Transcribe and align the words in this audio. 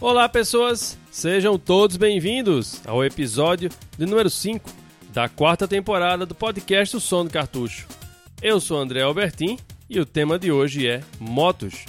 Olá, 0.00 0.28
pessoas! 0.28 0.98
Sejam 1.10 1.58
todos 1.58 1.96
bem-vindos 1.96 2.80
ao 2.86 3.04
episódio 3.04 3.70
de 3.96 4.06
número 4.06 4.28
5 4.28 4.68
da 5.12 5.28
quarta 5.28 5.68
temporada 5.68 6.26
do 6.26 6.34
podcast 6.34 6.96
O 6.96 7.00
Som 7.00 7.24
do 7.24 7.30
Cartucho. 7.30 7.86
Eu 8.42 8.60
sou 8.60 8.78
André 8.78 9.02
Albertin 9.02 9.58
e 9.92 10.00
o 10.00 10.06
tema 10.06 10.38
de 10.38 10.50
hoje 10.50 10.88
é 10.88 11.02
motos. 11.20 11.84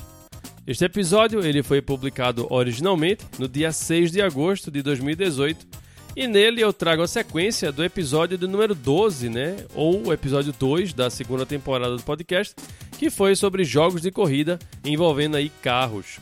Este 0.68 0.84
episódio 0.84 1.40
ele 1.40 1.64
foi 1.64 1.82
publicado 1.82 2.46
originalmente 2.50 3.24
no 3.40 3.48
dia 3.48 3.72
6 3.72 4.12
de 4.12 4.22
agosto 4.22 4.70
de 4.70 4.82
2018 4.82 5.66
e 6.14 6.28
nele 6.28 6.60
eu 6.60 6.74
trago 6.74 7.02
a 7.02 7.08
sequência 7.08 7.72
do 7.72 7.82
episódio 7.82 8.38
de 8.38 8.46
número 8.46 8.76
12, 8.76 9.30
né, 9.30 9.56
ou 9.74 10.08
o 10.08 10.12
episódio 10.12 10.52
2 10.52 10.94
da 10.94 11.10
segunda 11.10 11.46
temporada 11.46 11.96
do 11.96 12.04
podcast, 12.04 12.54
que 13.00 13.10
foi 13.10 13.38
sobre 13.38 13.64
jogos 13.64 14.02
de 14.02 14.12
corrida 14.12 14.60
envolvendo 14.84 15.38
aí 15.38 15.50
carros. 15.62 16.20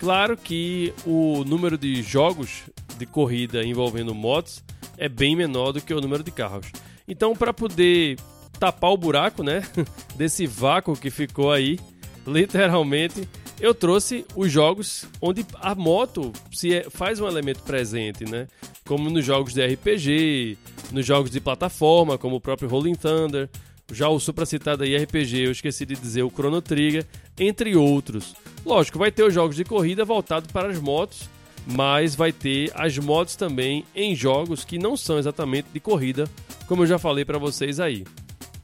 Claro 0.00 0.34
que 0.34 0.94
o 1.04 1.44
número 1.44 1.76
de 1.76 2.02
jogos 2.02 2.62
de 2.96 3.04
corrida 3.04 3.62
envolvendo 3.62 4.14
motos 4.14 4.64
é 4.96 5.10
bem 5.10 5.36
menor 5.36 5.72
do 5.72 5.80
que 5.82 5.92
o 5.92 6.00
número 6.00 6.22
de 6.22 6.30
carros. 6.30 6.72
Então, 7.06 7.36
para 7.36 7.52
poder 7.52 8.16
tapar 8.58 8.90
o 8.90 8.96
buraco, 8.96 9.42
né, 9.42 9.62
desse 10.16 10.46
vácuo 10.46 10.96
que 10.96 11.10
ficou 11.10 11.52
aí, 11.52 11.78
literalmente, 12.26 13.28
eu 13.60 13.74
trouxe 13.74 14.24
os 14.36 14.50
jogos 14.50 15.04
onde 15.20 15.44
a 15.54 15.74
moto 15.74 16.32
se 16.52 16.74
é, 16.74 16.90
faz 16.90 17.20
um 17.20 17.26
elemento 17.26 17.62
presente, 17.62 18.24
né? 18.24 18.46
Como 18.86 19.10
nos 19.10 19.24
jogos 19.24 19.52
de 19.52 19.66
RPG, 19.66 20.56
nos 20.92 21.04
jogos 21.04 21.30
de 21.30 21.40
plataforma, 21.40 22.16
como 22.16 22.36
o 22.36 22.40
próprio 22.40 22.68
Rolling 22.68 22.94
Thunder, 22.94 23.48
já 23.92 24.08
o 24.08 24.20
supracitado 24.20 24.84
aí 24.84 24.96
RPG, 24.96 25.46
eu 25.46 25.52
esqueci 25.52 25.84
de 25.84 25.94
dizer 25.94 26.22
o 26.22 26.30
Chrono 26.30 26.60
Trigger, 26.62 27.04
entre 27.38 27.74
outros. 27.74 28.34
Lógico, 28.64 28.98
vai 28.98 29.10
ter 29.10 29.24
os 29.24 29.34
jogos 29.34 29.56
de 29.56 29.64
corrida 29.64 30.04
voltados 30.04 30.52
para 30.52 30.68
as 30.68 30.78
motos, 30.78 31.28
mas 31.66 32.14
vai 32.14 32.32
ter 32.32 32.70
as 32.74 32.96
motos 32.98 33.34
também 33.34 33.84
em 33.94 34.14
jogos 34.14 34.64
que 34.64 34.78
não 34.78 34.96
são 34.96 35.18
exatamente 35.18 35.68
de 35.72 35.80
corrida, 35.80 36.28
como 36.66 36.82
eu 36.82 36.86
já 36.86 36.98
falei 36.98 37.24
para 37.24 37.38
vocês 37.38 37.80
aí. 37.80 38.04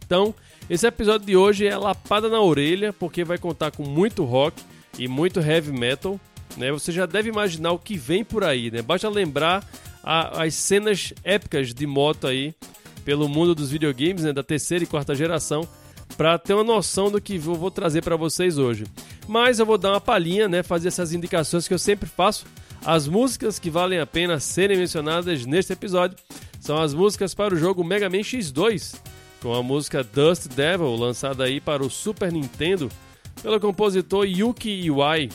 Então, 0.04 0.34
esse 0.68 0.86
episódio 0.86 1.26
de 1.26 1.36
hoje 1.36 1.66
é 1.66 1.76
lapada 1.76 2.28
na 2.28 2.40
orelha, 2.40 2.92
porque 2.92 3.24
vai 3.24 3.38
contar 3.38 3.70
com 3.70 3.82
muito 3.82 4.24
rock 4.24 4.62
e 4.98 5.08
muito 5.08 5.40
heavy 5.40 5.72
metal. 5.72 6.20
Né? 6.56 6.70
Você 6.72 6.92
já 6.92 7.06
deve 7.06 7.28
imaginar 7.28 7.72
o 7.72 7.78
que 7.78 7.96
vem 7.96 8.24
por 8.24 8.44
aí, 8.44 8.70
né? 8.70 8.82
Basta 8.82 9.08
lembrar 9.08 9.64
a, 10.02 10.42
as 10.42 10.54
cenas 10.54 11.12
épicas 11.24 11.74
de 11.74 11.86
moto 11.86 12.26
aí 12.26 12.54
pelo 13.04 13.28
mundo 13.28 13.54
dos 13.54 13.70
videogames, 13.70 14.22
né? 14.22 14.32
da 14.32 14.42
terceira 14.42 14.84
e 14.84 14.86
quarta 14.86 15.14
geração, 15.14 15.66
para 16.16 16.38
ter 16.38 16.54
uma 16.54 16.64
noção 16.64 17.10
do 17.10 17.20
que 17.20 17.36
eu 17.36 17.54
vou 17.54 17.70
trazer 17.70 18.02
para 18.02 18.16
vocês 18.16 18.56
hoje. 18.56 18.84
Mas 19.26 19.58
eu 19.58 19.66
vou 19.66 19.78
dar 19.78 19.90
uma 19.92 20.00
palhinha, 20.00 20.48
né, 20.48 20.62
fazer 20.62 20.88
essas 20.88 21.12
indicações 21.12 21.66
que 21.66 21.74
eu 21.74 21.78
sempre 21.78 22.08
faço. 22.08 22.46
As 22.84 23.08
músicas 23.08 23.58
que 23.58 23.70
valem 23.70 23.98
a 23.98 24.06
pena 24.06 24.38
serem 24.38 24.76
mencionadas 24.76 25.46
neste 25.46 25.72
episódio 25.72 26.16
são 26.60 26.80
as 26.80 26.92
músicas 26.92 27.34
para 27.34 27.54
o 27.54 27.56
jogo 27.56 27.82
Mega 27.82 28.08
Man 28.10 28.18
X2, 28.18 28.94
com 29.44 29.52
a 29.52 29.62
música 29.62 30.02
Dust 30.02 30.48
Devil, 30.48 30.96
lançada 30.96 31.44
aí 31.44 31.60
para 31.60 31.84
o 31.84 31.90
Super 31.90 32.32
Nintendo 32.32 32.90
pelo 33.42 33.60
compositor 33.60 34.24
Yuki 34.24 34.70
Iwai. 34.70 35.28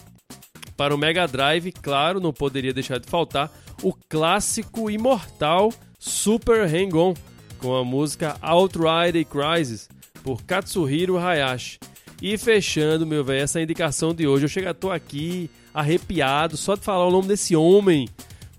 Para 0.76 0.96
o 0.96 0.98
Mega 0.98 1.28
Drive, 1.28 1.72
claro, 1.74 2.20
não 2.20 2.34
poderia 2.34 2.74
deixar 2.74 3.00
de 3.00 3.08
faltar 3.08 3.52
o 3.84 3.94
clássico 4.10 4.90
imortal 4.90 5.72
Super 6.00 6.66
Hang-On, 6.66 7.14
com 7.60 7.76
a 7.76 7.86
música 7.86 8.36
Outrider 8.42 9.24
Crisis, 9.28 9.88
por 10.24 10.42
Katsuhiro 10.42 11.16
Hayashi. 11.16 11.78
E 12.20 12.36
fechando, 12.36 13.06
meu 13.06 13.24
velho, 13.24 13.44
essa 13.44 13.62
indicação 13.62 14.12
de 14.12 14.26
hoje, 14.28 14.46
eu 14.46 14.50
chego, 14.50 14.74
tô 14.74 14.90
aqui 14.90 15.52
arrepiado 15.72 16.58
só 16.58 16.74
de 16.74 16.82
falar 16.82 17.06
o 17.06 17.12
nome 17.12 17.28
desse 17.28 17.56
homem, 17.56 18.10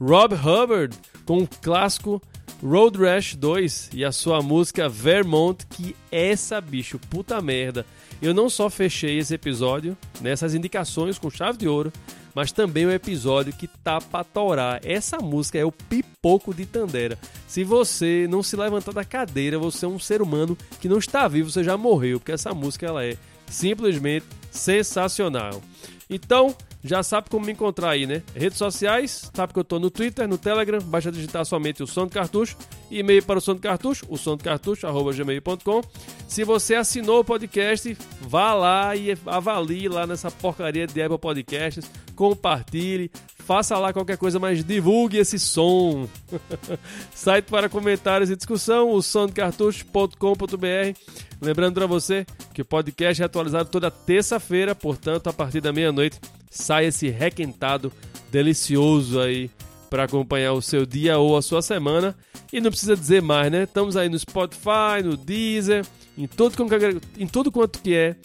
Rob 0.01 0.33
Hubbard, 0.33 0.97
com 1.27 1.39
o 1.39 1.49
clássico 1.49 2.23
Road 2.63 2.99
Rash 2.99 3.37
2 3.37 3.91
e 3.95 4.05
a 4.05 4.13
sua 4.13 4.43
música 4.43 4.87
Vermont, 4.87 5.67
que 5.67 5.97
essa 6.13 6.61
bicho, 6.61 6.99
puta 6.99 7.41
merda. 7.41 7.87
Eu 8.21 8.35
não 8.35 8.51
só 8.51 8.69
fechei 8.69 9.19
esse 9.19 9.33
episódio 9.35 9.97
nessas 10.21 10.55
indicações 10.55 11.19
com 11.19 11.31
chave 11.31 11.57
de 11.57 11.67
ouro, 11.67 11.91
mas 12.35 12.53
também 12.53 12.85
o 12.85 12.93
episódio 12.93 13.55
que 13.55 13.67
tá 13.67 13.99
pra 13.99 14.23
torar. 14.23 14.81
Essa 14.85 15.19
música 15.19 15.59
é 15.59 15.65
o 15.65 15.73
pipoco 15.73 16.53
de 16.53 16.67
Tandera. 16.67 17.19
Se 17.49 17.65
você 17.65 18.27
não 18.29 18.43
se 18.43 18.57
levantar 18.57 18.93
da 18.93 19.07
cadeira, 19.07 19.59
você 19.59 19.87
é 19.87 19.89
um 19.89 19.99
ser 19.99 20.21
humano 20.21 20.57
que 20.81 20.89
não 20.89 20.99
está 20.99 21.27
vivo, 21.27 21.51
você 21.51 21.65
já 21.65 21.79
morreu, 21.79 22.21
porque 22.21 22.33
essa 22.33 22.53
música 22.53 22.87
ela 22.87 23.03
é 23.05 23.17
simplesmente 23.47 24.27
sensacional. 24.51 25.63
Então, 26.11 26.55
já 26.83 27.03
sabe 27.03 27.29
como 27.29 27.45
me 27.47 27.53
encontrar 27.53 27.91
aí, 27.91 28.07
né? 28.07 28.23
Redes 28.35 28.59
sociais, 28.59 29.31
sabe 29.35 29.53
que 29.53 29.59
eu 29.59 29.65
tô 29.65 29.79
no 29.79 29.91
Twitter, 29.91 30.27
no 30.27 30.39
Telegram, 30.39 30.81
basta 30.81 31.13
digitar 31.13 31.45
somente 31.45 31.83
o 31.83 31.87
som 31.87 32.07
do 32.07 32.13
cartucho, 32.13 32.57
e-mail 32.91 33.23
para 33.23 33.39
o 33.39 33.41
som 33.41 33.55
do 33.55 33.61
cartucho, 33.61 34.05
o 34.09 34.17
som 34.17 34.37
do 34.37 34.45
cartucho, 34.45 34.87
arroba 34.87 35.13
gmail.com. 35.13 35.83
Se 36.27 36.45
você 36.45 36.75
assinou 36.75 37.21
o 37.21 37.25
podcast, 37.25 37.97
vá 38.21 38.55
lá 38.55 38.97
e 38.97 39.17
avalie 39.27 39.89
lá 39.89 40.07
nessa 40.07 40.31
porcaria 40.31 40.87
de 40.87 41.03
Apple 41.03 41.19
Podcasts, 41.19 41.91
compartilhe, 42.15 43.11
faça 43.39 43.79
lá 43.79 43.93
qualquer 43.93 44.17
coisa, 44.17 44.39
mas 44.39 44.65
divulgue 44.65 45.19
esse 45.19 45.39
som. 45.39 46.09
Site 47.15 47.47
para 47.47 47.69
comentários 47.69 48.31
e 48.31 48.37
discussão, 48.37 48.91
o 48.93 49.03
somdocartucho.com.br. 49.03 50.99
Lembrando 51.41 51.75
para 51.75 51.87
você 51.87 52.27
que 52.53 52.63
o 52.63 52.65
podcast 52.65 53.23
é 53.23 53.25
atualizado 53.25 53.71
toda 53.71 53.91
terça-feira, 53.91 54.75
portanto, 54.75 55.29
a 55.29 55.33
partir 55.33 55.61
da 55.61 55.73
meia-noite, 55.73 56.21
sai 56.51 56.87
esse 56.87 57.09
requentado 57.09 57.93
delicioso 58.31 59.19
aí 59.21 59.51
para 59.91 60.05
acompanhar 60.05 60.53
o 60.53 60.63
seu 60.63 60.87
dia 60.87 61.19
ou 61.19 61.37
a 61.37 61.43
sua 61.43 61.61
semana. 61.61 62.17
E 62.53 62.61
não 62.61 62.71
precisa 62.71 62.97
dizer 62.97 63.21
mais, 63.21 63.51
né? 63.51 63.65
Estamos 63.65 63.97
aí 63.97 64.09
no 64.09 64.19
Spotify, 64.19 65.03
no 65.05 65.17
Deezer, 65.17 65.85
em 66.17 66.27
tudo, 66.27 66.57
em 67.19 67.27
tudo 67.27 67.51
quanto 67.51 67.81
que 67.81 67.95
é 67.95 68.17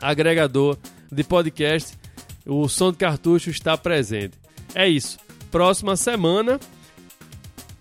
agregador 0.00 0.76
de 1.10 1.24
podcast. 1.24 1.96
O 2.46 2.68
som 2.68 2.92
do 2.92 2.98
cartucho 2.98 3.50
está 3.50 3.76
presente. 3.76 4.34
É 4.74 4.88
isso. 4.88 5.18
Próxima 5.50 5.96
semana, 5.96 6.60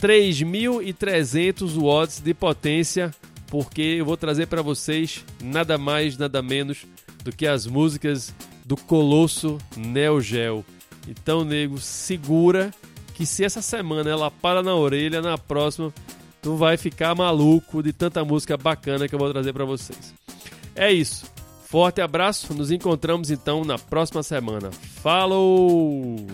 3.300 0.02 1.78
watts 1.78 2.20
de 2.22 2.34
potência, 2.34 3.14
porque 3.48 3.82
eu 3.82 4.06
vou 4.06 4.16
trazer 4.16 4.48
para 4.48 4.62
vocês 4.62 5.24
nada 5.42 5.78
mais, 5.78 6.18
nada 6.18 6.42
menos 6.42 6.86
do 7.24 7.32
que 7.32 7.46
as 7.46 7.66
músicas 7.66 8.34
do 8.66 8.78
Colosso 8.78 9.58
Neo 9.76 10.22
Geo. 10.22 10.66
Então, 11.08 11.46
nego, 11.46 11.78
segura 11.78 12.72
que 13.18 13.26
se 13.26 13.44
essa 13.44 13.64
semana 13.64 14.08
ela 14.12 14.30
para 14.30 14.62
na 14.62 14.76
orelha, 14.76 15.24
na 15.24 15.40
próxima 15.40 15.92
tu 16.40 16.56
vai 16.56 16.78
ficar 16.78 17.16
maluco 17.16 17.82
de 17.82 17.92
tanta 17.92 18.24
música 18.24 18.56
bacana 18.56 19.08
que 19.08 19.16
eu 19.16 19.18
vou 19.18 19.32
trazer 19.32 19.52
para 19.54 19.66
vocês. 19.66 20.14
É 20.76 20.92
isso. 20.94 21.26
Forte 21.66 22.00
abraço, 22.00 22.54
nos 22.54 22.70
encontramos 22.70 23.32
então 23.32 23.66
na 23.66 23.80
próxima 23.80 24.22
semana. 24.22 24.70
Falou! 25.02 26.28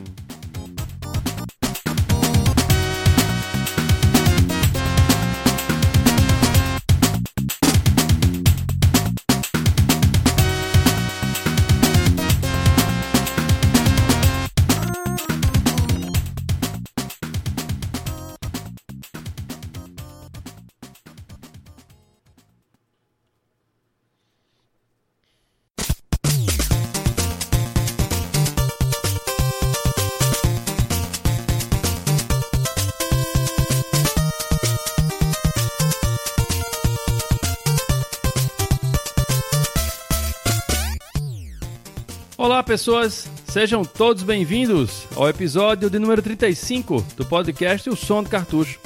Olá, 42.64 42.70
pessoas, 42.70 43.30
sejam 43.46 43.84
todos 43.84 44.24
bem-vindos 44.24 45.06
ao 45.18 45.28
episódio 45.28 45.90
de 45.90 46.00
número 46.00 46.22
35 46.22 47.06
do 47.18 47.26
podcast 47.26 47.90
O 47.90 47.96
Som 47.96 48.24
do 48.24 48.30
Cartucho. 48.30 48.80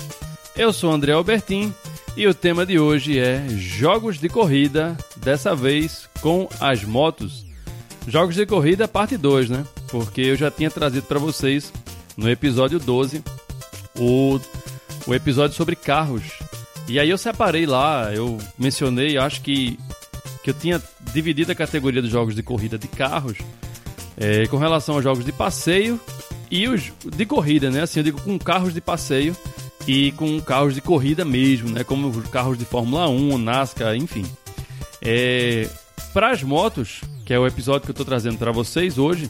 Eu 0.55 0.73
sou 0.73 0.91
André 0.91 1.11
Albertin 1.11 1.71
e 2.15 2.25
o 2.25 2.33
tema 2.33 2.65
de 2.65 2.79
hoje 2.79 3.19
é 3.19 3.47
jogos 3.49 4.17
de 4.17 4.29
corrida, 4.29 4.97
dessa 5.17 5.55
vez 5.55 6.09
com 6.21 6.49
as 6.59 6.83
motos. 6.83 7.45
Jogos 8.07 8.33
de 8.33 8.47
corrida 8.47 8.87
parte 8.87 9.15
2, 9.15 9.51
né? 9.51 9.63
Porque 9.91 10.21
eu 10.21 10.35
já 10.35 10.49
tinha 10.49 10.71
trazido 10.71 11.05
para 11.05 11.19
vocês 11.19 11.71
no 12.17 12.27
episódio 12.27 12.79
12 12.79 13.23
o, 13.95 14.39
o 15.05 15.13
episódio 15.13 15.55
sobre 15.55 15.75
carros. 15.75 16.23
E 16.87 16.99
aí 16.99 17.11
eu 17.11 17.17
separei 17.17 17.67
lá, 17.67 18.11
eu 18.11 18.39
mencionei, 18.57 19.19
acho 19.19 19.39
que, 19.41 19.77
que 20.43 20.49
eu 20.49 20.53
tinha 20.55 20.81
dividido 21.13 21.51
a 21.51 21.55
categoria 21.55 22.01
dos 22.01 22.09
jogos 22.09 22.33
de 22.33 22.41
corrida 22.41 22.75
de 22.75 22.87
carros 22.87 23.37
é, 24.17 24.47
com 24.47 24.57
relação 24.57 24.95
aos 24.95 25.03
jogos 25.03 25.23
de 25.23 25.31
passeio 25.31 25.99
e 26.49 26.67
os 26.67 26.91
de 27.05 27.25
corrida, 27.25 27.69
né? 27.69 27.81
Assim, 27.83 27.99
eu 27.99 28.03
digo 28.03 28.21
com 28.21 28.37
carros 28.39 28.73
de 28.73 28.81
passeio 28.81 29.35
e 29.87 30.11
com 30.13 30.39
carros 30.41 30.73
de 30.73 30.81
corrida 30.81 31.23
mesmo, 31.23 31.69
né? 31.69 31.83
Como 31.83 32.09
os 32.09 32.27
carros 32.29 32.57
de 32.57 32.65
Fórmula 32.65 33.07
1, 33.07 33.37
NASCAR, 33.37 33.95
enfim. 33.95 34.25
É, 35.01 35.69
para 36.13 36.31
as 36.31 36.41
motos, 36.41 37.01
que 37.25 37.33
é 37.33 37.39
o 37.39 37.45
episódio 37.45 37.81
que 37.81 37.89
eu 37.89 37.93
estou 37.93 38.05
trazendo 38.05 38.37
para 38.37 38.51
vocês 38.51 38.97
hoje, 38.97 39.29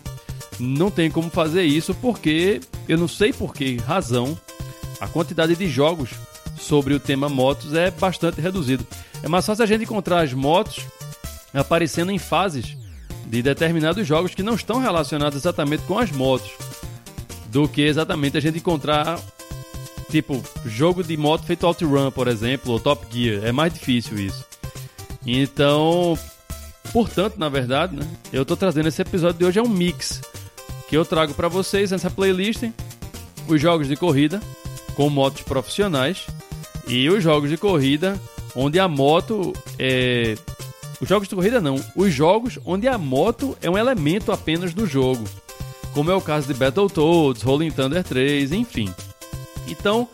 não 0.59 0.89
tem 0.89 1.11
como 1.11 1.29
fazer 1.29 1.63
isso 1.63 1.93
porque 1.95 2.61
eu 2.87 2.97
não 2.97 3.07
sei 3.07 3.33
por 3.33 3.53
que 3.53 3.77
razão 3.77 4.37
a 4.99 5.07
quantidade 5.07 5.55
de 5.55 5.67
jogos 5.67 6.11
sobre 6.57 6.93
o 6.93 6.99
tema 6.99 7.29
motos 7.29 7.73
é 7.73 7.91
bastante 7.91 8.41
reduzido. 8.41 8.85
É 9.21 9.27
mais 9.27 9.45
fácil 9.45 9.63
a 9.63 9.67
gente 9.67 9.83
encontrar 9.83 10.21
as 10.21 10.33
motos 10.33 10.85
aparecendo 11.53 12.11
em 12.11 12.17
fases 12.17 12.75
de 13.27 13.41
determinados 13.41 14.07
jogos 14.07 14.33
que 14.33 14.41
não 14.41 14.55
estão 14.55 14.79
relacionados 14.79 15.37
exatamente 15.37 15.83
com 15.83 15.99
as 15.99 16.11
motos 16.11 16.49
do 17.47 17.67
que 17.67 17.81
exatamente 17.81 18.37
a 18.37 18.39
gente 18.39 18.57
encontrar 18.57 19.19
tipo 20.09 20.41
jogo 20.65 21.03
de 21.03 21.17
moto 21.17 21.45
feito 21.45 21.67
OutRun, 21.67 22.11
por 22.11 22.27
exemplo, 22.27 22.71
ou 22.71 22.79
Top 22.79 23.05
Gear. 23.11 23.43
É 23.43 23.51
mais 23.51 23.73
difícil 23.73 24.17
isso. 24.17 24.45
Então, 25.25 26.17
portanto, 26.93 27.37
na 27.37 27.49
verdade, 27.49 27.95
né, 27.95 28.07
eu 28.31 28.43
estou 28.43 28.55
trazendo 28.55 28.87
esse 28.87 29.01
episódio 29.01 29.39
de 29.39 29.45
hoje 29.45 29.59
é 29.59 29.63
um 29.63 29.67
mix 29.67 30.21
que 30.87 30.95
eu 30.95 31.03
trago 31.03 31.33
para 31.33 31.49
vocês 31.49 31.91
nessa 31.91 32.09
playlist 32.09 32.63
os 33.47 33.61
jogos 33.61 33.87
de 33.87 33.97
corrida 33.97 34.41
com 34.95 35.09
motos 35.09 35.41
profissionais 35.41 36.25
e 36.87 37.09
os 37.09 37.21
jogos 37.21 37.49
de 37.49 37.57
corrida 37.57 38.19
onde 38.55 38.79
a 38.79 38.87
moto 38.87 39.51
é 39.77 40.35
os 40.99 41.07
jogos 41.07 41.27
de 41.27 41.35
corrida 41.35 41.61
não, 41.61 41.83
os 41.95 42.13
jogos 42.13 42.59
onde 42.65 42.87
a 42.87 42.97
moto 42.97 43.57
é 43.61 43.69
um 43.69 43.77
elemento 43.77 44.31
apenas 44.31 44.73
do 44.73 44.85
jogo, 44.85 45.23
como 45.93 46.11
é 46.11 46.15
o 46.15 46.21
caso 46.21 46.47
de 46.47 46.53
Battletoads, 46.53 47.41
Rolling 47.41 47.71
Thunder 47.71 48.03
3, 48.03 48.51
enfim. 48.51 48.93
Então, 49.67 50.07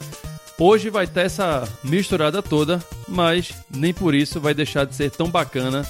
hoje 0.57 0.89
vai 0.89 1.07
ter 1.07 1.21
essa 1.21 1.67
misturada 1.83 2.41
toda, 2.41 2.83
mas 3.07 3.53
nem 3.69 3.93
por 3.93 4.13
isso 4.13 4.39
vai 4.39 4.53
deixar 4.53 4.85
de 4.85 4.95
ser 4.95 5.11
tão 5.11 5.29
bacana 5.29 5.87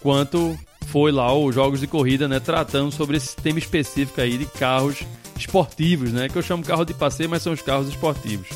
quanto 0.00 0.58
foi 0.86 1.10
lá 1.12 1.32
os 1.34 1.54
jogos 1.54 1.80
de 1.80 1.86
corrida, 1.86 2.28
né, 2.28 2.38
tratando 2.40 2.92
sobre 2.92 3.16
esse 3.16 3.34
tema 3.36 3.58
específico 3.58 4.20
aí 4.20 4.36
de 4.36 4.46
carros 4.46 5.02
esportivos, 5.36 6.12
né, 6.12 6.28
que 6.28 6.36
eu 6.36 6.42
chamo 6.42 6.64
carro 6.64 6.84
de 6.84 6.94
passeio, 6.94 7.30
mas 7.30 7.42
são 7.42 7.52
os 7.52 7.62
carros 7.62 7.88
esportivos. 7.88 8.48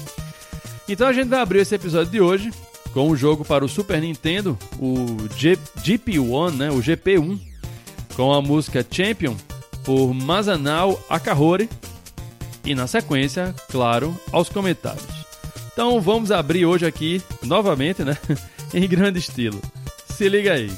Então 0.89 1.09
a 1.09 1.13
gente 1.13 1.29
vai 1.29 1.41
abrir 1.41 1.61
esse 1.61 1.75
episódio 1.75 2.13
de 2.13 2.21
hoje 2.21 2.53
com 2.97 3.11
o 3.11 3.17
jogo 3.17 3.45
para 3.45 3.63
o 3.63 3.69
Super 3.69 4.01
Nintendo, 4.01 4.59
o 4.81 5.29
G 5.37 5.59
GP1, 5.85 6.55
né, 6.55 6.71
o 6.71 6.79
GP1, 6.79 7.39
com 8.15 8.33
a 8.33 8.41
música 8.41 8.83
Champion 8.91 9.37
por 9.85 10.15
Masanao 10.15 10.99
Akahori 11.07 11.69
e 12.65 12.75
na 12.75 12.87
sequência, 12.87 13.55
claro, 13.71 14.19
aos 14.33 14.49
comentários. 14.49 15.05
Então 15.71 16.01
vamos 16.01 16.31
abrir 16.33 16.65
hoje 16.65 16.87
aqui 16.87 17.21
novamente, 17.43 18.03
né, 18.03 18.17
em 18.73 18.89
grande 18.89 19.19
estilo. 19.19 19.61
Se 20.09 20.27
liga 20.27 20.55
aí. 20.55 20.73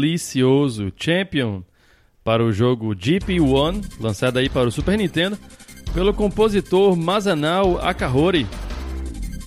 Delicioso 0.00 0.90
Champion 0.96 1.62
para 2.24 2.42
o 2.42 2.52
jogo 2.52 2.94
GP1, 2.94 3.84
lançado 4.00 4.38
aí 4.38 4.48
para 4.48 4.68
o 4.68 4.72
Super 4.72 4.96
Nintendo, 4.96 5.38
pelo 5.92 6.14
compositor 6.14 6.96
Masanao 6.96 7.78
Akahori. 7.78 8.46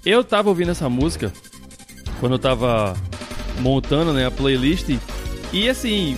Eu 0.06 0.24
tava 0.24 0.50
ouvindo 0.50 0.72
essa 0.72 0.90
música 0.90 1.34
quando 2.20 2.34
eu 2.34 2.40
tava 2.40 2.96
montando 3.60 4.14
né, 4.14 4.26
a 4.26 4.32
playlist 4.32 4.90
e 5.52 5.70
assim, 5.70 6.18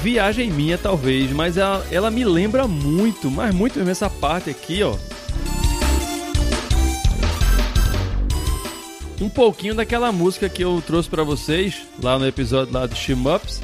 viagem 0.00 0.50
minha 0.50 0.78
talvez, 0.78 1.30
mas 1.32 1.56
ela, 1.56 1.84
ela 1.90 2.10
me 2.10 2.24
lembra 2.24 2.68
muito, 2.68 3.30
mas 3.30 3.54
muito 3.54 3.78
mesmo 3.78 3.90
essa 3.90 4.10
parte 4.10 4.50
aqui, 4.50 4.82
ó. 4.82 4.96
um 9.22 9.28
pouquinho 9.28 9.74
daquela 9.74 10.10
música 10.10 10.48
que 10.48 10.62
eu 10.64 10.82
trouxe 10.84 11.08
para 11.08 11.22
vocês 11.22 11.82
lá 12.02 12.18
no 12.18 12.26
episódio 12.26 12.74
lá 12.74 12.88
de 12.88 12.96
Shimups, 12.96 13.62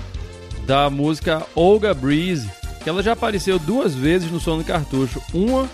da 0.68 0.90
música 0.90 1.46
Olga 1.54 1.94
Breeze, 1.94 2.46
que 2.84 2.90
ela 2.90 3.02
já 3.02 3.14
apareceu 3.14 3.58
duas 3.58 3.94
vezes 3.94 4.30
no 4.30 4.38
do 4.38 4.62
cartucho. 4.62 5.22
Uma 5.32 5.66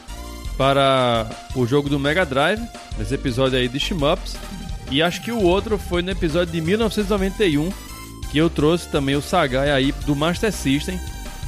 para 0.56 1.28
o 1.56 1.66
jogo 1.66 1.88
do 1.88 1.98
Mega 1.98 2.24
Drive, 2.24 2.62
nesse 2.96 3.12
episódio 3.12 3.58
aí 3.58 3.66
de 3.66 3.80
Shimups, 3.80 4.36
e 4.92 5.02
acho 5.02 5.20
que 5.20 5.32
o 5.32 5.42
outro 5.42 5.76
foi 5.78 6.00
no 6.00 6.12
episódio 6.12 6.52
de 6.52 6.60
1991, 6.60 7.72
que 8.30 8.38
eu 8.38 8.48
trouxe 8.48 8.88
também 8.88 9.16
o 9.16 9.20
Sagai 9.20 9.72
aí 9.72 9.90
do 10.06 10.14
Master 10.14 10.52
System, 10.52 10.96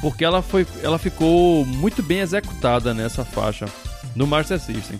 porque 0.01 0.25
ela, 0.25 0.41
foi, 0.41 0.67
ela 0.83 0.99
ficou 0.99 1.65
muito 1.65 2.03
bem 2.03 2.19
executada 2.19 2.93
nessa 2.93 3.23
faixa 3.23 3.65
no 4.13 4.27
Master 4.27 4.59
System. 4.59 4.99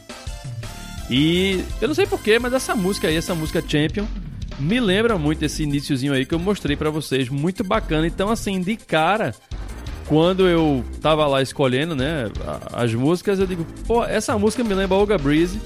E 1.10 1.66
eu 1.82 1.90
não 1.90 1.96
sei 1.96 2.08
porquê, 2.08 2.40
mas 2.40 2.54
essa 2.54 2.74
música 2.74 3.10
aí, 3.10 3.18
essa 3.18 3.36
música 3.36 3.62
Champion, 3.62 4.06
me 4.60 4.80
lembra 4.80 5.18
muito 5.18 5.44
esse 5.44 5.64
iníciozinho 5.64 6.14
aí 6.14 6.26
que 6.26 6.34
eu 6.34 6.40
mostrei 6.40 6.76
para 6.76 6.90
vocês, 6.90 7.30
muito 7.30 7.64
bacana. 7.64 8.08
Então, 8.08 8.30
assim, 8.30 8.60
de 8.60 8.76
cara, 8.76 9.36
quando 10.08 10.48
eu 10.48 10.84
tava 11.02 11.28
lá 11.28 11.42
escolhendo, 11.42 11.96
né, 11.96 12.32
as 12.74 12.94
músicas, 12.94 13.40
eu 13.40 13.46
digo, 13.46 13.66
pô, 13.86 14.04
essa 14.04 14.38
música 14.38 14.64
me 14.64 14.74
lembra 14.74 14.98
Olga 14.98 15.18
Breeze. 15.18 15.60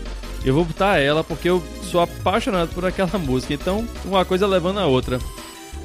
eu 0.43 0.53
vou 0.53 0.65
botar 0.65 0.98
ela 0.98 1.24
porque 1.24 1.50
eu 1.50 1.63
sou 1.83 2.01
apaixonado 2.01 2.69
por 2.74 2.86
aquela 2.86 3.17
música. 3.19 3.53
Então, 3.53 3.88
uma 4.03 4.25
coisa 4.25 4.45
levando 4.48 4.79
a 4.79 4.88
outra. 4.88 5.19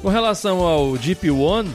Com 0.01 0.09
relação 0.09 0.59
ao 0.59 0.93
GP1, 0.93 1.67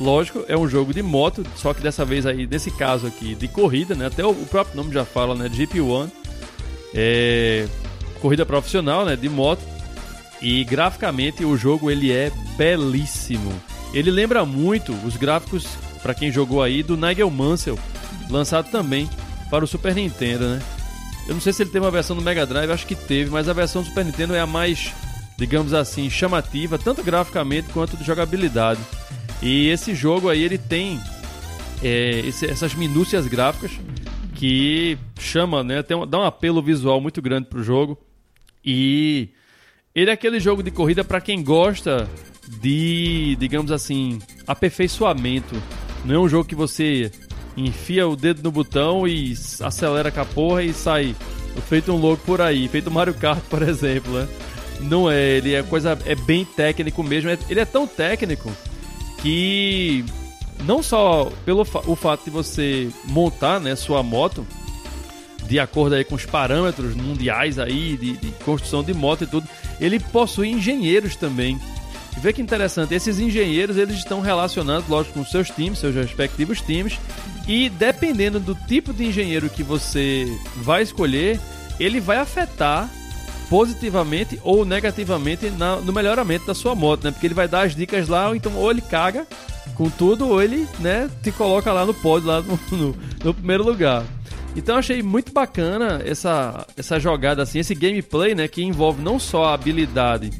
lógico, 0.00 0.44
é 0.48 0.56
um 0.56 0.68
jogo 0.68 0.92
de 0.92 1.02
moto, 1.02 1.44
só 1.56 1.72
que 1.72 1.80
dessa 1.80 2.04
vez 2.04 2.26
aí, 2.26 2.46
nesse 2.46 2.70
caso 2.70 3.06
aqui, 3.06 3.34
de 3.34 3.48
corrida, 3.48 3.94
né? 3.94 4.06
Até 4.06 4.24
o 4.24 4.34
próprio 4.34 4.76
nome 4.76 4.92
já 4.92 5.04
fala, 5.04 5.34
né? 5.34 5.48
GP1. 5.48 6.10
É 6.94 7.66
corrida 8.20 8.46
profissional, 8.46 9.04
né? 9.04 9.16
De 9.16 9.28
moto. 9.28 9.73
E 10.44 10.62
graficamente 10.62 11.42
o 11.42 11.56
jogo 11.56 11.90
ele 11.90 12.12
é 12.12 12.30
belíssimo. 12.54 13.50
Ele 13.94 14.10
lembra 14.10 14.44
muito 14.44 14.92
os 14.92 15.16
gráficos, 15.16 15.66
para 16.02 16.12
quem 16.12 16.30
jogou 16.30 16.62
aí, 16.62 16.82
do 16.82 16.98
Nigel 16.98 17.30
Mansell, 17.30 17.78
lançado 18.28 18.70
também 18.70 19.08
para 19.48 19.64
o 19.64 19.66
Super 19.66 19.94
Nintendo, 19.94 20.44
né? 20.46 20.62
Eu 21.26 21.32
não 21.32 21.40
sei 21.40 21.50
se 21.50 21.62
ele 21.62 21.70
teve 21.70 21.82
uma 21.82 21.90
versão 21.90 22.14
do 22.14 22.20
Mega 22.20 22.44
Drive, 22.44 22.70
acho 22.70 22.86
que 22.86 22.94
teve, 22.94 23.30
mas 23.30 23.48
a 23.48 23.54
versão 23.54 23.80
do 23.80 23.88
Super 23.88 24.04
Nintendo 24.04 24.34
é 24.34 24.40
a 24.40 24.46
mais, 24.46 24.92
digamos 25.38 25.72
assim, 25.72 26.10
chamativa, 26.10 26.76
tanto 26.76 27.02
graficamente 27.02 27.70
quanto 27.70 27.96
de 27.96 28.04
jogabilidade. 28.04 28.82
E 29.40 29.68
esse 29.70 29.94
jogo 29.94 30.28
aí 30.28 30.42
ele 30.42 30.58
tem 30.58 31.00
é, 31.82 32.18
esse, 32.18 32.44
essas 32.44 32.74
minúcias 32.74 33.26
gráficas 33.26 33.70
que 34.34 34.98
chama, 35.18 35.64
né? 35.64 35.82
Tem 35.82 35.96
dá 36.06 36.18
um 36.18 36.24
apelo 36.24 36.62
visual 36.62 37.00
muito 37.00 37.22
grande 37.22 37.48
pro 37.48 37.64
jogo. 37.64 37.96
E 38.62 39.30
ele 39.94 40.10
é 40.10 40.14
aquele 40.14 40.40
jogo 40.40 40.62
de 40.62 40.72
corrida 40.72 41.04
para 41.04 41.20
quem 41.20 41.42
gosta 41.42 42.08
de, 42.60 43.36
digamos 43.38 43.70
assim, 43.70 44.18
aperfeiçoamento. 44.46 45.54
Não 46.04 46.16
é 46.16 46.18
um 46.18 46.28
jogo 46.28 46.48
que 46.48 46.54
você 46.54 47.12
enfia 47.56 48.06
o 48.08 48.16
dedo 48.16 48.42
no 48.42 48.50
botão 48.50 49.06
e 49.06 49.32
acelera 49.60 50.10
com 50.10 50.20
a 50.20 50.24
porra 50.24 50.64
e 50.64 50.72
sai 50.72 51.14
feito 51.68 51.92
um 51.92 51.96
louco 51.96 52.24
por 52.24 52.40
aí, 52.40 52.66
feito 52.66 52.90
Mario 52.90 53.14
Kart, 53.14 53.40
por 53.48 53.62
exemplo, 53.66 54.12
né? 54.12 54.28
Não 54.80 55.08
é, 55.08 55.36
ele 55.36 55.54
é 55.54 55.62
coisa 55.62 55.96
é 56.04 56.16
bem 56.16 56.44
técnico 56.44 57.02
mesmo. 57.04 57.30
É, 57.30 57.38
ele 57.48 57.60
é 57.60 57.64
tão 57.64 57.86
técnico 57.86 58.50
que 59.22 60.04
não 60.64 60.82
só 60.82 61.30
pelo 61.44 61.64
fa 61.64 61.80
o 61.86 61.94
fato 61.94 62.24
de 62.24 62.30
você 62.30 62.90
montar, 63.04 63.60
né, 63.60 63.76
sua 63.76 64.02
moto 64.02 64.44
de 65.46 65.58
acordo 65.58 65.94
aí 65.94 66.04
com 66.04 66.14
os 66.14 66.24
parâmetros 66.24 66.94
mundiais 66.94 67.58
aí 67.58 67.96
de, 67.96 68.16
de 68.16 68.30
construção 68.44 68.82
de 68.82 68.94
moto 68.94 69.24
e 69.24 69.26
tudo, 69.26 69.46
ele 69.80 69.98
possui 69.98 70.48
engenheiros 70.48 71.16
também 71.16 71.58
Vê 72.18 72.32
que 72.32 72.40
interessante, 72.40 72.94
esses 72.94 73.18
engenheiros 73.18 73.76
eles 73.76 73.96
estão 73.96 74.20
relacionados, 74.20 74.88
lógico, 74.88 75.18
com 75.18 75.24
seus 75.24 75.50
times, 75.50 75.78
seus 75.78 75.94
respectivos 75.94 76.60
times, 76.60 76.98
e 77.46 77.68
dependendo 77.68 78.38
do 78.38 78.54
tipo 78.54 78.92
de 78.92 79.04
engenheiro 79.04 79.50
que 79.50 79.62
você 79.62 80.26
vai 80.56 80.82
escolher, 80.82 81.40
ele 81.78 82.00
vai 82.00 82.18
afetar 82.18 82.88
positivamente 83.50 84.40
ou 84.42 84.64
negativamente 84.64 85.50
na, 85.50 85.76
no 85.76 85.92
melhoramento 85.92 86.46
da 86.46 86.54
sua 86.54 86.74
moto, 86.74 87.04
né? 87.04 87.10
Porque 87.10 87.26
ele 87.26 87.34
vai 87.34 87.46
dar 87.46 87.66
as 87.66 87.74
dicas 87.74 88.08
lá, 88.08 88.28
ou 88.28 88.34
então 88.34 88.54
ou 88.56 88.70
ele 88.70 88.80
caga 88.80 89.26
com 89.74 89.90
tudo, 89.90 90.28
ou 90.28 90.40
ele, 90.40 90.68
né, 90.78 91.10
te 91.22 91.32
coloca 91.32 91.72
lá 91.72 91.84
no 91.84 91.92
pódio, 91.92 92.28
lá 92.28 92.40
no, 92.40 92.58
no, 92.70 92.96
no 93.24 93.34
primeiro 93.34 93.64
lugar. 93.64 94.04
Então 94.56 94.76
achei 94.76 95.02
muito 95.02 95.32
bacana 95.32 96.00
essa, 96.04 96.66
essa 96.76 97.00
jogada 97.00 97.42
assim, 97.42 97.58
esse 97.58 97.74
gameplay, 97.74 98.34
né, 98.34 98.46
que 98.46 98.62
envolve 98.62 99.02
não 99.02 99.18
só 99.18 99.46
a 99.46 99.54
habilidade 99.54 100.30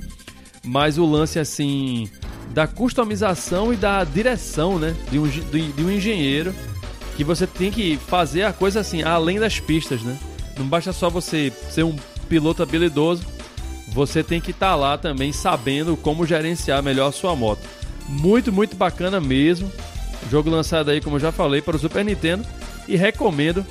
mas 0.64 0.96
o 0.96 1.04
lance 1.04 1.38
assim 1.38 2.08
da 2.50 2.66
customização 2.66 3.72
e 3.72 3.76
da 3.76 4.02
direção, 4.02 4.78
né, 4.78 4.96
de 5.10 5.18
um, 5.18 5.28
de 5.28 5.84
um 5.84 5.90
engenheiro 5.90 6.54
que 7.16 7.22
você 7.22 7.46
tem 7.46 7.70
que 7.70 7.96
fazer 7.96 8.44
a 8.44 8.52
coisa 8.52 8.80
assim 8.80 9.02
além 9.02 9.38
das 9.38 9.60
pistas, 9.60 10.02
né? 10.02 10.18
Não 10.58 10.66
basta 10.66 10.92
só 10.92 11.08
você 11.08 11.52
ser 11.70 11.84
um 11.84 11.94
piloto 12.28 12.62
habilidoso, 12.62 13.22
você 13.88 14.22
tem 14.22 14.40
que 14.40 14.50
estar 14.50 14.70
tá 14.70 14.74
lá 14.74 14.98
também 14.98 15.32
sabendo 15.32 15.96
como 15.96 16.26
gerenciar 16.26 16.82
melhor 16.82 17.08
a 17.08 17.12
sua 17.12 17.36
moto. 17.36 17.60
Muito, 18.08 18.52
muito 18.52 18.76
bacana 18.76 19.20
mesmo. 19.20 19.70
Jogo 20.30 20.50
lançado 20.50 20.90
aí, 20.90 21.00
como 21.00 21.16
eu 21.16 21.20
já 21.20 21.30
falei, 21.30 21.62
para 21.62 21.76
o 21.76 21.78
Super 21.78 22.04
Nintendo 22.04 22.44
e 22.88 22.96
recomendo 22.96 23.64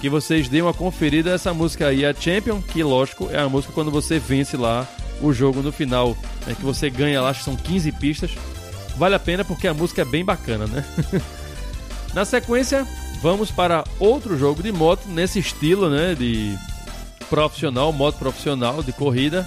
que 0.00 0.08
vocês 0.08 0.48
deem 0.48 0.62
uma 0.62 0.74
conferida 0.74 1.32
nessa 1.32 1.54
música 1.54 1.88
aí, 1.88 2.04
a 2.04 2.14
Champion, 2.14 2.60
que 2.60 2.82
lógico 2.82 3.28
é 3.30 3.38
a 3.38 3.48
música 3.48 3.72
quando 3.72 3.90
você 3.90 4.18
vence 4.18 4.56
lá 4.56 4.86
o 5.20 5.32
jogo 5.32 5.62
no 5.62 5.72
final, 5.72 6.16
né, 6.46 6.54
que 6.54 6.62
você 6.62 6.90
ganha 6.90 7.22
lá, 7.22 7.30
acho 7.30 7.40
que 7.40 7.44
são 7.46 7.56
15 7.56 7.92
pistas. 7.92 8.30
Vale 8.96 9.14
a 9.14 9.18
pena 9.18 9.44
porque 9.44 9.66
a 9.66 9.74
música 9.74 10.02
é 10.02 10.04
bem 10.04 10.24
bacana, 10.24 10.66
né? 10.66 10.84
Na 12.14 12.24
sequência, 12.24 12.86
vamos 13.20 13.50
para 13.50 13.84
outro 13.98 14.38
jogo 14.38 14.62
de 14.62 14.72
moto 14.72 15.06
nesse 15.08 15.38
estilo, 15.38 15.90
né, 15.90 16.14
de 16.14 16.56
profissional, 17.28 17.92
moto 17.92 18.18
profissional 18.18 18.82
de 18.82 18.92
corrida, 18.92 19.46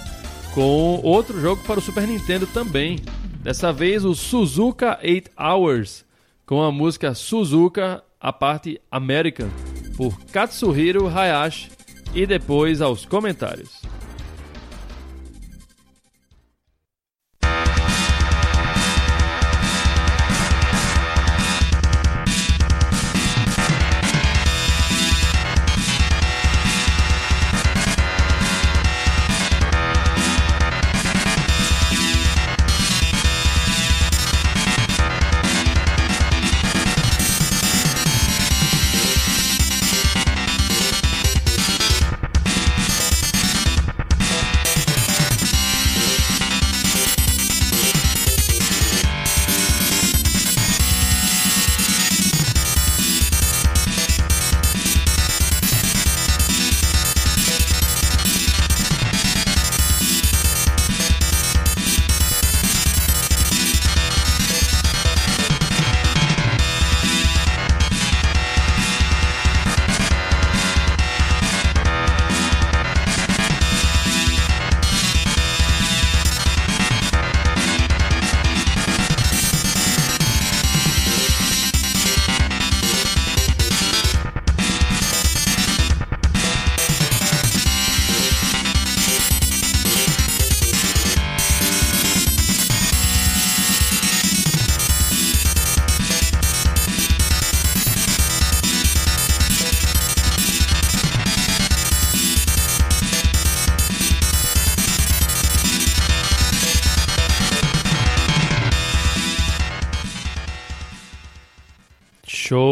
com 0.54 1.00
outro 1.02 1.40
jogo 1.40 1.62
para 1.64 1.78
o 1.78 1.82
Super 1.82 2.06
Nintendo 2.06 2.46
também. 2.46 2.98
Dessa 3.40 3.72
vez 3.72 4.04
o 4.04 4.14
Suzuka 4.14 4.98
8 5.02 5.30
Hours, 5.38 6.04
com 6.44 6.62
a 6.62 6.70
música 6.70 7.14
Suzuka, 7.14 8.02
a 8.20 8.32
parte 8.32 8.80
American, 8.90 9.48
por 9.96 10.18
Katsuhiro 10.32 11.08
Hayashi, 11.08 11.70
e 12.14 12.26
depois 12.26 12.80
aos 12.80 13.04
comentários. 13.04 13.79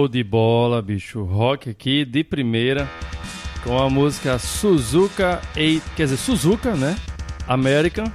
De 0.08 0.24
bola, 0.24 0.80
bicho. 0.80 1.22
Rock 1.22 1.70
aqui 1.70 2.04
de 2.04 2.24
primeira 2.24 2.88
com 3.62 3.78
a 3.78 3.90
música 3.90 4.38
Suzuka 4.38 5.40
8, 5.56 5.82
quer 5.96 6.04
dizer, 6.04 6.16
Suzuka, 6.16 6.74
né? 6.74 6.96
American 7.46 8.10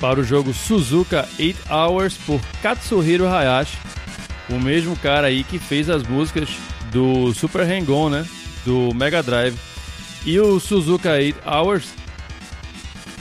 para 0.00 0.20
o 0.20 0.24
jogo 0.24 0.52
Suzuka 0.52 1.28
8 1.38 1.72
Hours 1.72 2.16
por 2.18 2.40
Katsuhiro 2.62 3.26
Hayashi, 3.26 3.78
o 4.50 4.58
mesmo 4.58 4.96
cara 4.96 5.28
aí 5.28 5.44
que 5.44 5.58
fez 5.58 5.88
as 5.88 6.02
músicas 6.02 6.48
do 6.90 7.32
Super 7.34 7.62
Hang-On, 7.62 8.08
né? 8.10 8.26
Do 8.64 8.94
Mega 8.94 9.22
Drive. 9.22 9.58
E 10.24 10.38
o 10.40 10.58
Suzuka 10.58 11.12
8 11.12 11.38
Hours 11.46 11.92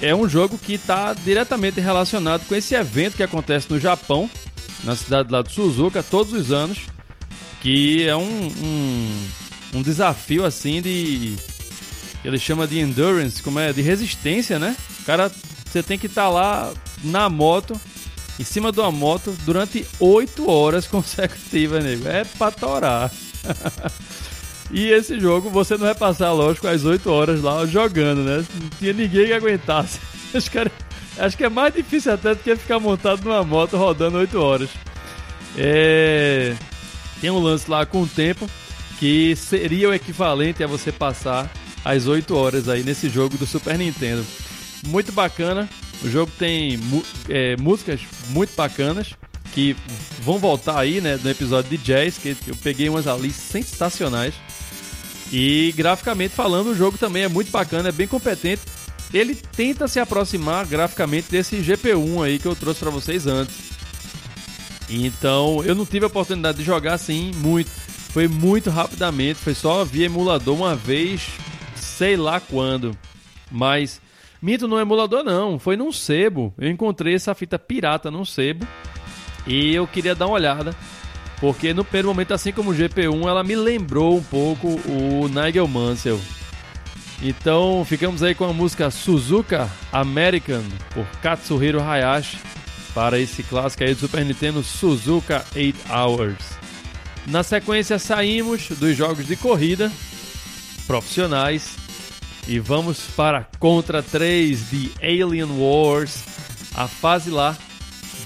é 0.02 0.16
um 0.16 0.28
jogo 0.28 0.58
que 0.58 0.74
está 0.74 1.14
diretamente 1.14 1.80
relacionado 1.80 2.46
com 2.48 2.56
esse 2.56 2.76
evento 2.76 3.16
que 3.18 3.24
acontece 3.24 3.70
no 3.70 3.80
Japão, 3.80 4.30
na 4.84 4.96
cidade 4.96 5.32
lá 5.32 5.42
do 5.42 5.52
Suzuka, 5.52 6.04
todos 6.04 6.34
os 6.34 6.52
anos, 6.52 6.93
que 7.64 8.06
é 8.08 8.16
um, 8.16 8.22
um, 8.22 9.28
um 9.76 9.82
desafio 9.82 10.46
assim 10.46 10.82
de 10.82 11.36
ele 12.24 12.38
chama 12.38 12.68
de 12.68 12.80
endurance, 12.80 13.42
como 13.42 13.60
é, 13.60 13.74
de 13.74 13.82
resistência, 13.82 14.60
né? 14.60 14.78
O 15.02 15.06
cara, 15.06 15.32
você 15.66 15.82
tem 15.82 15.98
que 15.98 16.06
estar 16.06 16.24
tá 16.24 16.30
lá 16.30 16.74
na 17.04 17.28
moto, 17.30 17.80
em 18.40 18.44
cima 18.44 18.72
de 18.72 18.80
uma 18.80 18.92
moto, 18.92 19.36
durante 19.46 19.86
8 20.00 20.50
horas 20.50 20.86
consecutivas, 20.88 21.84
nego. 21.84 22.08
É 22.08 22.24
pra 22.24 22.52
torar. 22.52 23.12
e 24.72 24.90
esse 24.90 25.20
jogo, 25.20 25.50
você 25.50 25.74
não 25.74 25.86
vai 25.86 25.96
passar, 25.96 26.32
lógico, 26.32 26.68
as 26.68 26.86
8 26.86 27.10
horas 27.10 27.42
lá 27.42 27.66
jogando, 27.66 28.24
né? 28.24 28.46
Não 28.62 28.70
tinha 28.78 28.94
ninguém 28.94 29.26
que 29.26 29.34
aguentasse. 29.34 30.00
Os 30.34 30.48
caras 30.48 30.72
Acho 31.18 31.38
que 31.38 31.44
é 31.44 31.50
mais 31.50 31.74
difícil 31.74 32.12
até 32.12 32.34
do 32.34 32.42
que 32.42 32.56
ficar 32.56 32.80
montado 32.80 33.24
numa 33.24 33.44
moto 33.44 33.78
rodando 33.78 34.18
8 34.18 34.42
horas. 34.42 34.70
É... 35.58 36.56
Tem 37.24 37.32
um 37.32 37.40
lance 37.40 37.72
lá 37.72 37.86
com 37.86 38.02
o 38.02 38.06
tempo 38.06 38.50
que 39.00 39.34
seria 39.38 39.88
o 39.88 39.94
equivalente 39.94 40.62
a 40.62 40.68
você 40.68 40.92
passar 40.92 41.50
as 41.86 42.06
8 42.06 42.36
horas 42.36 42.68
aí 42.68 42.84
nesse 42.84 43.08
jogo 43.08 43.38
do 43.38 43.48
Super 43.48 43.78
Nintendo. 43.78 44.26
Muito 44.86 45.10
bacana. 45.14 45.70
O 46.02 46.10
jogo 46.10 46.30
tem 46.38 46.78
é, 47.30 47.56
músicas 47.56 48.02
muito 48.28 48.54
bacanas 48.58 49.14
que 49.54 49.74
vão 50.22 50.38
voltar 50.38 50.78
aí, 50.78 51.00
né, 51.00 51.18
no 51.24 51.30
episódio 51.30 51.70
de 51.70 51.78
jazz, 51.78 52.18
que 52.18 52.36
eu 52.46 52.58
peguei 52.58 52.90
umas 52.90 53.08
ali 53.08 53.32
sensacionais. 53.32 54.34
E 55.32 55.74
graficamente 55.78 56.36
falando, 56.36 56.72
o 56.72 56.76
jogo 56.76 56.98
também 56.98 57.24
é 57.24 57.30
muito 57.30 57.52
bacana, 57.52 57.88
é 57.88 57.94
bem 57.94 58.06
competente 58.06 58.64
ele 59.14 59.36
tenta 59.36 59.88
se 59.88 60.00
aproximar 60.00 60.66
graficamente 60.66 61.30
desse 61.30 61.58
GP1 61.58 62.26
aí 62.26 62.40
que 62.40 62.48
eu 62.48 62.56
trouxe 62.56 62.80
para 62.80 62.90
vocês 62.90 63.28
antes. 63.28 63.73
Então, 64.90 65.64
eu 65.64 65.74
não 65.74 65.86
tive 65.86 66.06
a 66.06 66.08
oportunidade 66.08 66.58
de 66.58 66.64
jogar 66.64 66.94
assim 66.94 67.32
muito. 67.36 67.70
Foi 67.70 68.28
muito 68.28 68.70
rapidamente, 68.70 69.40
foi 69.40 69.56
só 69.56 69.84
via 69.84 70.06
emulador 70.06 70.56
uma 70.56 70.76
vez, 70.76 71.30
sei 71.76 72.16
lá 72.16 72.40
quando. 72.40 72.96
Mas 73.52 74.00
Minto 74.44 74.68
no 74.68 74.78
emulador 74.78 75.24
não, 75.24 75.58
foi 75.58 75.78
num 75.78 75.90
sebo. 75.90 76.54
Eu 76.58 76.70
encontrei 76.70 77.16
essa 77.16 77.34
fita 77.34 77.58
pirata 77.58 78.12
num 78.12 78.26
sebo 78.26 78.68
e 79.48 79.74
eu 79.74 79.88
queria 79.88 80.14
dar 80.14 80.28
uma 80.28 80.36
olhada. 80.36 80.76
Porque 81.40 81.74
no 81.74 81.86
primeiro 81.86 82.10
momento, 82.10 82.34
assim 82.34 82.52
como 82.52 82.72
o 82.72 82.76
GP1, 82.76 83.26
ela 83.26 83.42
me 83.42 83.56
lembrou 83.56 84.18
um 84.18 84.24
pouco 84.24 84.68
o 84.68 85.30
Nigel 85.30 85.66
Mansell. 85.66 86.20
Então 87.22 87.86
ficamos 87.86 88.22
aí 88.22 88.36
com 88.36 88.44
a 88.44 88.52
música 88.52 88.92
Suzuka 88.92 89.72
American 89.94 90.64
por 90.94 91.06
Katsuhiro 91.22 91.82
Hayashi 91.82 92.38
para 92.94 93.20
esse 93.20 93.44
clássico 93.44 93.84
aí 93.84 93.94
do 93.94 94.00
Super 94.00 94.26
Nintendo 94.26 94.64
Suzuka 94.64 95.46
8 95.56 95.92
Hours. 95.92 96.38
Na 97.28 97.42
sequência 97.44 97.98
saímos 97.98 98.70
dos 98.70 98.96
jogos 98.96 99.26
de 99.26 99.36
corrida 99.36 99.92
profissionais 100.86 101.76
e 102.48 102.60
vamos 102.60 103.00
para 103.16 103.48
Contra 103.60 104.04
3 104.04 104.70
de 104.70 104.92
Alien 105.02 105.58
Wars, 105.58 106.24
a 106.76 106.88
fase 106.88 107.30
lá 107.30 107.58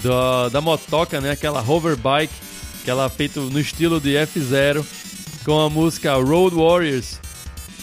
da, 0.02 0.48
da 0.48 0.60
motoca, 0.60 1.20
né? 1.20 1.30
aquela 1.30 1.62
hoverbike, 1.62 2.34
aquela 2.82 3.08
feita 3.08 3.40
no 3.40 3.60
estilo 3.60 4.00
de 4.00 4.14
F0 4.14 4.84
com 5.44 5.60
a 5.60 5.70
música 5.70 6.14
Road 6.14 6.56
Warriors 6.56 7.20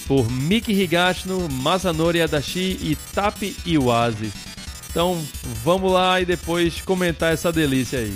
por 0.08 0.30
Miki 0.30 0.72
Higashino, 0.72 1.50
Masanori 1.50 2.22
Adachi 2.22 2.78
e 2.82 2.98
Tapi 3.14 3.56
Iwase. 3.66 4.32
Então 4.96 5.22
vamos 5.62 5.92
lá 5.92 6.22
e 6.22 6.26
depois 6.26 6.80
comentar 6.80 7.34
essa 7.34 7.52
delícia 7.52 8.00
aí. 8.00 8.16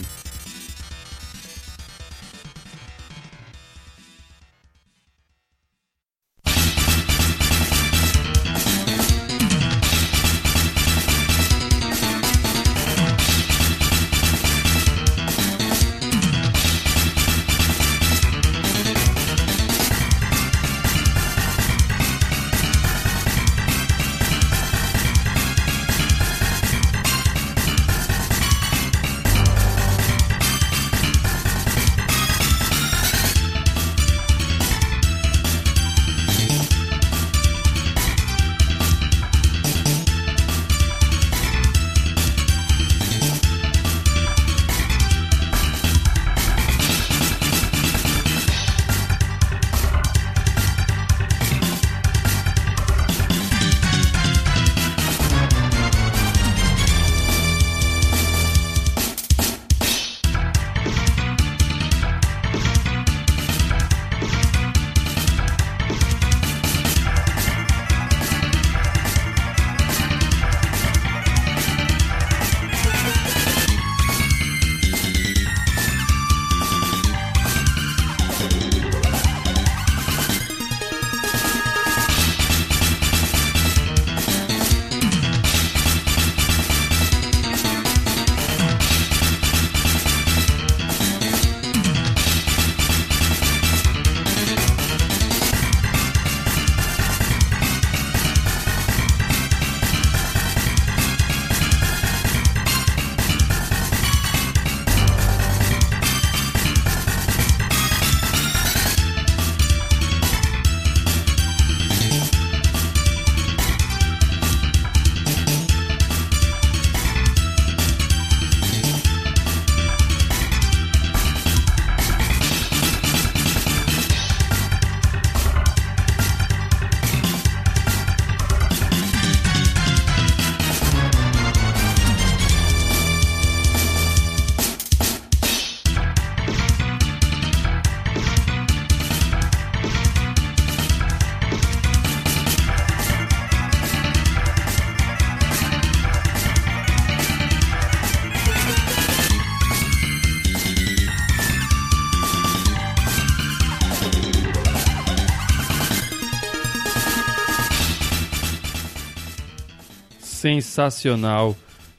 Sensacional 160.49 161.55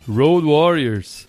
Road 0.08 0.44
Warriors 0.44 1.28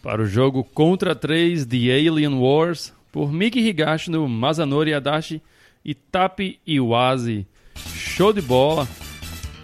para 0.00 0.22
o 0.22 0.26
jogo 0.26 0.62
Contra 0.62 1.16
3 1.16 1.66
de 1.66 1.90
Alien 1.90 2.34
Wars 2.34 2.92
por 3.10 3.32
Miki 3.32 3.58
Higashino, 3.58 4.28
Masanori 4.28 4.94
Adachi 4.94 5.42
e 5.84 5.94
Tapi 5.94 6.60
Iwase. 6.64 7.44
Show 7.92 8.32
de 8.32 8.40
bola! 8.40 8.86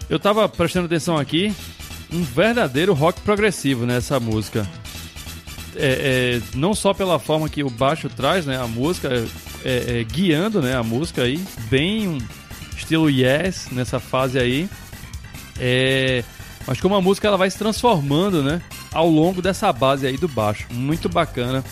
Eu 0.09 0.19
tava 0.19 0.47
prestando 0.49 0.85
atenção 0.85 1.17
aqui, 1.17 1.53
um 2.11 2.23
verdadeiro 2.23 2.93
rock 2.93 3.21
progressivo 3.21 3.85
nessa 3.85 4.19
música. 4.19 4.67
É, 5.75 6.41
é, 6.41 6.57
não 6.57 6.73
só 6.73 6.93
pela 6.93 7.19
forma 7.19 7.47
que 7.47 7.63
o 7.63 7.69
baixo 7.69 8.09
traz, 8.09 8.45
né, 8.45 8.57
a 8.57 8.67
música, 8.67 9.09
é, 9.63 9.99
é 9.99 10.03
guiando, 10.03 10.61
né, 10.61 10.75
a 10.75 10.83
música 10.83 11.23
aí, 11.23 11.41
bem 11.69 12.17
estilo 12.75 13.09
Yes 13.09 13.69
nessa 13.71 13.99
fase 13.99 14.39
aí. 14.39 14.69
É, 15.59 16.23
mas 16.67 16.81
como 16.81 16.95
a 16.95 17.01
música 17.01 17.27
ela 17.29 17.37
vai 17.37 17.49
se 17.49 17.57
transformando, 17.57 18.43
né? 18.43 18.61
Ao 18.91 19.09
longo 19.09 19.41
dessa 19.41 19.71
base 19.71 20.05
aí 20.05 20.17
do 20.17 20.27
baixo. 20.27 20.67
Muito 20.69 21.07
bacana. 21.07 21.63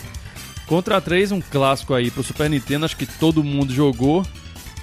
Contra 0.66 1.00
3, 1.00 1.30
um 1.32 1.40
clássico 1.40 1.94
aí 1.94 2.10
pro 2.10 2.24
Super 2.24 2.48
Nintendo, 2.48 2.86
acho 2.86 2.96
que 2.96 3.06
todo 3.06 3.44
mundo 3.44 3.72
jogou. 3.72 4.26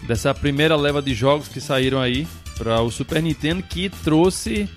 Dessa 0.04 0.34
primeira 0.34 0.76
leva 0.76 1.02
de 1.02 1.14
jogos 1.14 1.48
que 1.48 1.60
saíram 1.60 2.00
aí 2.00 2.28
para 2.58 2.82
o 2.82 2.92
Super 2.92 3.22
Nintendo, 3.24 3.64
que 3.64 3.90
trouxe 3.90 4.70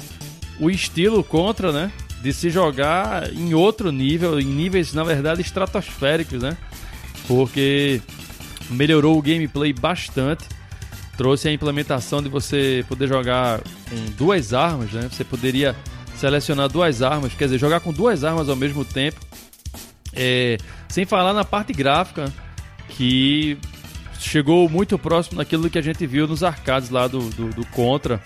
o 0.59 0.71
estilo 0.71 1.23
contra, 1.23 1.71
né? 1.71 1.93
De 2.23 2.33
se 2.33 2.49
jogar 2.49 3.31
em 3.33 3.53
outro 3.53 3.93
nível, 3.93 4.41
em 4.41 4.47
níveis, 4.47 4.95
na 4.95 5.05
verdade, 5.05 5.43
estratosféricos, 5.43 6.43
né? 6.43 6.57
Porque 7.29 8.01
melhorou 8.71 9.19
o 9.19 9.23
gameplay 9.23 9.73
bastante. 9.73 10.45
Trouxe 11.17 11.49
a 11.49 11.53
implementação 11.53 12.23
de 12.23 12.29
você 12.29 12.85
poder 12.89 13.09
jogar 13.09 13.61
com 13.61 13.97
duas 14.17 14.53
armas, 14.53 14.93
né? 14.93 15.09
Você 15.11 15.25
poderia 15.25 15.75
selecionar 16.17 16.69
duas 16.69 17.03
armas, 17.03 17.33
quer 17.35 17.45
dizer, 17.45 17.59
jogar 17.59 17.81
com 17.81 17.93
duas 17.93 18.25
armas 18.25 18.49
ao 18.49 18.57
mesmo 18.57 18.85
tempo. 18.85 19.19
É, 20.13 20.57
sem 20.89 21.05
falar 21.05 21.33
na 21.33 21.45
parte 21.45 21.73
gráfica, 21.73 22.33
que 22.89 23.59
chegou 24.19 24.69
muito 24.69 24.99
próximo 24.99 25.39
daquilo 25.39 25.69
que 25.71 25.79
a 25.79 25.83
gente 25.83 26.07
viu 26.07 26.27
nos 26.27 26.43
arcades 26.43 26.91
lá 26.91 27.07
do, 27.07 27.31
do, 27.31 27.51
do 27.51 27.67
Contra. 27.67 28.21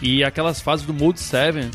E 0.00 0.24
aquelas 0.24 0.60
fases 0.60 0.84
do 0.84 0.92
Mode 0.92 1.20
7, 1.20 1.70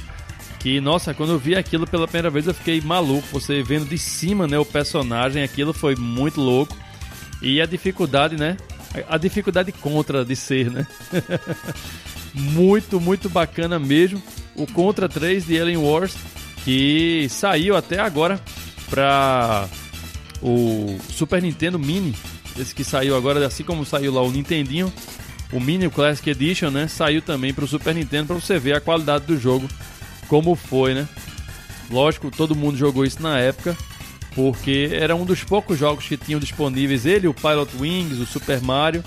que, 0.59 0.81
nossa, 0.81 1.13
quando 1.13 1.31
eu 1.31 1.39
vi 1.39 1.55
aquilo 1.55 1.87
pela 1.87 2.07
primeira 2.07 2.29
vez 2.29 2.47
eu 2.47 2.53
fiquei 2.53 2.81
maluco. 2.81 3.27
Você 3.31 3.63
vendo 3.63 3.85
de 3.85 3.97
cima 3.97 4.47
né, 4.47 4.57
o 4.59 4.65
personagem, 4.65 5.43
aquilo 5.43 5.73
foi 5.73 5.95
muito 5.95 6.41
louco. 6.41 6.75
E 7.41 7.61
a 7.61 7.65
dificuldade, 7.65 8.35
né? 8.35 8.57
A 9.07 9.17
dificuldade 9.17 9.71
contra 9.71 10.23
de 10.23 10.35
ser, 10.35 10.69
né? 10.71 10.87
muito, 12.33 12.99
muito 12.99 13.29
bacana 13.29 13.79
mesmo. 13.79 14.21
O 14.55 14.65
Contra 14.65 15.07
3 15.07 15.45
de 15.45 15.59
Alien 15.59 15.77
Wars, 15.77 16.15
que 16.63 17.27
saiu 17.29 17.75
até 17.75 17.99
agora 17.99 18.39
para 18.89 19.67
o 20.41 20.97
Super 21.09 21.41
Nintendo 21.41 21.77
Mini. 21.77 22.15
Esse 22.57 22.73
que 22.73 22.83
saiu 22.83 23.15
agora, 23.15 23.45
assim 23.45 23.63
como 23.63 23.85
saiu 23.85 24.13
lá 24.13 24.21
o 24.21 24.31
Nintendinho, 24.31 24.91
o 25.51 25.59
Mini 25.59 25.89
Classic 25.89 26.27
Edition, 26.29 26.71
né? 26.71 26.87
Saiu 26.87 27.21
também 27.21 27.53
para 27.53 27.65
o 27.65 27.67
Super 27.67 27.93
Nintendo 27.93 28.27
para 28.27 28.35
você 28.35 28.57
ver 28.57 28.73
a 28.73 28.81
qualidade 28.81 29.25
do 29.25 29.39
jogo 29.39 29.67
como 30.27 30.55
foi, 30.55 30.93
né? 30.93 31.07
Lógico, 31.89 32.29
todo 32.29 32.55
mundo 32.55 32.77
jogou 32.77 33.05
isso 33.05 33.21
na 33.21 33.39
época, 33.39 33.77
porque 34.37 34.89
era 34.91 35.15
um 35.15 35.25
dos 35.25 35.43
poucos 35.43 35.79
jogos 35.79 36.05
que 36.05 36.15
tinham 36.15 36.39
disponíveis 36.39 37.07
ele, 37.07 37.27
o 37.27 37.33
Pilot 37.33 37.71
Wings, 37.79 38.19
o 38.19 38.25
Super 38.27 38.61
Mario, 38.61 39.03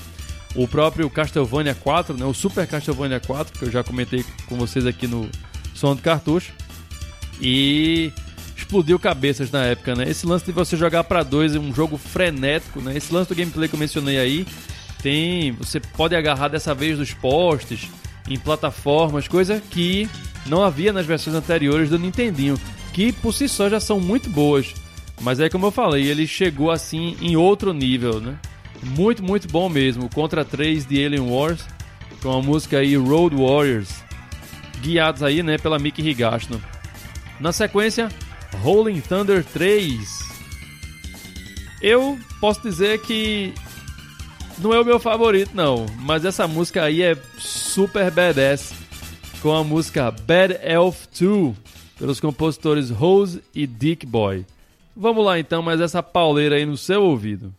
o 0.56 0.66
próprio 0.66 1.08
Castlevania 1.08 1.72
4, 1.72 2.16
né? 2.16 2.26
O 2.26 2.34
Super 2.34 2.66
Castlevania 2.66 3.20
4, 3.20 3.56
que 3.56 3.64
eu 3.64 3.70
já 3.70 3.84
comentei 3.84 4.24
com 4.48 4.56
vocês 4.56 4.84
aqui 4.84 5.06
no 5.06 5.30
Som 5.72 5.94
do 5.94 6.02
Cartucho. 6.02 6.52
E 7.40 8.12
explodiu 8.56 8.98
cabeças 8.98 9.52
na 9.52 9.66
época, 9.66 9.94
né? 9.94 10.10
Esse 10.10 10.26
lance 10.26 10.44
de 10.44 10.50
você 10.50 10.76
jogar 10.76 11.04
para 11.04 11.22
dois 11.22 11.54
é 11.54 11.60
um 11.60 11.72
jogo 11.72 11.96
frenético, 11.96 12.80
né? 12.80 12.96
Esse 12.96 13.14
lance 13.14 13.28
do 13.28 13.36
gameplay 13.36 13.68
que 13.68 13.76
eu 13.76 13.78
mencionei 13.78 14.18
aí, 14.18 14.44
tem, 15.00 15.52
você 15.52 15.78
pode 15.78 16.16
agarrar 16.16 16.48
dessa 16.48 16.74
vez 16.74 16.98
nos 16.98 17.14
postes, 17.14 17.88
em 18.28 18.36
plataformas, 18.36 19.28
coisa 19.28 19.62
que 19.70 20.10
não 20.44 20.64
havia 20.64 20.92
nas 20.92 21.06
versões 21.06 21.36
anteriores 21.36 21.88
do 21.88 22.00
Nintendinho, 22.00 22.58
que 22.92 23.12
por 23.12 23.32
si 23.32 23.48
só 23.48 23.68
já 23.68 23.78
são 23.78 24.00
muito 24.00 24.28
boas. 24.28 24.74
Mas 25.20 25.38
aí, 25.38 25.50
como 25.50 25.66
eu 25.66 25.70
falei, 25.70 26.06
ele 26.06 26.26
chegou 26.26 26.70
assim 26.70 27.16
em 27.20 27.36
outro 27.36 27.72
nível, 27.72 28.20
né? 28.20 28.38
Muito, 28.82 29.22
muito 29.22 29.46
bom 29.48 29.68
mesmo. 29.68 30.08
Contra 30.08 30.44
3 30.44 30.86
de 30.86 31.04
Alien 31.04 31.30
Wars, 31.30 31.66
com 32.22 32.32
a 32.32 32.42
música 32.42 32.78
aí 32.78 32.96
Road 32.96 33.36
Warriors, 33.36 34.02
guiados 34.80 35.22
aí, 35.22 35.42
né, 35.42 35.58
pela 35.58 35.78
Mickey 35.78 36.02
Higashino. 36.08 36.60
Na 37.38 37.52
sequência, 37.52 38.08
Rolling 38.62 39.00
Thunder 39.00 39.44
3. 39.44 40.30
Eu 41.82 42.18
posso 42.40 42.62
dizer 42.62 43.00
que 43.02 43.52
não 44.58 44.74
é 44.74 44.80
o 44.80 44.84
meu 44.84 44.98
favorito, 44.98 45.52
não, 45.54 45.86
mas 45.98 46.24
essa 46.24 46.46
música 46.46 46.82
aí 46.84 47.02
é 47.02 47.16
super 47.38 48.10
badass 48.10 48.72
com 49.40 49.54
a 49.54 49.64
música 49.64 50.10
Bad 50.10 50.58
Elf 50.62 51.06
2 51.18 51.56
pelos 51.98 52.20
compositores 52.20 52.90
Rose 52.90 53.42
e 53.54 53.66
Dick 53.66 54.04
Boy. 54.04 54.44
Vamos 54.96 55.24
lá 55.24 55.38
então, 55.38 55.62
mas 55.62 55.80
essa 55.80 56.02
pauleira 56.02 56.56
aí 56.56 56.66
no 56.66 56.76
seu 56.76 57.02
ouvido. 57.02 57.54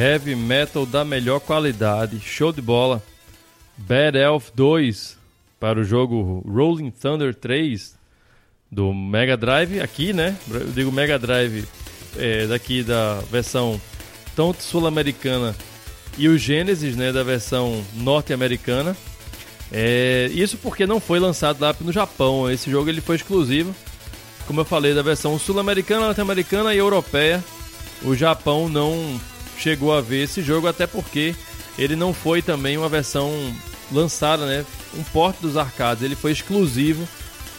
Heavy 0.00 0.34
metal 0.34 0.86
da 0.86 1.04
melhor 1.04 1.40
qualidade. 1.40 2.18
Show 2.20 2.52
de 2.52 2.62
bola. 2.62 3.02
Bad 3.76 4.16
Elf 4.16 4.50
2 4.54 5.18
para 5.60 5.78
o 5.78 5.84
jogo 5.84 6.42
Rolling 6.48 6.90
Thunder 6.90 7.34
3 7.34 7.98
do 8.72 8.94
Mega 8.94 9.36
Drive 9.36 9.78
aqui, 9.80 10.14
né? 10.14 10.34
Eu 10.50 10.68
digo 10.68 10.90
Mega 10.90 11.18
Drive 11.18 11.66
é, 12.16 12.46
daqui 12.46 12.82
da 12.82 13.20
versão 13.30 13.78
tanto 14.34 14.62
sul-americana 14.62 15.54
e 16.16 16.28
o 16.28 16.38
Genesis, 16.38 16.96
né, 16.96 17.12
da 17.12 17.22
versão 17.22 17.84
norte-americana. 17.94 18.96
É, 19.70 20.30
isso 20.32 20.56
porque 20.56 20.86
não 20.86 20.98
foi 20.98 21.18
lançado 21.18 21.60
lá 21.60 21.74
no 21.78 21.92
Japão. 21.92 22.50
Esse 22.50 22.70
jogo 22.70 22.88
ele 22.88 23.02
foi 23.02 23.16
exclusivo, 23.16 23.74
como 24.46 24.60
eu 24.60 24.64
falei, 24.64 24.94
da 24.94 25.02
versão 25.02 25.38
sul-americana, 25.38 26.06
norte-americana 26.06 26.74
e 26.74 26.78
europeia. 26.78 27.44
O 28.02 28.14
Japão 28.14 28.68
não 28.68 29.20
chegou 29.60 29.92
a 29.92 30.00
ver 30.00 30.24
esse 30.24 30.42
jogo, 30.42 30.66
até 30.66 30.86
porque 30.86 31.34
ele 31.78 31.94
não 31.94 32.12
foi 32.12 32.42
também 32.42 32.76
uma 32.76 32.88
versão 32.88 33.30
lançada, 33.92 34.46
né? 34.46 34.64
Um 34.96 35.02
porte 35.02 35.40
dos 35.40 35.56
arcades. 35.56 36.02
Ele 36.02 36.16
foi 36.16 36.32
exclusivo 36.32 37.06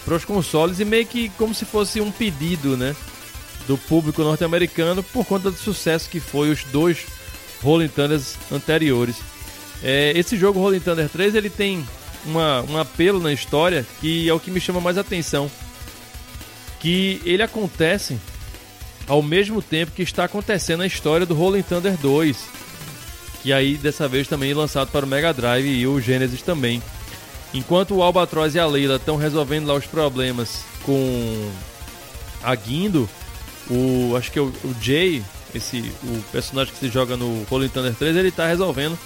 para 0.04 0.16
os 0.16 0.26
consoles 0.26 0.80
e 0.80 0.86
meio 0.86 1.06
que 1.06 1.30
como 1.38 1.54
se 1.54 1.66
fosse 1.66 2.02
um 2.02 2.12
pedido, 2.12 2.76
né? 2.76 2.96
Do 3.68 3.78
público 3.78 4.24
norte-americano 4.24 5.04
por 5.04 5.26
conta 5.26 5.52
do 5.52 5.58
sucesso 5.58 6.10
que 6.10 6.20
foi 6.20 6.50
os 6.50 6.64
dois 6.66 7.06
Rolling 7.62 7.88
Thunders 7.88 8.36
anteriores. 8.52 9.18
É, 9.84 10.12
esse 10.16 10.38
jogo 10.38 10.60
Rolling 10.60 10.80
Thunder 10.80 11.10
3 11.10 11.36
ele 11.36 11.50
tem 11.50 11.86
uma, 12.26 12.62
um 12.64 12.78
apelo 12.78 13.20
na 13.20 13.34
história 13.34 13.86
que 14.00 14.28
é 14.28 14.34
o 14.34 14.40
que 14.40 14.52
me 14.52 14.60
chama 14.60 14.82
mais 14.82 14.98
atenção. 14.98 15.50
Que 16.80 17.22
ele 17.24 17.44
acontece 17.44 18.20
ao 19.12 19.22
mesmo 19.22 19.62
tempo 19.62 19.92
que 19.92 20.04
está 20.04 20.24
acontecendo 20.24 20.84
a 20.84 20.88
história 20.88 21.26
do 21.26 21.34
Rolling 21.34 21.64
Thunder 21.64 21.98
2, 21.98 22.38
que 23.44 23.52
aí 23.52 23.76
dessa 23.76 24.08
vez 24.08 24.26
também 24.26 24.52
é 24.52 24.56
lançado 24.56 24.90
para 24.90 25.06
o 25.06 25.10
Mega 25.10 25.34
Drive 25.34 25.68
e 25.68 25.86
o 25.86 26.00
Genesis 26.00 26.42
também. 26.42 26.82
Enquanto 27.54 27.94
o 27.94 28.02
Albatross 28.02 28.56
e 28.56 28.60
a 28.60 28.66
Leila 28.66 28.96
estão 28.96 29.18
resolvendo 29.18 29.68
lá 29.68 29.74
os 29.74 29.86
problemas 29.86 30.64
com 30.86 31.52
a 32.42 32.56
Guindo, 32.56 33.10
o 33.70 34.16
acho 34.16 34.32
que 34.32 34.40
é 34.40 34.42
o, 34.42 34.46
o 34.46 34.76
Jay, 34.82 35.22
esse 35.54 35.80
o 36.06 36.24
personagem 36.32 36.74
que 36.74 36.80
se 36.80 36.88
joga 36.88 37.18
no 37.18 37.44
Rolling 37.50 37.68
Thunder 37.68 37.94
3, 37.94 38.16
ele 38.16 38.30
está 38.30 38.48
resolvendo 38.48 38.98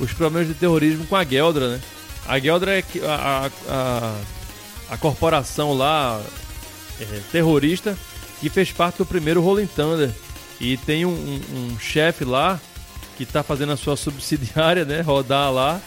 os 0.00 0.12
problemas 0.12 0.48
de 0.48 0.54
terrorismo 0.54 1.06
com 1.06 1.14
a 1.14 1.22
Geldra, 1.22 1.68
né? 1.68 1.80
A 2.26 2.40
Geldra 2.40 2.76
é 2.76 2.84
a, 3.06 3.48
a, 3.68 4.14
a 4.90 4.96
corporação 4.96 5.72
lá 5.72 6.20
é, 7.00 7.20
terrorista 7.30 7.96
que 8.40 8.48
fez 8.48 8.72
parte 8.72 8.98
do 8.98 9.06
primeiro 9.06 9.40
Rolling 9.40 9.66
Thunder. 9.66 10.10
E 10.60 10.76
tem 10.76 11.04
um, 11.04 11.10
um, 11.10 11.40
um 11.56 11.78
chefe 11.78 12.24
lá 12.24 12.60
que 13.16 13.22
está 13.22 13.42
fazendo 13.42 13.72
a 13.72 13.76
sua 13.76 13.96
subsidiária, 13.96 14.84
né, 14.84 15.00
rodar 15.00 15.52
lá, 15.52 15.80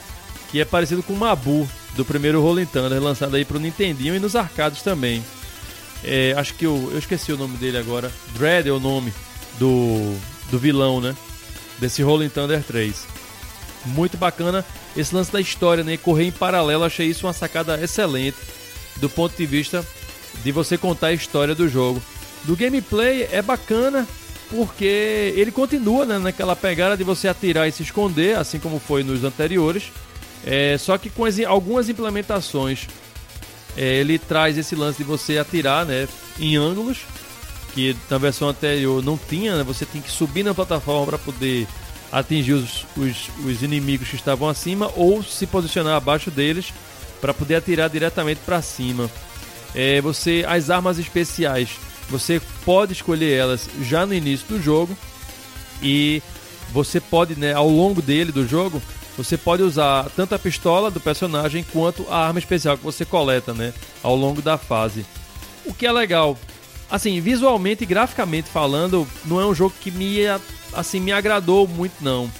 que 0.52 0.60
é 0.60 0.66
parecido 0.66 1.04
com 1.04 1.14
o 1.14 1.18
Mabu 1.18 1.68
do 1.96 2.06
primeiro 2.06 2.42
Rolling 2.42 2.66
Thunder, 2.66 3.02
lançado 3.02 3.36
aí 3.36 3.46
para 3.46 3.58
o 3.58 3.60
Nintendinho 3.60 4.16
e 4.16 4.20
nos 4.20 4.36
arcades 4.36 4.82
também. 4.82 5.24
É, 6.04 6.34
acho 6.38 6.54
que 6.54 6.66
eu, 6.66 6.90
eu 6.92 6.98
esqueci 6.98 7.32
o 7.32 7.38
nome 7.38 7.58
dele 7.58 7.78
agora. 7.78 8.12
Dread 8.34 8.68
é 8.68 8.72
o 8.72 8.80
nome 8.80 9.14
do, 9.58 10.16
do 10.50 10.58
vilão, 10.58 11.02
né? 11.02 11.16
Desse 11.78 12.02
Rolling 12.02 12.30
Thunder 12.30 12.64
3. 12.64 13.06
Muito 13.86 14.18
bacana 14.18 14.66
esse 14.96 15.14
lance 15.14 15.32
da 15.32 15.42
história, 15.42 15.84
né? 15.84 15.98
Correr 15.98 16.26
em 16.26 16.32
paralelo, 16.32 16.84
achei 16.84 17.08
isso 17.08 17.28
uma 17.28 17.34
sacada 17.34 17.80
excelente 17.82 18.38
do 18.98 19.10
ponto 19.10 19.36
de 19.36 19.46
vista 19.46 19.86
de 20.44 20.52
você 20.52 20.78
contar 20.78 21.08
a 21.08 21.14
história 21.14 21.54
do 21.54 21.68
jogo. 21.68 22.02
Do 22.44 22.56
gameplay 22.56 23.28
é 23.32 23.42
bacana 23.42 24.08
porque 24.50 25.34
ele 25.36 25.52
continua 25.52 26.06
né, 26.06 26.18
naquela 26.18 26.56
pegada 26.56 26.98
de 26.98 27.04
você 27.04 27.28
atirar 27.28 27.68
e 27.68 27.72
se 27.72 27.84
esconder, 27.84 28.36
assim 28.38 28.60
como 28.60 28.80
foi 28.80 29.04
nos 29.04 29.24
anteriores. 29.24 29.92
É, 30.46 30.78
só 30.78 30.98
que 30.98 31.10
com 31.10 31.26
as, 31.26 31.40
algumas 31.42 31.90
implementações 31.90 32.88
é, 33.78 33.98
ele 33.98 34.18
traz 34.18 34.58
esse 34.58 34.76
lance 34.76 34.98
de 34.98 35.04
você 35.04 35.38
atirar 35.38 35.86
né, 35.86 36.08
em 36.40 36.56
ângulos, 36.56 37.00
que 37.74 37.96
na 38.10 38.18
versão 38.18 38.50
anterior 38.50 39.04
não 39.04 39.18
tinha, 39.18 39.58
né, 39.58 39.64
você 39.64 39.86
tem 39.86 40.02
que 40.02 40.12
subir 40.12 40.44
na 40.44 40.54
plataforma 40.54 41.06
para 41.06 41.18
poder 41.18 41.68
atingir 42.12 42.54
os, 42.54 42.86
os, 42.98 43.30
os, 43.46 43.62
inimigos 43.62 44.10
que 44.10 44.16
estavam 44.16 44.50
acima 44.50 44.92
ou 44.96 45.22
se 45.22 45.46
posicionar 45.46 45.94
abaixo 45.94 46.32
deles 46.32 46.74
para 47.22 47.34
poder 47.34 47.56
atirar 47.56 47.90
diretamente 47.90 48.42
para 48.44 48.62
cima. 48.62 49.10
É, 49.76 50.02
você 50.02 50.44
as 50.48 50.72
armas 50.72 50.98
especiais 50.98 51.70
você 52.10 52.42
pode 52.66 52.94
escolher 52.94 53.38
elas 53.38 53.70
já 53.82 54.06
no 54.06 54.14
início 54.14 54.48
do 54.48 54.62
jogo 54.62 54.98
e 55.82 56.22
você 56.72 57.00
pode, 57.00 57.36
né, 57.36 57.54
ao 57.54 57.70
longo 57.70 58.02
dele 58.02 58.32
do 58.32 58.48
jogo, 58.48 58.82
você 59.18 59.38
pode 59.38 59.64
usar 59.64 60.10
tanto 60.16 60.34
a 60.34 60.40
pistola 60.40 60.90
do 60.90 61.00
personagem 61.00 61.64
quanto 61.72 62.06
a 62.10 62.26
arma 62.28 62.40
especial 62.40 62.78
que 62.78 62.84
você 62.84 63.06
coleta, 63.06 63.54
né, 63.54 63.74
ao 64.02 64.16
longo 64.16 64.42
da 64.42 64.58
fase. 64.58 65.06
O 65.66 65.74
que 65.74 65.86
é 65.86 65.92
legal. 65.92 66.38
Assim, 66.90 67.22
visualmente 67.22 67.84
e 67.84 67.88
graficamente 67.88 68.50
falando, 68.50 69.08
não 69.26 69.40
é 69.40 69.46
um 69.46 69.54
jogo 69.54 69.76
que 69.80 69.92
me 69.92 70.20
assim 70.74 71.00
me 71.00 71.12
agradou 71.12 71.68
muito 71.68 72.04
não. 72.04 72.32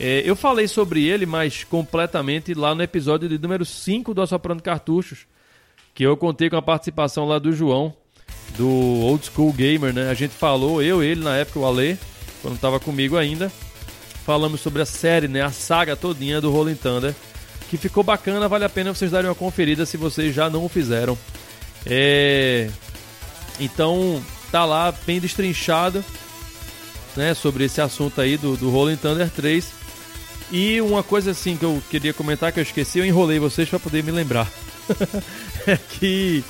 É, 0.00 0.22
eu 0.24 0.34
falei 0.34 0.66
sobre 0.66 1.04
ele, 1.04 1.26
mas 1.26 1.64
completamente 1.64 2.54
lá 2.54 2.74
no 2.74 2.82
episódio 2.82 3.28
de 3.28 3.38
número 3.38 3.64
5 3.64 4.12
do 4.12 4.22
Assoprando 4.22 4.62
Cartuchos, 4.62 5.26
que 5.94 6.02
eu 6.02 6.16
contei 6.16 6.50
com 6.50 6.56
a 6.56 6.62
participação 6.62 7.26
lá 7.26 7.38
do 7.38 7.52
João, 7.52 7.94
do 8.56 8.68
Old 8.68 9.24
School 9.26 9.52
Gamer, 9.52 9.92
né? 9.92 10.10
A 10.10 10.14
gente 10.14 10.34
falou, 10.34 10.82
eu, 10.82 11.02
ele, 11.02 11.22
na 11.22 11.36
época, 11.36 11.58
o 11.58 11.66
Ale, 11.66 11.98
quando 12.40 12.54
estava 12.54 12.78
comigo 12.78 13.16
ainda, 13.16 13.50
falamos 14.24 14.60
sobre 14.60 14.82
a 14.82 14.86
série, 14.86 15.28
né? 15.28 15.42
A 15.42 15.50
saga 15.50 15.96
todinha 15.96 16.40
do 16.40 16.50
Rolling 16.50 16.74
Thunder, 16.74 17.14
que 17.68 17.76
ficou 17.76 18.02
bacana, 18.02 18.48
vale 18.48 18.64
a 18.64 18.68
pena 18.68 18.94
vocês 18.94 19.10
darem 19.10 19.28
uma 19.28 19.34
conferida 19.34 19.86
se 19.86 19.96
vocês 19.96 20.34
já 20.34 20.48
não 20.50 20.64
o 20.64 20.68
fizeram. 20.68 21.16
É... 21.86 22.68
Então, 23.58 24.22
tá 24.50 24.64
lá 24.64 24.92
bem 25.06 25.20
destrinchado, 25.20 26.04
né? 27.16 27.34
Sobre 27.34 27.64
esse 27.64 27.80
assunto 27.80 28.20
aí 28.20 28.36
do, 28.36 28.56
do 28.56 28.70
Rolling 28.70 28.96
Thunder 28.96 29.30
3. 29.30 29.82
E 30.50 30.80
uma 30.82 31.02
coisa 31.02 31.30
assim 31.30 31.56
que 31.56 31.64
eu 31.64 31.82
queria 31.90 32.12
comentar 32.12 32.52
que 32.52 32.60
eu 32.60 32.62
esqueci, 32.62 32.98
eu 32.98 33.06
enrolei 33.06 33.38
vocês 33.38 33.68
para 33.68 33.78
poder 33.78 34.04
me 34.04 34.10
lembrar. 34.10 34.50
é 35.66 35.76
que 35.76 36.44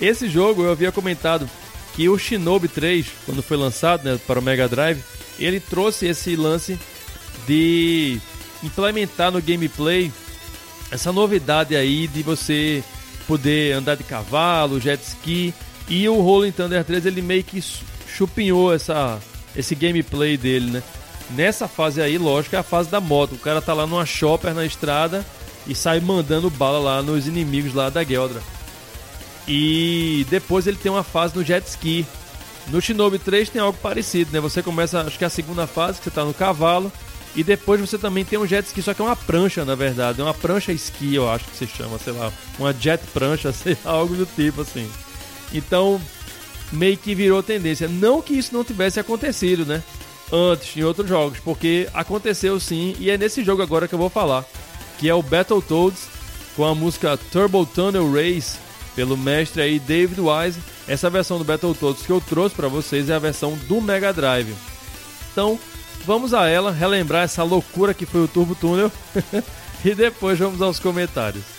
esse 0.00 0.28
jogo 0.28 0.62
eu 0.62 0.72
havia 0.72 0.92
comentado 0.92 1.48
que 1.94 2.08
o 2.08 2.18
Shinobi 2.18 2.68
3, 2.68 3.06
quando 3.26 3.42
foi 3.42 3.56
lançado 3.56 4.04
né, 4.04 4.18
para 4.26 4.38
o 4.38 4.42
Mega 4.42 4.68
Drive, 4.68 5.02
ele 5.38 5.58
trouxe 5.58 6.06
esse 6.06 6.36
lance 6.36 6.78
de 7.46 8.20
implementar 8.62 9.32
no 9.32 9.42
gameplay 9.42 10.12
essa 10.90 11.12
novidade 11.12 11.76
aí 11.76 12.06
de 12.06 12.22
você 12.22 12.82
poder 13.26 13.74
andar 13.74 13.96
de 13.96 14.04
cavalo, 14.04 14.80
jet 14.80 15.02
ski. 15.02 15.52
E 15.88 16.08
o 16.08 16.20
Rolling 16.20 16.52
Thunder 16.52 16.84
3 16.84 17.06
ele 17.06 17.22
meio 17.22 17.42
que 17.44 17.62
chupinhou 18.06 18.72
essa, 18.72 19.18
esse 19.56 19.74
gameplay 19.74 20.36
dele, 20.36 20.70
né? 20.70 20.82
Nessa 21.30 21.68
fase 21.68 22.00
aí, 22.00 22.16
lógico, 22.16 22.56
é 22.56 22.58
a 22.58 22.62
fase 22.62 22.90
da 22.90 23.00
moto. 23.00 23.34
O 23.34 23.38
cara 23.38 23.60
tá 23.60 23.74
lá 23.74 23.86
numa 23.86 24.06
shopper 24.06 24.54
na 24.54 24.64
estrada 24.64 25.24
e 25.66 25.74
sai 25.74 26.00
mandando 26.00 26.48
bala 26.48 26.78
lá 26.78 27.02
nos 27.02 27.26
inimigos 27.26 27.74
lá 27.74 27.90
da 27.90 28.02
Geldra. 28.02 28.40
E 29.48 30.26
depois 30.28 30.66
ele 30.66 30.76
tem 30.76 30.92
uma 30.92 31.02
fase 31.02 31.34
no 31.34 31.42
jet 31.42 31.66
ski. 31.66 32.06
No 32.68 32.82
Shinobi 32.82 33.18
3 33.18 33.48
tem 33.48 33.62
algo 33.62 33.78
parecido, 33.78 34.30
né? 34.30 34.40
Você 34.40 34.62
começa, 34.62 35.00
acho 35.00 35.16
que 35.16 35.24
é 35.24 35.26
a 35.26 35.30
segunda 35.30 35.66
fase, 35.66 35.98
que 35.98 36.04
você 36.04 36.10
está 36.10 36.22
no 36.22 36.34
cavalo. 36.34 36.92
E 37.34 37.42
depois 37.42 37.80
você 37.80 37.96
também 37.96 38.24
tem 38.24 38.38
um 38.38 38.46
jet 38.46 38.66
ski, 38.66 38.82
só 38.82 38.92
que 38.92 39.00
é 39.00 39.04
uma 39.04 39.16
prancha, 39.16 39.64
na 39.64 39.74
verdade. 39.74 40.20
É 40.20 40.24
uma 40.24 40.34
prancha 40.34 40.70
ski, 40.72 41.14
eu 41.14 41.30
acho 41.30 41.46
que 41.46 41.56
se 41.56 41.66
chama, 41.66 41.98
sei 41.98 42.12
lá. 42.12 42.30
Uma 42.58 42.74
jet 42.74 43.02
prancha, 43.14 43.50
sei 43.52 43.76
lá, 43.84 43.92
algo 43.92 44.14
do 44.14 44.26
tipo 44.26 44.60
assim. 44.60 44.90
Então, 45.52 45.98
meio 46.70 46.98
que 46.98 47.14
virou 47.14 47.42
tendência. 47.42 47.88
Não 47.88 48.20
que 48.20 48.34
isso 48.34 48.52
não 48.52 48.62
tivesse 48.62 49.00
acontecido, 49.00 49.64
né? 49.64 49.82
Antes, 50.30 50.76
em 50.76 50.82
outros 50.82 51.08
jogos, 51.08 51.38
porque 51.40 51.88
aconteceu 51.94 52.60
sim, 52.60 52.94
e 52.98 53.08
é 53.08 53.16
nesse 53.16 53.42
jogo 53.42 53.62
agora 53.62 53.88
que 53.88 53.94
eu 53.94 53.98
vou 53.98 54.10
falar. 54.10 54.44
Que 54.98 55.08
é 55.08 55.14
o 55.14 55.22
Battletoads, 55.22 56.06
com 56.54 56.66
a 56.66 56.74
música 56.74 57.16
Turbo 57.30 57.64
Tunnel 57.64 58.12
Race 58.12 58.58
pelo 58.98 59.16
mestre 59.16 59.62
aí 59.62 59.78
David 59.78 60.20
Wise. 60.20 60.58
Essa 60.88 61.08
versão 61.08 61.38
do 61.38 61.44
Battletoads 61.44 62.04
que 62.04 62.10
eu 62.10 62.20
trouxe 62.20 62.56
para 62.56 62.66
vocês 62.66 63.08
é 63.08 63.14
a 63.14 63.18
versão 63.20 63.56
do 63.68 63.80
Mega 63.80 64.12
Drive. 64.12 64.52
Então, 65.30 65.56
vamos 66.04 66.34
a 66.34 66.48
ela, 66.48 66.72
relembrar 66.72 67.22
essa 67.22 67.44
loucura 67.44 67.94
que 67.94 68.04
foi 68.04 68.24
o 68.24 68.26
Turbo 68.26 68.56
Tunnel 68.56 68.90
e 69.84 69.94
depois 69.94 70.36
vamos 70.36 70.60
aos 70.60 70.80
comentários. 70.80 71.57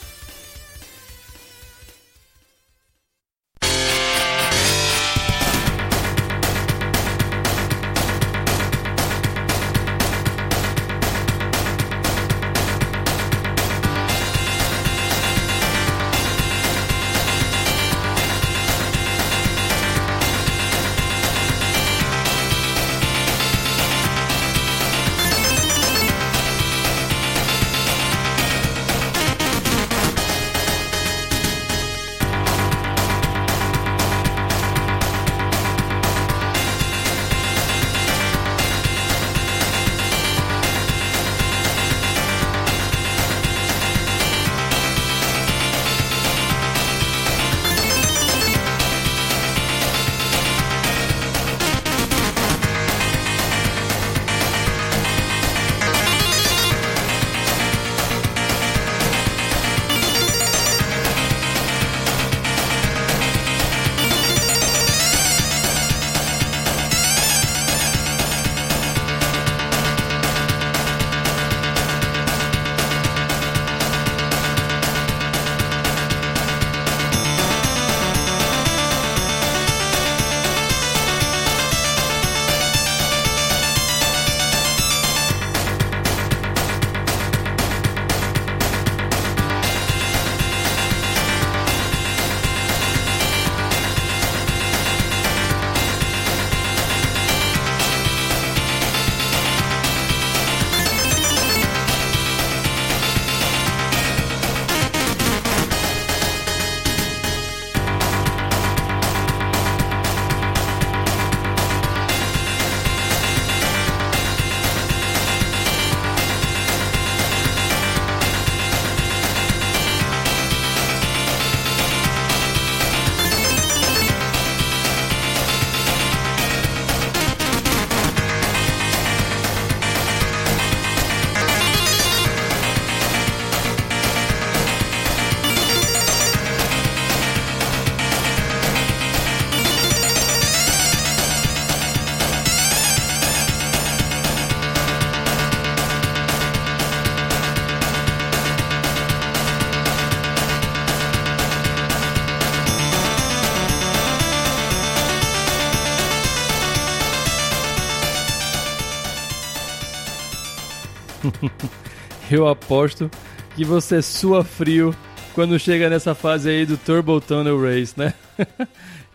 Eu 162.32 162.48
aposto 162.48 163.10
que 163.56 163.66
você 163.66 164.02
sua 164.02 164.44
frio 164.44 164.94
quando 165.34 165.60
chega 165.60 165.90
nessa 165.90 166.14
fase 166.14 166.50
aí 166.50 166.66
do 166.66 166.78
Turbo 166.78 167.20
Tunnel 167.20 167.62
Race, 167.62 167.94
né? 167.98 168.14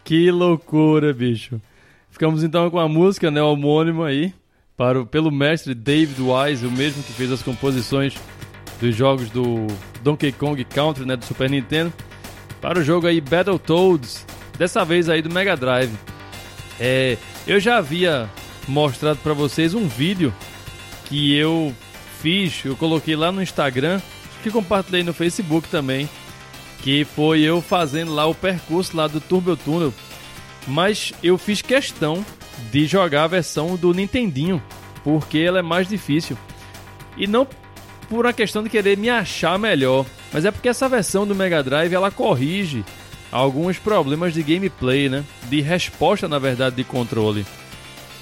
que 0.03 0.31
loucura, 0.31 1.12
bicho. 1.12 1.61
Ficamos 2.11 2.43
então 2.43 2.71
com 2.71 2.79
a 2.79 2.88
música, 2.88 3.31
né, 3.31 3.43
homônima 3.43 4.07
aí, 4.07 4.33
para 4.77 5.01
o, 5.01 5.07
pelo 5.07 5.31
mestre 5.31 5.75
David 5.75 6.21
Wise, 6.21 6.67
o 6.67 6.71
mesmo 6.71 7.03
que 7.03 7.12
fez 7.12 7.31
as 7.33 7.43
composições 7.43 8.14
dos 8.81 8.95
jogos 8.95 9.31
do 9.31 9.67
Donkey 10.03 10.33
Kong 10.33 10.62
Country, 10.64 11.05
né, 11.05 11.17
do 11.17 11.25
Super 11.25 11.51
Nintendo, 11.51 11.93
para 12.61 12.79
o 12.79 12.85
jogo 12.85 13.07
aí 13.07 13.21
Battletoads, 13.21 14.25
dessa 14.57 14.85
vez 14.85 15.09
aí 15.09 15.23
do 15.23 15.33
Mega 15.33 15.57
Drive. 15.57 15.93
É, 16.79 17.17
eu 17.47 17.61
já 17.61 17.79
havia 17.79 18.29
mostrado 18.67 19.19
para 19.19 19.33
vocês 19.33 19.75
um 19.75 19.87
vídeo 19.87 20.33
que 21.07 21.35
eu 21.35 21.75
fiz, 22.25 22.65
eu 22.65 22.75
coloquei 22.75 23.15
lá 23.15 23.31
no 23.31 23.43
Instagram, 23.43 24.01
que 24.43 24.51
compartilhei 24.51 25.03
no 25.03 25.13
Facebook 25.13 25.69
também, 25.69 26.09
que 26.83 27.05
foi 27.05 27.43
eu 27.43 27.61
fazendo 27.61 28.15
lá 28.15 28.25
o 28.25 28.35
percurso 28.35 28.97
lá 28.97 29.07
do 29.07 29.21
Turbo 29.21 29.55
Tunnel, 29.59 29.93
mas 30.67 31.13
eu 31.23 31.37
fiz 31.37 31.61
questão 31.61 32.25
de 32.73 32.87
jogar 32.87 33.25
a 33.25 33.27
versão 33.27 33.77
do 33.77 33.93
Nintendinho, 33.93 34.63
porque 35.03 35.37
ela 35.37 35.59
é 35.59 35.63
mais 35.63 35.87
difícil. 35.87 36.35
E 37.15 37.27
não 37.27 37.47
por 38.09 38.25
uma 38.25 38.33
questão 38.33 38.63
de 38.63 38.71
querer 38.71 38.97
me 38.97 39.11
achar 39.11 39.59
melhor, 39.59 40.07
mas 40.33 40.47
é 40.47 40.51
porque 40.51 40.71
essa 40.71 40.89
versão 40.89 41.27
do 41.27 41.35
Mega 41.35 41.63
Drive 41.63 41.93
ela 41.93 42.11
corrige 42.11 42.83
alguns 43.31 43.79
problemas 43.79 44.33
de 44.33 44.43
gameplay, 44.43 45.11
né? 45.11 45.25
De 45.51 45.61
resposta, 45.61 46.27
na 46.27 46.39
verdade, 46.39 46.77
de 46.77 46.85
controle. 46.85 47.45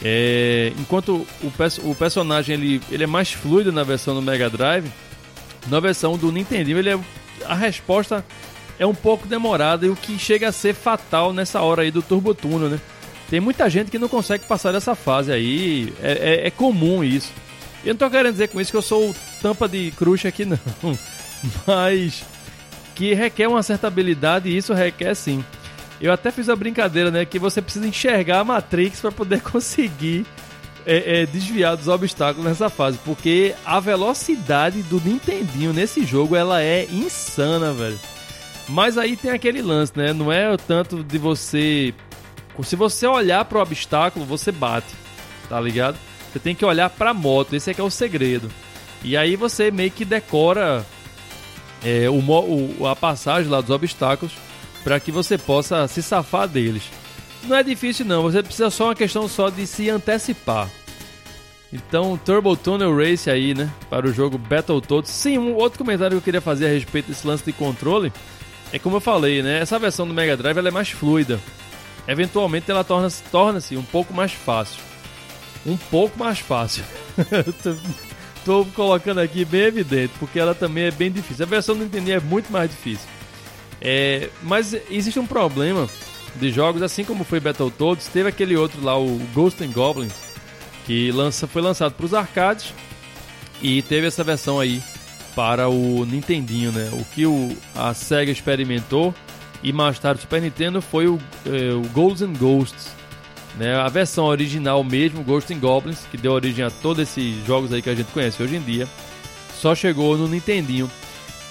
É, 0.05 0.73
enquanto 0.79 1.27
o, 1.43 1.53
o, 1.85 1.95
personagem 1.95 2.55
ele, 2.57 2.81
ele 2.91 3.05
é 3.05 3.07
mais 3.07 3.33
fluido 3.33 3.71
na 3.71 3.85
versão 3.85 4.15
do 4.15 4.23
Mega 4.23 4.51
Drive, 4.51 4.91
na 5.69 5.79
versão 5.79 6.19
do 6.19 6.33
Nintendo 6.33 6.71
ele 6.71 6.91
é, 6.91 6.99
a 7.45 7.55
resposta 7.55 8.25
é 8.79 8.87
um 8.87 8.95
pouco 8.95 9.29
demorada 9.29 9.87
e 9.87 9.91
o 9.91 9.95
que 9.95 10.19
chega 10.19 10.49
a 10.49 10.53
ser 10.53 10.75
fatal 10.75 11.33
nessa 11.33 11.61
hora 11.61 11.83
aí 11.83 11.91
do 11.91 12.03
Turbo 12.03 12.35
Tunnel, 12.35 12.69
né? 12.69 12.81
Tem 13.31 13.41
muita 13.41 13.71
gente 13.71 13.91
que 13.91 13.99
não 13.99 14.09
consegue 14.09 14.45
passar 14.45 14.73
dessa 14.73 14.95
fase 14.95 15.33
aí, 15.33 15.93
é, 16.03 16.12
é, 16.12 16.47
é 16.49 16.51
comum 16.51 17.03
isso. 17.05 17.33
Eu 17.85 17.95
não 17.95 17.99
tô 17.99 18.11
querendo 18.11 18.33
dizer 18.33 18.49
com 18.49 18.61
isso 18.61 18.71
que 18.71 18.77
eu 18.77 18.83
sou 18.83 19.15
tampa 19.41 19.69
de 19.69 19.93
crush 19.93 20.27
aqui, 20.27 20.45
não. 20.45 20.59
Mas 21.67 22.25
que 22.95 23.15
requer 23.15 23.49
uma 23.49 23.62
certa 23.62 23.87
habilidade 23.87 24.49
e 24.49 24.57
isso 24.57 24.75
requer 24.75 25.15
sim. 25.15 25.45
Eu 26.03 26.12
até 26.12 26.33
fiz 26.33 26.49
a 26.49 26.57
brincadeira, 26.57 27.12
né? 27.12 27.25
Que 27.25 27.38
você 27.38 27.62
precisa 27.62 27.87
enxergar 27.87 28.41
a 28.41 28.45
Matrix 28.45 29.01
para 29.01 29.12
poder 29.12 29.41
conseguir 29.41 30.27
é, 30.85 31.23
é, 31.23 31.27
desviar 31.27 31.77
dos 31.77 31.87
obstáculos 31.87 32.45
nessa 32.45 32.69
fase. 32.69 32.99
Porque 33.05 33.55
a 33.65 33.79
velocidade 33.79 34.83
do 34.83 35.01
Nintendinho 35.01 35.73
nesse 35.73 36.05
jogo 36.05 36.35
ela 36.35 36.61
é 36.61 36.87
insana, 36.87 37.73
velho. 37.73 38.01
Mas 38.69 38.99
aí 38.99 39.17
tem 39.17 39.31
aquele 39.31 39.62
lance, 39.62 39.93
né? 39.95 40.12
Não 40.12 40.33
é 40.33 40.53
o 40.53 40.57
tanto 40.57 41.05
de 41.05 41.19
você. 41.19 41.95
Se 42.65 42.75
você 42.75 43.07
olhar 43.07 43.45
para 43.45 43.59
o 43.59 43.62
obstáculo, 43.62 44.27
você 44.27 44.51
bate, 44.51 44.93
tá 45.49 45.61
ligado? 45.61 45.97
Você 46.33 46.41
tem 46.41 46.55
que 46.55 46.65
olhar 46.65 46.91
para 46.91 47.11
a 47.11 47.15
moto, 47.15 47.55
esse 47.55 47.71
é 47.71 47.75
que 47.75 47.81
é 47.81 47.85
o 47.85 47.91
segredo. 47.91 48.51
E 49.05 49.17
aí 49.17 49.37
você 49.37 49.71
meio 49.71 49.91
que 49.91 50.05
decora 50.05 50.85
é, 51.85 52.11
o, 52.11 52.19
o, 52.19 52.87
a 52.87 52.95
passagem 52.95 53.51
lá 53.51 53.61
dos 53.61 53.71
obstáculos 53.71 54.33
para 54.85 55.01
que 55.01 55.12
você 55.12 55.38
possa 55.38 55.87
se 55.89 56.03
safar 56.03 56.49
deles. 56.49 56.85
Não 57.45 57.57
é 57.57 57.62
difícil 57.62 58.07
não, 58.07 58.22
você 58.22 58.43
precisa 58.43 58.70
só 58.70 58.87
uma 58.87 58.95
questão 58.95 59.26
só 59.28 59.51
de 59.51 59.66
se 59.66 59.91
antecipar. 59.91 60.68
Então, 61.72 62.20
Turbo 62.22 62.55
Tunnel 62.55 62.95
Race 62.95 63.30
aí, 63.30 63.55
né, 63.55 63.70
para 63.89 64.07
o 64.07 64.12
jogo 64.12 64.37
Battletoads. 64.37 65.11
Sim, 65.11 65.39
um 65.39 65.55
outro 65.55 65.78
comentário 65.78 66.12
que 66.12 66.18
eu 66.18 66.22
queria 66.22 66.41
fazer 66.41 66.66
a 66.66 66.68
respeito 66.68 67.07
desse 67.07 67.26
lance 67.26 67.45
de 67.45 67.53
controle 67.53 68.12
é 68.72 68.78
como 68.78 68.97
eu 68.97 69.01
falei, 69.01 69.43
né, 69.43 69.61
essa 69.61 69.78
versão 69.78 70.07
do 70.07 70.14
Mega 70.14 70.37
Drive 70.37 70.59
ela 70.59 70.68
é 70.68 70.72
mais 70.72 70.91
fluida. 70.91 71.41
Eventualmente 72.07 72.70
ela 72.70 72.85
torna-se 72.85 73.22
torna 73.24 73.61
um 73.72 73.83
pouco 73.85 74.12
mais 74.12 74.33
fácil. 74.33 74.80
Um 75.64 75.76
pouco 75.76 76.18
mais 76.18 76.41
fácil. 76.41 76.85
Estou 78.37 78.66
colocando 78.74 79.20
aqui 79.20 79.45
bem 79.45 79.62
evidente, 79.62 80.12
porque 80.18 80.39
ela 80.39 80.55
também 80.55 80.85
é 80.85 80.91
bem 80.91 81.12
difícil. 81.12 81.45
A 81.45 81.49
versão 81.49 81.76
do 81.76 81.85
Nintendo 81.85 82.11
é 82.11 82.20
muito 82.20 82.51
mais 82.51 82.68
difícil. 82.68 83.09
É, 83.83 84.30
mas 84.43 84.74
existe 84.89 85.18
um 85.18 85.26
problema 85.26 85.89
de 86.37 86.51
jogos, 86.51 86.83
assim 86.83 87.05
como 87.05 87.24
foi 87.24 87.41
Battletoads, 87.41 88.07
teve 88.07 88.28
aquele 88.28 88.57
outro 88.57 88.83
lá, 88.83 88.97
o 88.97 89.18
Ghost 89.35 89.62
and 89.62 89.72
Goblins, 89.72 90.14
que 90.87 91.11
lança, 91.11 91.47
foi 91.47 91.61
lançado 91.61 91.93
para 91.93 92.07
os 92.07 92.14
arcades 92.14 92.72
e 93.61 93.83
teve 93.83 94.07
essa 94.07 94.24
versão 94.24 94.59
aí 94.59 94.80
para 95.35 95.68
o 95.68 96.07
Nintendinho, 96.07 96.72
né? 96.72 96.91
O 96.93 97.05
que 97.05 97.26
o, 97.26 97.57
a 97.74 97.93
Sega 97.93 98.30
experimentou 98.30 99.14
e 99.62 99.72
mais 99.72 99.99
tarde 99.99 100.20
o 100.20 100.22
Super 100.22 100.41
Nintendo 100.41 100.80
foi 100.80 101.07
o, 101.07 101.18
é, 101.47 101.72
o 101.72 101.83
Ghosts 101.91 102.91
né? 103.57 103.76
A 103.76 103.89
versão 103.89 104.24
original 104.26 104.83
mesmo, 104.83 105.22
Ghosts 105.22 105.57
and 105.57 105.61
Goblins, 105.61 106.07
que 106.11 106.16
deu 106.16 106.33
origem 106.33 106.64
a 106.64 106.70
todos 106.70 107.03
esses 107.03 107.45
jogos 107.47 107.72
aí 107.72 107.83
que 107.83 107.91
a 107.91 107.95
gente 107.95 108.11
conhece 108.12 108.43
hoje 108.43 108.57
em 108.57 108.62
dia, 108.62 108.89
só 109.61 109.74
chegou 109.74 110.16
no 110.16 110.26
Nintendinho. 110.26 110.91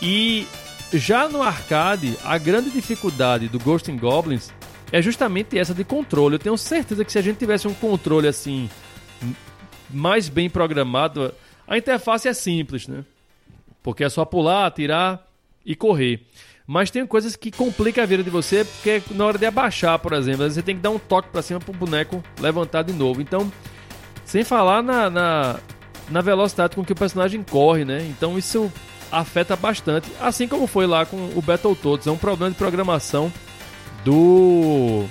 E 0.02 0.48
já 0.94 1.28
no 1.30 1.42
arcade, 1.42 2.18
a 2.24 2.38
grande 2.38 2.70
dificuldade 2.70 3.48
do 3.48 3.60
Ghosts 3.60 3.94
and 3.94 3.98
Goblins 3.98 4.52
é 4.92 5.02
justamente 5.02 5.58
essa 5.58 5.74
de 5.74 5.84
controle. 5.84 6.36
Eu 6.36 6.40
tenho 6.40 6.58
certeza 6.58 7.06
que 7.06 7.12
se 7.12 7.18
a 7.18 7.22
gente 7.22 7.38
tivesse 7.38 7.68
um 7.68 7.74
controle 7.74 8.28
assim 8.28 8.70
mais 9.90 10.30
bem 10.30 10.50
programado, 10.50 11.34
a 11.68 11.78
interface 11.78 12.28
é 12.28 12.34
simples, 12.34 12.88
né? 12.88 13.04
Porque 13.82 14.04
é 14.04 14.10
só 14.10 14.26
pular, 14.26 14.66
atirar 14.66 15.26
e 15.66 15.76
correr. 15.76 16.26
Mas 16.68 16.92
tem 16.92 17.06
coisas 17.06 17.36
que 17.36 17.52
complicam 17.52 18.04
a 18.04 18.08
vida 18.08 18.24
de 18.24 18.30
você, 18.30 18.64
porque 18.64 19.02
na 19.12 19.26
hora 19.26 19.38
de 19.38 19.46
abaixar, 19.46 19.98
por 20.00 20.14
exemplo, 20.14 20.50
você 20.50 20.62
tem 20.62 20.76
que 20.76 20.82
dar 20.82 20.92
um 20.92 21.00
toque 21.00 21.30
para 21.30 21.42
cima 21.42 21.60
para 21.60 21.72
o 21.72 21.76
boneco 21.76 22.24
levantar 22.40 22.84
de 22.84 22.94
novo. 22.94 23.22
Então, 23.22 23.52
sem 24.24 24.44
falar 24.44 24.82
na, 24.82 25.10
na, 25.10 25.60
na, 26.10 26.22
velocidade 26.22 26.76
com 26.76 26.86
que 26.86 26.94
o 26.94 26.96
personagem 26.96 27.44
corre, 27.44 27.84
né? 27.84 28.06
Então 28.10 28.38
isso 28.38 28.72
afeta 29.12 29.56
bastante. 29.56 30.10
Assim 30.20 30.48
como 30.48 30.68
foi 30.68 30.88
lá 30.88 31.06
com 31.06 31.18
o 31.36 31.42
Battletoads. 31.42 32.08
É 32.08 32.12
um 32.12 32.18
problema 32.18 32.52
de 32.52 32.58
programação 32.58 33.32
do, 34.06 35.06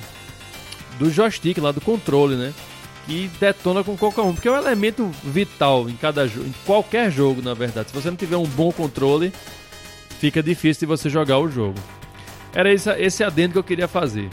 do 0.98 1.10
joystick 1.10 1.58
lá, 1.58 1.72
do 1.72 1.80
controle, 1.80 2.36
né? 2.36 2.52
Que 3.06 3.30
detona 3.40 3.84
com 3.84 3.96
qualquer 3.96 4.22
um. 4.22 4.32
Porque 4.32 4.48
é 4.48 4.52
um 4.52 4.56
elemento 4.56 5.10
vital 5.24 5.88
em, 5.88 5.96
cada, 5.96 6.26
em 6.26 6.54
qualquer 6.64 7.10
jogo, 7.10 7.42
na 7.42 7.54
verdade. 7.54 7.90
Se 7.90 7.94
você 7.94 8.08
não 8.08 8.16
tiver 8.16 8.36
um 8.36 8.46
bom 8.46 8.72
controle 8.72 9.32
fica 10.20 10.42
difícil 10.42 10.80
de 10.80 10.86
você 10.86 11.08
jogar 11.08 11.38
o 11.38 11.48
jogo. 11.48 11.78
Era 12.52 12.70
esse, 12.70 12.90
esse 12.98 13.24
adendo 13.24 13.54
que 13.54 13.58
eu 13.58 13.64
queria 13.64 13.88
fazer. 13.88 14.28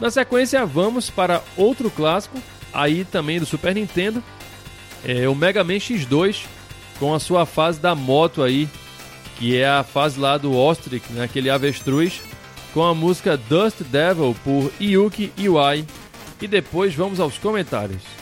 Na 0.00 0.12
sequência, 0.12 0.64
vamos 0.64 1.10
para 1.10 1.42
outro 1.56 1.90
clássico, 1.90 2.38
aí 2.72 3.04
também 3.04 3.40
do 3.40 3.46
Super 3.46 3.74
Nintendo, 3.74 4.22
é 5.04 5.28
o 5.28 5.34
Mega 5.34 5.64
Man 5.64 5.74
X2, 5.74 6.44
com 7.00 7.12
a 7.12 7.18
sua 7.18 7.44
fase 7.44 7.80
da 7.80 7.96
moto 7.96 8.44
aí, 8.44 8.68
que 9.38 9.56
é 9.56 9.68
a 9.68 9.84
fase 9.84 10.18
lá 10.18 10.36
do 10.36 10.56
Ostrich, 10.56 11.12
né, 11.12 11.24
aquele 11.24 11.48
avestruz, 11.48 12.20
com 12.74 12.82
a 12.82 12.94
música 12.94 13.36
Dust 13.36 13.82
Devil 13.82 14.36
por 14.44 14.72
Yuki 14.80 15.32
Iwai. 15.36 15.86
E 16.40 16.46
depois 16.46 16.94
vamos 16.94 17.18
aos 17.18 17.38
comentários. 17.38 18.17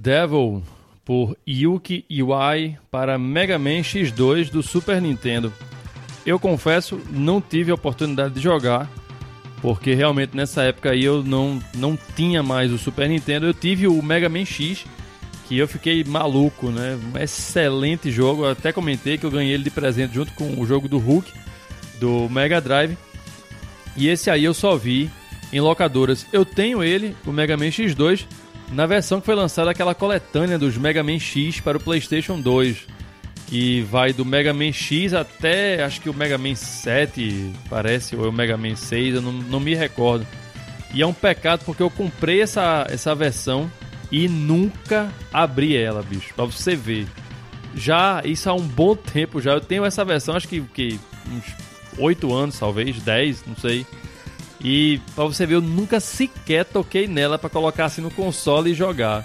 Devil 0.00 0.62
por 1.04 1.36
Yuki 1.46 2.06
Iwai 2.08 2.78
para 2.90 3.18
Mega 3.18 3.58
Man 3.58 3.80
X2 3.80 4.50
do 4.50 4.62
Super 4.62 5.00
Nintendo. 5.00 5.52
Eu 6.24 6.38
confesso, 6.38 6.98
não 7.10 7.38
tive 7.38 7.70
a 7.70 7.74
oportunidade 7.74 8.32
de 8.32 8.40
jogar, 8.40 8.90
porque 9.60 9.92
realmente 9.92 10.34
nessa 10.34 10.62
época 10.62 10.92
aí 10.92 11.04
eu 11.04 11.22
não, 11.22 11.60
não 11.74 11.98
tinha 12.16 12.42
mais 12.42 12.72
o 12.72 12.78
Super 12.78 13.10
Nintendo, 13.10 13.44
eu 13.44 13.52
tive 13.52 13.86
o 13.86 14.02
Mega 14.02 14.30
Man 14.30 14.46
X, 14.46 14.86
que 15.46 15.58
eu 15.58 15.68
fiquei 15.68 16.02
maluco, 16.02 16.70
né? 16.70 16.98
Um 17.12 17.18
excelente 17.18 18.10
jogo, 18.10 18.44
eu 18.44 18.52
até 18.52 18.72
comentei 18.72 19.18
que 19.18 19.26
eu 19.26 19.30
ganhei 19.30 19.52
ele 19.52 19.64
de 19.64 19.70
presente 19.70 20.14
junto 20.14 20.32
com 20.32 20.58
o 20.58 20.66
jogo 20.66 20.88
do 20.88 20.96
Hulk, 20.96 21.30
do 21.98 22.26
Mega 22.30 22.58
Drive. 22.58 22.96
E 23.94 24.08
esse 24.08 24.30
aí 24.30 24.44
eu 24.44 24.54
só 24.54 24.76
vi 24.76 25.10
em 25.52 25.60
locadoras. 25.60 26.26
Eu 26.32 26.44
tenho 26.46 26.82
ele, 26.82 27.14
o 27.26 27.32
Mega 27.32 27.54
Man 27.56 27.66
X2, 27.66 28.26
na 28.72 28.86
versão 28.86 29.20
que 29.20 29.26
foi 29.26 29.34
lançada 29.34 29.70
aquela 29.70 29.94
coletânea 29.94 30.58
dos 30.58 30.76
Mega 30.76 31.02
Man 31.02 31.18
X 31.18 31.60
para 31.60 31.76
o 31.76 31.80
PlayStation 31.80 32.40
2, 32.40 32.86
que 33.46 33.82
vai 33.82 34.12
do 34.12 34.24
Mega 34.24 34.54
Man 34.54 34.72
X 34.72 35.12
até 35.12 35.82
acho 35.82 36.00
que 36.00 36.08
o 36.08 36.14
Mega 36.14 36.38
Man 36.38 36.54
7, 36.54 37.52
parece, 37.68 38.14
ou 38.14 38.24
é 38.24 38.28
o 38.28 38.32
Mega 38.32 38.56
Man 38.56 38.76
6, 38.76 39.16
eu 39.16 39.22
não, 39.22 39.32
não 39.32 39.60
me 39.60 39.74
recordo. 39.74 40.26
E 40.94 41.02
é 41.02 41.06
um 41.06 41.12
pecado 41.12 41.64
porque 41.64 41.82
eu 41.82 41.90
comprei 41.90 42.42
essa, 42.42 42.86
essa 42.88 43.14
versão 43.14 43.70
e 44.10 44.28
nunca 44.28 45.12
abri 45.32 45.76
ela, 45.76 46.02
bicho, 46.02 46.32
pra 46.34 46.44
você 46.44 46.74
ver. 46.76 47.06
Já, 47.74 48.22
isso 48.24 48.48
há 48.50 48.54
um 48.54 48.66
bom 48.66 48.96
tempo 48.96 49.40
já. 49.40 49.52
Eu 49.52 49.60
tenho 49.60 49.84
essa 49.84 50.04
versão, 50.04 50.36
acho 50.36 50.48
que, 50.48 50.60
que 50.60 51.00
uns 51.28 51.44
8 51.98 52.32
anos, 52.32 52.58
talvez, 52.58 53.00
10, 53.00 53.44
não 53.46 53.56
sei. 53.56 53.86
E 54.62 55.00
pra 55.14 55.24
você 55.24 55.46
ver, 55.46 55.54
eu 55.54 55.60
nunca 55.60 56.00
sequer 56.00 56.64
toquei 56.64 57.06
nela 57.06 57.38
para 57.38 57.48
colocar 57.48 57.86
assim 57.86 58.02
no 58.02 58.10
console 58.10 58.70
e 58.70 58.74
jogar. 58.74 59.24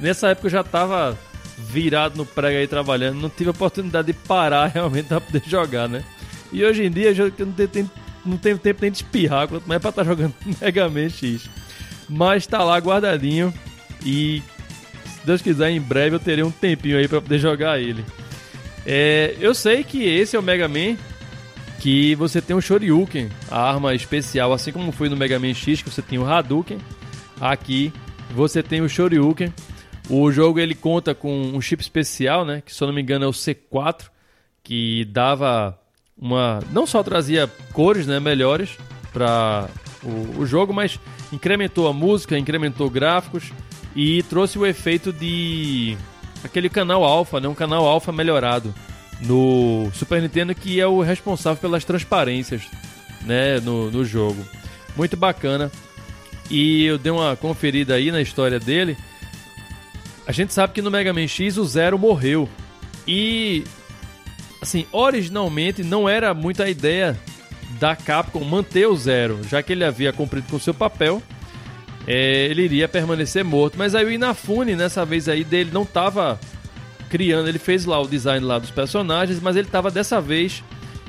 Nessa 0.00 0.28
época 0.28 0.46
eu 0.46 0.52
já 0.52 0.62
tava 0.62 1.18
virado 1.58 2.16
no 2.16 2.24
prego 2.24 2.58
aí 2.58 2.66
trabalhando, 2.66 3.20
não 3.20 3.28
tive 3.28 3.48
a 3.48 3.52
oportunidade 3.52 4.06
de 4.06 4.12
parar 4.12 4.66
realmente 4.72 5.06
pra 5.06 5.20
poder 5.20 5.42
jogar, 5.46 5.88
né? 5.88 6.04
E 6.52 6.64
hoje 6.64 6.84
em 6.84 6.90
dia 6.90 7.10
eu 7.10 7.46
não 7.46 7.52
tenho, 7.52 7.90
não 8.24 8.36
tenho 8.36 8.58
tempo 8.58 8.80
nem 8.82 8.90
de 8.90 8.98
espirrar, 8.98 9.48
quanto 9.48 9.68
mais 9.68 9.80
pra 9.80 9.90
estar 9.90 10.04
tá 10.04 10.08
jogando 10.08 10.34
Mega 10.60 10.88
Man 10.88 11.08
X. 11.08 11.48
Mas 12.08 12.46
tá 12.46 12.62
lá 12.64 12.78
guardadinho 12.78 13.52
e 14.04 14.42
se 15.04 15.26
Deus 15.26 15.42
quiser, 15.42 15.70
em 15.70 15.80
breve 15.80 16.16
eu 16.16 16.20
terei 16.20 16.42
um 16.42 16.50
tempinho 16.50 16.98
aí 16.98 17.06
para 17.06 17.20
poder 17.20 17.38
jogar 17.38 17.80
ele. 17.80 18.04
É, 18.86 19.36
eu 19.40 19.54
sei 19.54 19.84
que 19.84 20.02
esse 20.02 20.34
é 20.34 20.38
o 20.38 20.42
Mega 20.42 20.66
Man 20.66 20.96
que 21.80 22.14
você 22.14 22.42
tem 22.42 22.54
o 22.54 22.60
Shoryuken, 22.60 23.30
a 23.50 23.58
arma 23.58 23.94
especial, 23.94 24.52
assim 24.52 24.70
como 24.70 24.92
foi 24.92 25.08
no 25.08 25.16
Mega 25.16 25.38
Man 25.38 25.54
X, 25.54 25.82
que 25.82 25.90
você 25.90 26.02
tem 26.02 26.18
o 26.18 26.26
Hadouken. 26.26 26.78
Aqui 27.40 27.90
você 28.30 28.62
tem 28.62 28.82
o 28.82 28.88
Shoryuken. 28.88 29.52
O 30.08 30.30
jogo 30.30 30.60
ele 30.60 30.74
conta 30.74 31.14
com 31.14 31.32
um 31.32 31.60
chip 31.60 31.82
especial, 31.82 32.44
né, 32.44 32.62
que 32.64 32.74
se 32.74 32.82
eu 32.82 32.86
não 32.86 32.94
me 32.94 33.00
engano 33.00 33.24
é 33.24 33.28
o 33.28 33.32
C4, 33.32 34.10
que 34.62 35.06
dava 35.06 35.78
uma 36.18 36.60
não 36.70 36.86
só 36.86 37.02
trazia 37.02 37.50
cores, 37.72 38.06
né, 38.06 38.20
melhores 38.20 38.76
para 39.10 39.68
o, 40.02 40.40
o 40.40 40.46
jogo, 40.46 40.74
mas 40.74 41.00
incrementou 41.32 41.88
a 41.88 41.92
música, 41.94 42.38
incrementou 42.38 42.90
gráficos 42.90 43.52
e 43.96 44.22
trouxe 44.24 44.58
o 44.58 44.66
efeito 44.66 45.12
de 45.12 45.96
aquele 46.44 46.68
canal 46.68 47.04
alfa, 47.04 47.40
né, 47.40 47.48
um 47.48 47.54
canal 47.54 47.86
alfa 47.86 48.12
melhorado 48.12 48.74
no 49.22 49.90
Super 49.92 50.22
Nintendo, 50.22 50.54
que 50.54 50.80
é 50.80 50.86
o 50.86 51.00
responsável 51.00 51.60
pelas 51.60 51.84
transparências 51.84 52.62
né, 53.22 53.60
no, 53.60 53.90
no 53.90 54.04
jogo. 54.04 54.44
Muito 54.96 55.16
bacana. 55.16 55.70
E 56.50 56.84
eu 56.84 56.98
dei 56.98 57.12
uma 57.12 57.36
conferida 57.36 57.94
aí 57.94 58.10
na 58.10 58.20
história 58.20 58.58
dele. 58.58 58.96
A 60.26 60.32
gente 60.32 60.52
sabe 60.52 60.72
que 60.72 60.82
no 60.82 60.90
Mega 60.90 61.12
Man 61.12 61.28
X 61.28 61.56
o 61.56 61.64
Zero 61.64 61.98
morreu. 61.98 62.48
E, 63.06 63.64
assim, 64.60 64.86
originalmente 64.92 65.82
não 65.82 66.08
era 66.08 66.34
muita 66.34 66.68
ideia 66.68 67.18
da 67.78 67.94
Capcom 67.94 68.44
manter 68.44 68.86
o 68.86 68.96
Zero, 68.96 69.40
já 69.48 69.62
que 69.62 69.72
ele 69.72 69.84
havia 69.84 70.12
cumprido 70.12 70.46
com 70.50 70.58
seu 70.58 70.74
papel. 70.74 71.22
É, 72.06 72.46
ele 72.46 72.62
iria 72.62 72.88
permanecer 72.88 73.44
morto. 73.44 73.78
Mas 73.78 73.94
aí 73.94 74.04
o 74.04 74.10
Inafune, 74.10 74.74
nessa 74.74 75.04
vez 75.04 75.28
aí, 75.28 75.44
dele 75.44 75.70
não 75.72 75.82
estava 75.82 76.40
criando, 77.10 77.48
ele 77.48 77.58
fez 77.58 77.84
lá 77.84 78.00
o 78.00 78.06
design 78.06 78.46
lá 78.46 78.58
dos 78.58 78.70
personagens, 78.70 79.40
mas 79.40 79.56
ele 79.56 79.66
estava 79.66 79.90
dessa 79.90 80.20
vez 80.20 80.62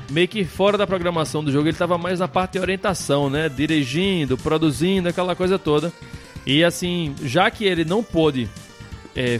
meio 0.09 0.27
que 0.27 0.43
fora 0.43 0.77
da 0.77 0.85
programação 0.85 1.43
do 1.43 1.51
jogo, 1.51 1.65
ele 1.67 1.75
estava 1.75 1.97
mais 1.97 2.19
na 2.19 2.27
parte 2.27 2.53
de 2.53 2.59
orientação, 2.59 3.29
né? 3.29 3.47
Dirigindo, 3.47 4.37
produzindo, 4.37 5.07
aquela 5.07 5.35
coisa 5.35 5.57
toda. 5.57 5.93
E 6.45 6.63
assim, 6.63 7.15
já 7.23 7.49
que 7.49 7.63
ele 7.63 7.85
não 7.85 8.03
pôde 8.03 8.49
é, 9.15 9.39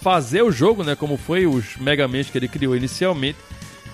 fazer 0.00 0.42
o 0.42 0.52
jogo, 0.52 0.84
né? 0.84 0.94
Como 0.94 1.16
foi 1.16 1.46
os 1.46 1.76
Mega 1.78 2.06
Man 2.06 2.22
que 2.24 2.38
ele 2.38 2.46
criou 2.46 2.76
inicialmente, 2.76 3.38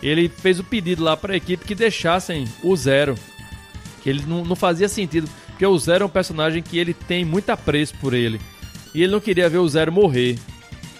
ele 0.03 0.29
fez 0.29 0.61
o 0.61 0.65
pedido 0.65 1.03
lá 1.03 1.17
para 1.17 1.33
a 1.33 1.37
equipe 1.37 1.65
que 1.65 1.75
deixassem 1.75 2.47
o 2.63 2.77
Zero. 2.77 3.15
Que 4.03 4.11
ele 4.11 4.23
não, 4.27 4.45
não 4.45 4.57
fazia 4.57 4.89
sentido, 4.89 5.29
porque 5.47 5.65
o 5.65 5.79
Zero 5.79 6.03
é 6.03 6.07
um 6.07 6.11
personagem 6.11 6.63
que 6.63 6.77
ele 6.77 6.93
tem 6.93 7.25
muito 7.25 7.49
apreço 7.51 7.95
por 8.01 8.13
ele. 8.13 8.39
E 8.95 9.03
ele 9.03 9.13
não 9.13 9.21
queria 9.21 9.49
ver 9.49 9.59
o 9.59 9.69
Zero 9.69 9.91
morrer. 9.91 10.39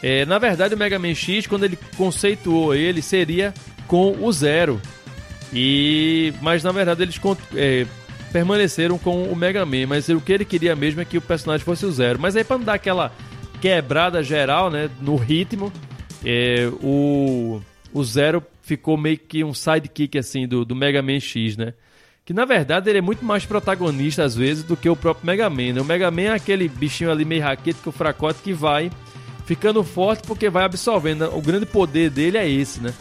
É, 0.07 0.27
na 0.27 0.39
verdade, 0.39 0.75
o 0.75 0.77
Mega 0.77 0.99
Man 0.99 1.15
X, 1.15 1.47
quando 1.47 1.65
ele 1.65 1.79
conceituou 1.97 2.75
ele, 2.75 3.01
seria 3.01 3.55
com 3.87 4.15
o 4.21 4.31
Zero. 4.31 4.79
E, 5.51 6.31
mas 6.43 6.63
na 6.63 6.73
verdade 6.73 7.03
eles 7.03 7.19
é, 7.55 7.87
permaneceram 8.31 8.99
com 8.99 9.23
o 9.23 9.35
Mega 9.35 9.65
Man. 9.65 9.87
Mas 9.89 10.07
o 10.11 10.21
que 10.21 10.35
ele 10.35 10.45
queria 10.45 10.77
mesmo 10.77 11.01
é 11.01 11.07
que 11.07 11.17
o 11.17 11.23
personagem 11.23 11.65
fosse 11.65 11.87
o 11.87 11.91
Zero. 11.91 12.19
Mas 12.21 12.37
aí 12.37 12.45
para 12.45 12.59
não 12.59 12.67
dar 12.67 12.75
aquela 12.75 13.13
quebrada 13.63 14.23
geral, 14.23 14.69
né, 14.69 14.91
no 15.01 15.17
ritmo, 15.17 15.73
é, 16.23 16.71
o, 16.83 17.63
o 17.91 18.05
Zero 18.05 18.43
ficou 18.61 18.99
meio 18.99 19.17
que 19.17 19.43
um 19.43 19.55
sidekick 19.55 20.19
assim 20.19 20.47
do, 20.47 20.67
do 20.67 20.77
Mega 20.77 21.01
Man 21.01 21.19
X, 21.19 21.57
né? 21.57 21.73
Que 22.27 22.35
na 22.35 22.45
verdade 22.45 22.91
ele 22.91 22.99
é 22.99 23.03
muito 23.03 23.25
mais 23.25 23.47
protagonista 23.47 24.23
às 24.23 24.37
vezes 24.37 24.65
do 24.65 24.77
que 24.77 24.91
o 24.91 24.97
próprio 24.97 25.25
Mega 25.25 25.49
Man. 25.49 25.73
Né? 25.73 25.81
O 25.81 25.85
Mega 25.85 26.11
Man 26.11 26.23
é 26.23 26.35
aquele 26.35 26.69
bichinho 26.69 27.11
ali 27.11 27.25
meio 27.25 27.43
raquete, 27.43 27.79
o 27.87 27.93
fracote 27.93 28.43
que 28.43 28.53
vai 28.53 28.91
ficando 29.45 29.83
forte 29.85 30.23
porque 30.27 30.49
vai 30.51 30.65
absorvendo. 30.65 31.25
O 31.37 31.41
grande 31.41 31.67
poder 31.67 32.11
dele 32.11 32.39
é 32.39 32.49
esse, 32.49 32.81
né? 32.81 32.93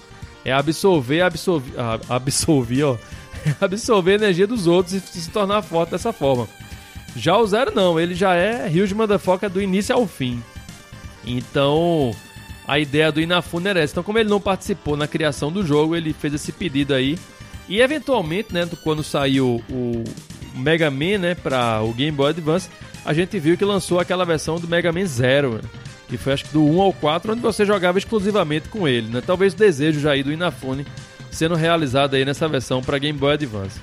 É 0.45 0.51
absorver, 0.51 1.21
absorver, 1.21 1.73
absorver, 2.09 2.83
ó. 2.83 2.97
absorver 3.59 4.11
a 4.11 4.15
energia 4.15 4.47
dos 4.47 4.67
outros 4.67 4.93
e 4.93 4.99
se 4.99 5.29
tornar 5.29 5.61
forte 5.61 5.91
dessa 5.91 6.11
forma. 6.11 6.47
Já 7.15 7.37
o 7.37 7.45
Zero 7.45 7.73
não, 7.73 7.99
ele 7.99 8.15
já 8.15 8.35
é 8.35 8.67
Huge 8.67 8.95
Motherfucker 8.95 9.49
do 9.49 9.61
início 9.61 9.95
ao 9.95 10.07
fim. 10.07 10.41
Então, 11.25 12.13
a 12.67 12.79
ideia 12.79 13.11
do 13.11 13.21
Inafune 13.21 13.67
era 13.67 13.79
essa. 13.79 13.93
Então, 13.93 14.03
como 14.03 14.17
ele 14.17 14.29
não 14.29 14.41
participou 14.41 14.97
na 14.97 15.07
criação 15.07 15.51
do 15.51 15.65
jogo, 15.65 15.95
ele 15.95 16.13
fez 16.13 16.33
esse 16.33 16.51
pedido 16.51 16.93
aí. 16.93 17.17
E 17.67 17.79
eventualmente, 17.79 18.53
né, 18.53 18.67
quando 18.83 19.03
saiu 19.03 19.63
o 19.69 20.03
Mega 20.55 20.89
Man, 20.91 21.19
né, 21.19 21.35
para 21.35 21.81
o 21.81 21.93
Game 21.93 22.15
Boy 22.15 22.31
Advance, 22.31 22.69
a 23.05 23.13
gente 23.13 23.39
viu 23.39 23.57
que 23.57 23.63
lançou 23.63 23.99
aquela 23.99 24.25
versão 24.25 24.59
do 24.59 24.67
Mega 24.67 24.91
Man 24.91 25.05
Zero. 25.05 25.53
Né? 25.55 25.61
Que 26.17 26.23
foi 26.23 26.33
acho 26.33 26.45
que 26.45 26.53
do 26.53 26.63
1 26.63 26.79
ao 26.79 26.93
4, 26.93 27.31
onde 27.31 27.41
você 27.41 27.65
jogava 27.65 27.97
exclusivamente 27.97 28.69
com 28.69 28.87
ele, 28.87 29.07
né? 29.07 29.21
Talvez 29.25 29.53
o 29.53 29.57
desejo 29.57 29.99
já 29.99 30.11
aí 30.11 30.21
do 30.21 30.31
Inafune 30.31 30.85
sendo 31.31 31.55
realizado 31.55 32.15
aí 32.15 32.23
nessa 32.23 32.47
versão 32.47 32.83
para 32.83 32.99
Game 32.99 33.17
Boy 33.17 33.33
Advance. 33.33 33.81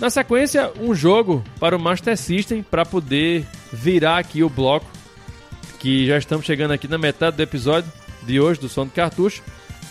Na 0.00 0.10
sequência, 0.10 0.72
um 0.80 0.92
jogo 0.94 1.44
para 1.60 1.76
o 1.76 1.80
Master 1.80 2.16
System 2.16 2.60
para 2.60 2.84
poder 2.84 3.46
virar 3.72 4.18
aqui 4.18 4.42
o 4.42 4.48
bloco, 4.48 4.86
que 5.78 6.06
já 6.06 6.18
estamos 6.18 6.44
chegando 6.44 6.72
aqui 6.72 6.88
na 6.88 6.98
metade 6.98 7.36
do 7.36 7.42
episódio 7.42 7.90
de 8.24 8.40
hoje 8.40 8.58
do 8.58 8.68
Som 8.68 8.86
do 8.86 8.92
Cartucho, 8.92 9.42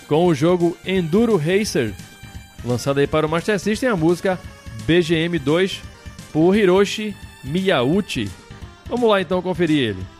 com 0.05 0.25
o 0.25 0.35
jogo 0.35 0.77
Enduro 0.85 1.37
Racer, 1.37 1.93
lançado 2.65 2.99
aí 2.99 3.07
para 3.07 3.25
o 3.25 3.29
Master 3.29 3.57
System, 3.57 3.87
a 3.87 3.95
música 3.95 4.37
BGM 4.85 5.39
2 5.39 5.81
por 6.33 6.57
Hiroshi 6.57 7.15
Miyauchi. 7.41 8.29
Vamos 8.89 9.09
lá 9.09 9.21
então 9.21 9.41
conferir 9.41 9.89
ele. 9.89 10.16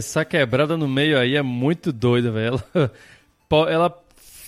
Essa 0.00 0.24
quebrada 0.24 0.78
no 0.78 0.88
meio 0.88 1.18
aí 1.18 1.36
é 1.36 1.42
muito 1.42 1.92
doida, 1.92 2.30
velho. 2.30 2.62
Ela, 2.74 2.90
ela 3.70 3.98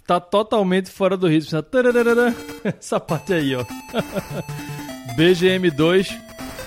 tá 0.06 0.18
totalmente 0.18 0.90
fora 0.90 1.14
do 1.14 1.28
ritmo. 1.28 1.62
Essa 2.64 2.96
parte 2.98 3.34
aí, 3.34 3.54
ó. 3.54 3.62
BGM2 5.14 6.08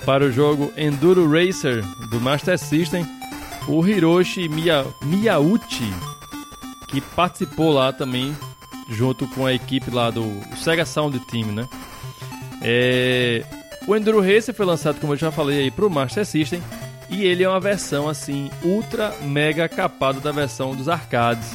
para 0.05 0.23
o 0.23 0.31
jogo 0.31 0.71
Enduro 0.77 1.27
Racer 1.27 1.83
do 2.11 2.21
Master 2.21 2.59
System. 2.59 3.03
O 3.67 3.83
Hiroshi 3.83 4.47
Miya, 4.47 4.85
que 6.87 7.01
participou 7.01 7.73
lá 7.73 7.91
também, 7.91 8.37
junto 8.91 9.27
com 9.29 9.47
a 9.47 9.53
equipe 9.53 9.89
lá 9.89 10.11
do 10.11 10.25
Sega 10.57 10.85
Sound 10.85 11.19
Team, 11.21 11.47
né? 11.47 11.67
É, 12.61 13.43
o 13.87 13.95
Enduro 13.95 14.21
Racer 14.21 14.53
foi 14.53 14.67
lançado, 14.67 14.99
como 14.99 15.13
eu 15.13 15.17
já 15.17 15.31
falei 15.31 15.61
aí, 15.61 15.71
para 15.71 15.87
o 15.87 15.89
Master 15.89 16.23
System. 16.23 16.61
E 17.09 17.23
ele 17.23 17.43
é 17.43 17.49
uma 17.49 17.59
versão 17.59 18.09
assim, 18.09 18.49
ultra 18.63 19.13
mega 19.21 19.69
capada 19.69 20.19
da 20.19 20.31
versão 20.31 20.75
dos 20.75 20.89
arcades. 20.89 21.47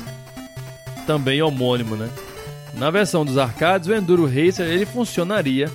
Também 1.07 1.42
homônimo, 1.42 1.96
né? 1.96 2.09
Na 2.74 2.90
versão 2.90 3.24
dos 3.24 3.36
arcades, 3.36 3.88
o 3.88 3.94
Enduro 3.94 4.26
Racer 4.26 4.66
ele 4.66 4.86
funcionaria 4.86 5.68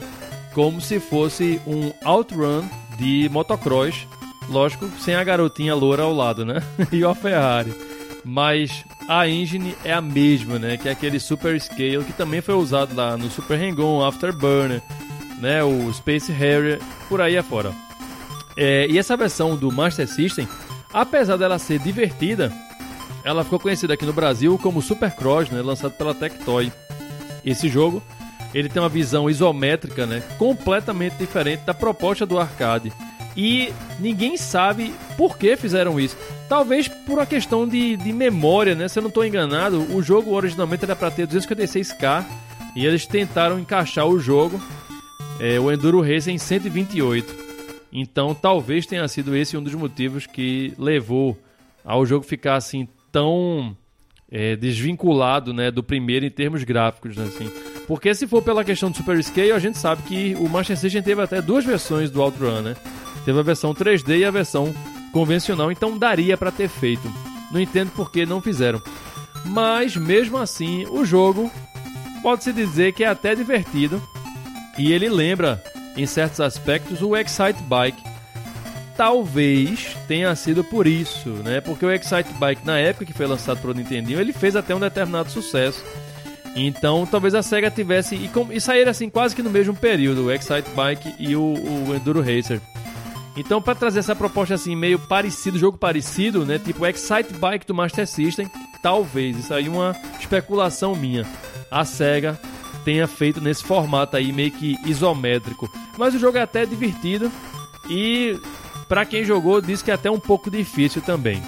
como 0.53 0.79
se 0.79 0.99
fosse 0.99 1.59
um 1.67 1.91
outrun 2.05 2.63
de 2.97 3.27
motocross, 3.29 4.07
lógico, 4.47 4.89
sem 4.99 5.13
a 5.13 5.23
garotinha 5.23 5.75
loura 5.75 6.03
ao 6.03 6.13
lado, 6.13 6.45
né? 6.45 6.63
e 6.91 7.03
a 7.03 7.13
Ferrari. 7.13 7.73
Mas 8.23 8.85
a 9.07 9.27
engine 9.27 9.75
é 9.83 9.93
a 9.93 10.01
mesma, 10.01 10.57
né? 10.57 10.77
Que 10.77 10.87
é 10.87 10.91
aquele 10.93 11.19
Super 11.19 11.59
Scale 11.59 12.05
que 12.05 12.13
também 12.13 12.41
foi 12.41 12.55
usado 12.55 12.95
lá 12.95 13.17
no 13.17 13.29
Super 13.29 13.59
Hang-On, 13.61 14.03
Afterburner, 14.03 14.81
né? 15.39 15.61
O 15.63 15.93
Space 15.93 16.31
Harrier, 16.31 16.79
por 17.09 17.21
aí 17.21 17.37
afora. 17.37 17.73
É, 18.57 18.87
e 18.89 18.97
essa 18.97 19.17
versão 19.17 19.55
do 19.55 19.71
Master 19.71 20.07
System, 20.07 20.47
apesar 20.93 21.37
dela 21.37 21.59
ser 21.59 21.79
divertida, 21.79 22.51
ela 23.23 23.43
ficou 23.43 23.59
conhecida 23.59 23.93
aqui 23.93 24.05
no 24.05 24.13
Brasil 24.13 24.57
como 24.61 24.81
Supercross, 24.81 25.49
né? 25.49 25.61
Lançado 25.61 25.93
pela 25.93 26.13
Tectoy. 26.13 26.71
Esse 27.43 27.67
jogo 27.67 28.01
ele 28.53 28.69
tem 28.69 28.81
uma 28.81 28.87
visão 28.87 29.29
isométrica, 29.29 30.05
né? 30.05 30.23
Completamente 30.37 31.17
diferente 31.17 31.65
da 31.65 31.73
proposta 31.73 32.25
do 32.25 32.39
arcade. 32.39 32.93
E 33.35 33.73
ninguém 33.99 34.37
sabe 34.37 34.93
por 35.17 35.37
que 35.37 35.57
fizeram 35.57 35.99
isso. 35.99 36.15
Talvez 36.47 36.87
por 36.87 37.17
uma 37.17 37.25
questão 37.25 37.67
de, 37.67 37.97
de 37.97 38.13
memória, 38.13 38.73
né? 38.73 38.87
Se 38.87 38.97
eu 38.97 39.01
não 39.01 39.09
estou 39.09 39.25
enganado, 39.25 39.81
o 39.93 40.01
jogo 40.01 40.31
originalmente 40.31 40.85
era 40.85 40.95
para 40.95 41.11
ter 41.11 41.27
256K 41.27 42.23
e 42.75 42.85
eles 42.85 43.05
tentaram 43.05 43.59
encaixar 43.59 44.07
o 44.07 44.19
jogo, 44.19 44.61
é, 45.39 45.59
o 45.59 45.69
Enduro 45.69 46.01
Race, 46.01 46.31
em 46.31 46.37
128. 46.37 47.44
Então 47.97 48.35
talvez 48.35 48.85
tenha 48.85 49.07
sido 49.07 49.33
esse 49.33 49.55
um 49.55 49.63
dos 49.63 49.73
motivos 49.73 50.27
que 50.27 50.73
levou 50.77 51.39
ao 51.83 52.05
jogo 52.05 52.25
ficar 52.25 52.55
assim 52.55 52.89
tão 53.09 53.75
é, 54.29 54.53
desvinculado 54.57 55.53
né, 55.53 55.71
do 55.71 55.81
primeiro 55.81 56.25
em 56.25 56.29
termos 56.29 56.65
gráficos. 56.65 57.15
Né, 57.15 57.23
assim. 57.23 57.49
Porque 57.87 58.13
se 58.13 58.27
for 58.27 58.41
pela 58.41 58.65
questão 58.65 58.91
do 58.91 58.97
Super 58.97 59.23
Scale, 59.23 59.53
a 59.53 59.59
gente 59.59 59.77
sabe 59.77 60.03
que 60.03 60.35
o 60.35 60.49
Master 60.49 60.75
System 60.75 61.01
teve 61.01 61.21
até 61.21 61.41
duas 61.41 61.63
versões 61.63 62.11
do 62.11 62.21
Outrun, 62.21 62.61
né? 62.61 62.75
Teve 63.23 63.39
a 63.39 63.43
versão 63.43 63.73
3D 63.73 64.19
e 64.19 64.25
a 64.25 64.31
versão 64.31 64.75
convencional, 65.13 65.71
então 65.71 65.97
daria 65.97 66.35
para 66.35 66.51
ter 66.51 66.67
feito. 66.67 67.09
Não 67.49 67.61
entendo 67.61 67.91
por 67.91 68.11
que 68.11 68.25
não 68.25 68.41
fizeram. 68.41 68.81
Mas 69.45 69.95
mesmo 69.95 70.37
assim, 70.37 70.85
o 70.87 71.05
jogo 71.05 71.49
pode-se 72.21 72.51
dizer 72.51 72.91
que 72.91 73.05
é 73.05 73.07
até 73.07 73.33
divertido 73.35 74.03
e 74.77 74.91
ele 74.91 75.07
lembra 75.07 75.63
em 75.95 76.05
certos 76.05 76.39
aspectos 76.39 77.01
o 77.01 77.15
Excite 77.15 77.61
Bike. 77.63 78.03
Talvez 78.97 79.95
tenha 80.07 80.33
sido 80.35 80.63
por 80.63 80.87
isso, 80.87 81.29
né? 81.43 81.59
Porque 81.59 81.85
o 81.85 81.91
Excite 81.91 82.31
Bike 82.39 82.65
na 82.65 82.77
época 82.77 83.05
que 83.05 83.13
foi 83.13 83.27
lançado 83.27 83.59
para 83.59 83.71
o 83.71 83.73
Nintendo, 83.73 84.13
ele 84.13 84.31
fez 84.31 84.55
até 84.55 84.73
um 84.73 84.79
determinado 84.79 85.29
sucesso. 85.29 85.83
Então, 86.55 87.05
talvez 87.05 87.35
a 87.35 87.43
SEGA 87.43 87.69
tivesse 87.69 88.15
e, 88.15 88.29
com, 88.29 88.47
e 88.49 88.61
sair 88.61 88.87
assim 88.87 89.09
quase 89.09 89.35
que 89.35 89.43
no 89.43 89.49
mesmo 89.49 89.75
período, 89.75 90.25
o 90.25 90.31
Excite 90.31 90.69
Bike 90.73 91.13
e 91.19 91.35
o, 91.35 91.41
o 91.41 91.93
Enduro 91.93 92.21
Racer. 92.21 92.61
Então, 93.35 93.61
para 93.61 93.75
trazer 93.75 93.99
essa 93.99 94.15
proposta 94.15 94.53
assim 94.53 94.73
meio 94.73 94.97
parecido, 94.97 95.59
jogo 95.59 95.77
parecido, 95.77 96.45
né, 96.45 96.57
tipo 96.57 96.83
o 96.83 96.87
Excite 96.87 97.33
Bike 97.33 97.67
do 97.67 97.75
Master 97.75 98.07
System, 98.07 98.49
talvez 98.81 99.37
isso 99.37 99.53
aí 99.53 99.65
é 99.65 99.69
uma 99.69 99.93
especulação 100.17 100.95
minha. 100.95 101.25
A 101.69 101.83
SEGA 101.83 102.39
tenha 102.85 103.07
feito 103.07 103.41
nesse 103.41 103.63
formato 103.63 104.15
aí 104.15 104.31
meio 104.31 104.51
que 104.51 104.77
isométrico. 104.85 105.69
Mas 105.97 106.13
o 106.13 106.19
jogo 106.19 106.37
é 106.37 106.41
até 106.41 106.65
divertido 106.65 107.31
e 107.89 108.39
para 108.87 109.03
quem 109.03 109.25
jogou 109.25 109.59
diz 109.59 109.81
que 109.81 109.89
é 109.89 109.95
até 109.95 110.09
um 110.09 110.19
pouco 110.19 110.51
difícil 110.51 111.01
também. 111.01 111.41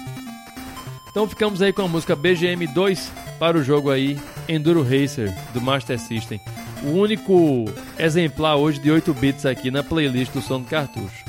Então 1.08 1.28
ficamos 1.28 1.62
aí 1.62 1.72
com 1.72 1.82
a 1.82 1.88
música 1.88 2.16
BGM 2.16 2.66
2 2.66 3.12
para 3.38 3.56
o 3.56 3.62
jogo 3.62 3.90
aí 3.90 4.18
Enduro 4.48 4.82
Racer 4.82 5.32
do 5.54 5.60
Master 5.60 5.98
System. 5.98 6.40
O 6.82 6.90
único 6.90 7.64
exemplar 7.98 8.56
hoje 8.56 8.80
de 8.80 8.90
8 8.90 9.14
bits 9.14 9.46
aqui 9.46 9.70
na 9.70 9.82
playlist 9.82 10.32
do 10.32 10.42
som 10.42 10.60
do 10.60 10.66
cartucho. 10.68 11.24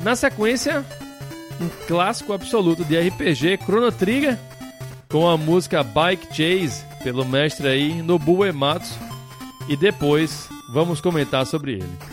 Na 0.00 0.16
sequência, 0.16 0.84
um 1.60 1.68
clássico 1.86 2.32
absoluto 2.32 2.84
de 2.84 2.98
RPG 2.98 3.60
Chrono 3.64 3.90
Trigger 3.92 4.36
com 5.08 5.28
a 5.28 5.36
música 5.36 5.82
Bike 5.82 6.26
Chase 6.28 6.84
pelo 7.02 7.24
mestre 7.24 7.68
aí 7.68 8.02
Nobuo 8.02 8.44
Ematsu 8.44 9.11
e 9.72 9.76
depois 9.76 10.50
vamos 10.68 11.00
comentar 11.00 11.46
sobre 11.46 11.72
ele. 11.72 12.11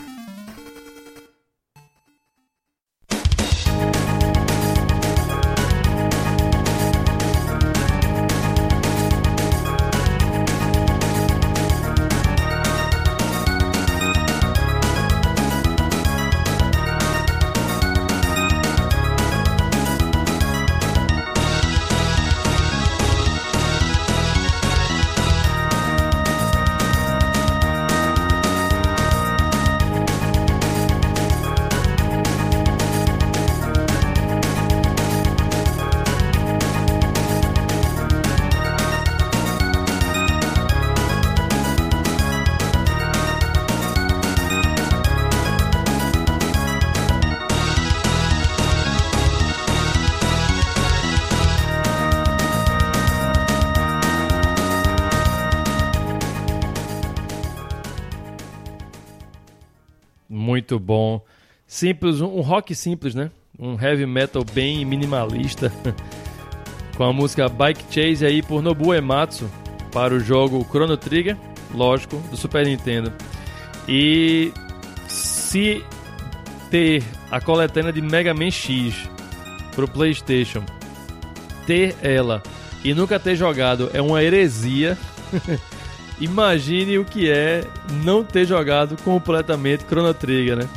Muito 60.69 60.79
bom. 60.79 61.25
Simples, 61.65 62.21
um 62.21 62.41
rock 62.41 62.75
simples, 62.75 63.15
né? 63.15 63.31
Um 63.57 63.73
heavy 63.73 64.05
metal 64.05 64.45
bem 64.53 64.85
minimalista. 64.85 65.73
Com 66.95 67.05
a 67.05 67.11
música 67.11 67.49
Bike 67.49 67.85
Chase 67.89 68.23
aí 68.23 68.43
por 68.43 68.61
Nobuo 68.61 68.93
Ematsu 68.93 69.49
para 69.91 70.13
o 70.13 70.19
jogo 70.19 70.63
Chrono 70.69 70.95
Trigger, 70.95 71.35
lógico, 71.73 72.17
do 72.29 72.37
Super 72.37 72.67
Nintendo. 72.67 73.11
E 73.87 74.53
se 75.07 75.83
ter 76.69 77.03
a 77.31 77.41
coletânea 77.41 77.91
de 77.91 78.01
Mega 78.01 78.31
Man 78.31 78.51
X 78.51 79.09
pro 79.73 79.87
PlayStation, 79.87 80.63
ter 81.65 81.95
ela 82.03 82.43
e 82.83 82.93
nunca 82.93 83.19
ter 83.19 83.35
jogado 83.35 83.89
é 83.91 83.99
uma 83.99 84.21
heresia. 84.21 84.95
Imagine 86.19 86.97
o 86.97 87.05
que 87.05 87.29
é 87.29 87.63
não 88.03 88.23
ter 88.23 88.45
jogado 88.45 88.97
completamente 89.03 89.85
Chrono 89.85 90.13
Trigger, 90.13 90.57
né? 90.57 90.69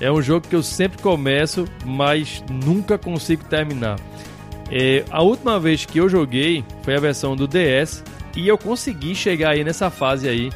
É 0.00 0.10
um 0.10 0.20
jogo 0.20 0.46
que 0.48 0.56
eu 0.56 0.62
sempre 0.62 1.00
começo, 1.00 1.64
mas 1.84 2.42
nunca 2.50 2.98
consigo 2.98 3.44
terminar. 3.44 3.98
É, 4.70 5.04
a 5.10 5.22
última 5.22 5.60
vez 5.60 5.84
que 5.84 5.98
eu 5.98 6.08
joguei 6.08 6.64
foi 6.82 6.96
a 6.96 7.00
versão 7.00 7.36
do 7.36 7.46
DS 7.46 8.02
e 8.36 8.48
eu 8.48 8.58
consegui 8.58 9.14
chegar 9.14 9.50
aí 9.50 9.62
nessa 9.62 9.90
fase 9.90 10.28
aí, 10.28 10.50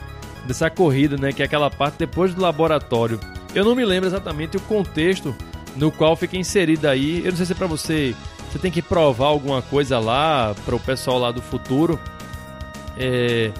dessa 0.46 0.68
corrida, 0.68 1.16
né? 1.16 1.32
Que 1.32 1.42
é 1.42 1.44
aquela 1.44 1.70
parte 1.70 1.98
depois 1.98 2.34
do 2.34 2.40
laboratório. 2.40 3.20
Eu 3.54 3.64
não 3.64 3.74
me 3.74 3.84
lembro 3.84 4.08
exatamente 4.08 4.56
o 4.56 4.60
contexto 4.60 5.34
no 5.76 5.92
qual 5.92 6.16
fica 6.16 6.36
inserido 6.36 6.86
aí. 6.86 7.18
Eu 7.24 7.30
não 7.30 7.36
sei 7.36 7.46
se 7.46 7.52
é 7.52 7.54
pra 7.54 7.66
você. 7.66 8.14
Você 8.50 8.58
tem 8.58 8.70
que 8.70 8.82
provar 8.82 9.26
alguma 9.26 9.60
coisa 9.62 9.98
lá 9.98 10.54
para 10.64 10.74
o 10.74 10.80
pessoal 10.80 11.18
lá 11.18 11.30
do 11.30 11.42
futuro. 11.42 12.00
É, 12.98 13.50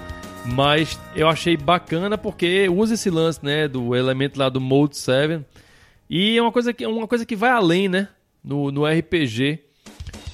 mas 0.55 0.99
eu 1.15 1.29
achei 1.29 1.57
bacana 1.57 2.17
porque 2.17 2.69
usa 2.69 2.95
esse 2.95 3.11
lance, 3.11 3.41
né, 3.43 3.67
do 3.67 3.95
elemento 3.95 4.39
lá 4.39 4.49
do 4.49 4.61
Mode 4.61 4.97
7. 4.97 5.45
E 6.09 6.39
é 6.39 6.43
uma 6.43 6.53
coisa 6.53 6.73
que, 6.73 6.87
uma 6.87 7.09
coisa 7.09 7.27
que 7.27 7.35
vai 7.35 7.51
além, 7.51 7.89
né, 7.89 8.09
no, 8.43 8.71
no 8.71 8.87
RPG. 8.87 9.59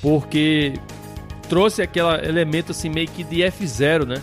porque 0.00 0.74
trouxe 1.48 1.82
aquele 1.82 2.08
elemento 2.26 2.72
assim 2.72 2.88
meio 2.88 3.08
que 3.08 3.22
de 3.22 3.40
F0, 3.40 4.06
né? 4.06 4.22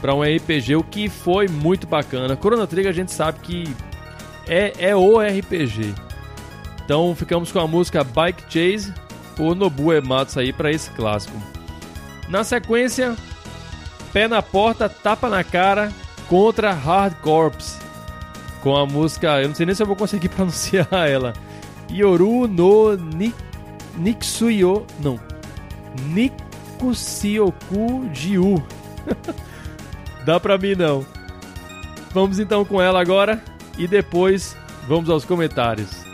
Para 0.00 0.14
um 0.14 0.22
RPG, 0.22 0.76
o 0.76 0.82
que 0.82 1.08
foi 1.08 1.48
muito 1.48 1.86
bacana. 1.86 2.36
Chrono 2.36 2.66
Trigger 2.66 2.90
a 2.90 2.94
gente 2.94 3.12
sabe 3.12 3.38
que 3.40 3.64
é, 4.46 4.72
é 4.78 4.96
o 4.96 5.18
RPG. 5.20 5.94
Então 6.84 7.14
ficamos 7.14 7.50
com 7.50 7.58
a 7.58 7.66
música 7.66 8.04
Bike 8.04 8.42
Chase 8.48 8.92
por 9.36 9.54
Nobu 9.54 9.92
Ematsu 9.92 10.40
aí 10.40 10.52
para 10.52 10.70
esse 10.70 10.90
clássico. 10.90 11.36
Na 12.28 12.42
sequência, 12.42 13.16
Pé 14.06 14.28
na 14.28 14.40
Porta, 14.42 14.88
Tapa 14.88 15.28
na 15.28 15.44
Cara 15.44 15.92
contra 16.28 16.72
Hard 16.72 17.14
Corps. 17.20 17.78
Com 18.62 18.76
a 18.76 18.86
música, 18.86 19.40
eu 19.40 19.48
não 19.48 19.54
sei 19.54 19.66
nem 19.66 19.74
se 19.74 19.82
eu 19.82 19.86
vou 19.86 19.96
conseguir 19.96 20.28
pronunciar 20.34 20.88
ela. 20.92 21.32
Yoru 21.90 22.48
no 22.48 22.96
Ni, 22.96 23.34
Niksuyo. 23.96 24.86
Não. 25.00 25.20
Nikusioku 26.08 27.54
Jiu. 28.12 28.62
Dá 30.24 30.40
pra 30.40 30.58
mim 30.58 30.74
não. 30.74 31.06
Vamos 32.12 32.38
então 32.38 32.64
com 32.64 32.80
ela 32.80 33.00
agora 33.00 33.42
e 33.78 33.86
depois 33.86 34.56
vamos 34.88 35.10
aos 35.10 35.24
comentários. 35.24 36.05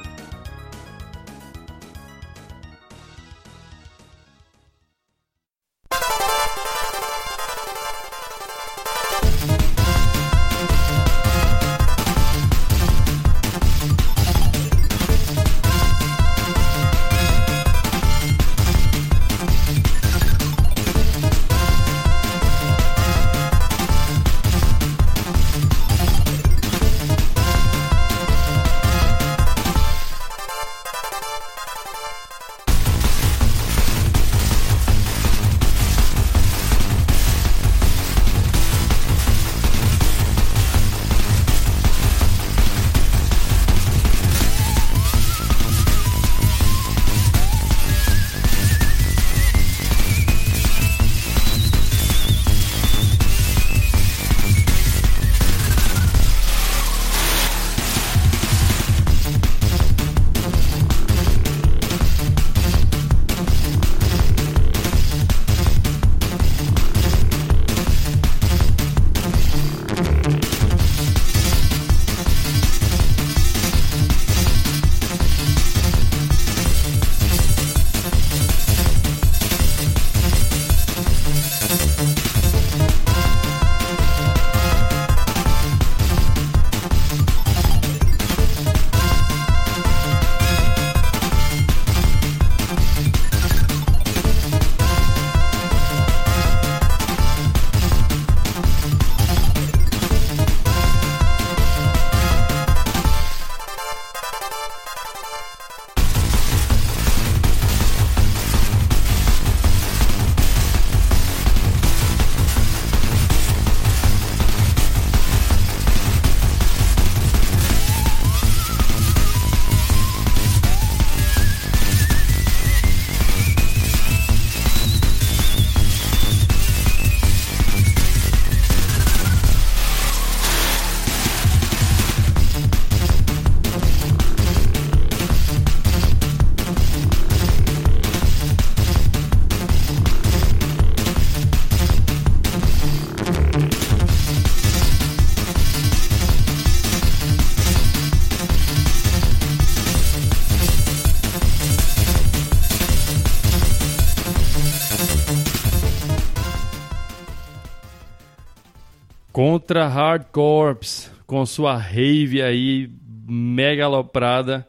Contra 159.62 159.86
Hard 159.86 160.24
Corps, 160.32 161.08
com 161.24 161.46
sua 161.46 161.76
rave 161.76 162.42
aí 162.42 162.90
mega 163.28 163.84
aloprada 163.84 164.66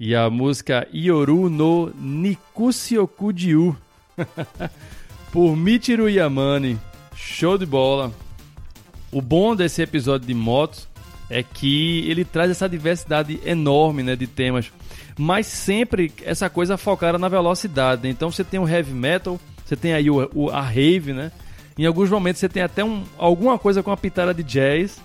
e 0.00 0.16
a 0.16 0.28
música 0.28 0.86
Ioru 0.92 1.48
no 1.48 1.92
Nikusyoku 1.94 3.32
Jiu 3.32 3.76
por 5.30 5.56
Michiru 5.56 6.10
Yamane. 6.10 6.76
Show 7.14 7.56
de 7.56 7.64
bola. 7.64 8.12
O 9.12 9.22
bom 9.22 9.54
desse 9.54 9.80
episódio 9.80 10.26
de 10.26 10.34
motos 10.34 10.88
é 11.30 11.44
que 11.44 12.04
ele 12.10 12.24
traz 12.24 12.50
essa 12.50 12.68
diversidade 12.68 13.38
enorme 13.46 14.02
né, 14.02 14.16
de 14.16 14.26
temas, 14.26 14.72
mas 15.16 15.46
sempre 15.46 16.12
essa 16.24 16.50
coisa 16.50 16.76
focada 16.76 17.16
na 17.16 17.28
velocidade. 17.28 18.08
Então 18.08 18.28
você 18.28 18.42
tem 18.42 18.58
o 18.58 18.68
heavy 18.68 18.92
metal, 18.92 19.40
você 19.64 19.76
tem 19.76 19.94
aí 19.94 20.10
o, 20.10 20.28
o 20.34 20.50
a 20.50 20.60
rave, 20.60 21.12
né? 21.12 21.30
Em 21.78 21.86
alguns 21.86 22.10
momentos 22.10 22.40
você 22.40 22.48
tem 22.48 22.62
até 22.62 22.84
um, 22.84 23.04
alguma 23.16 23.58
coisa 23.58 23.82
com 23.82 23.90
a 23.90 23.96
pitada 23.96 24.34
de 24.34 24.42
jazz, 24.42 25.00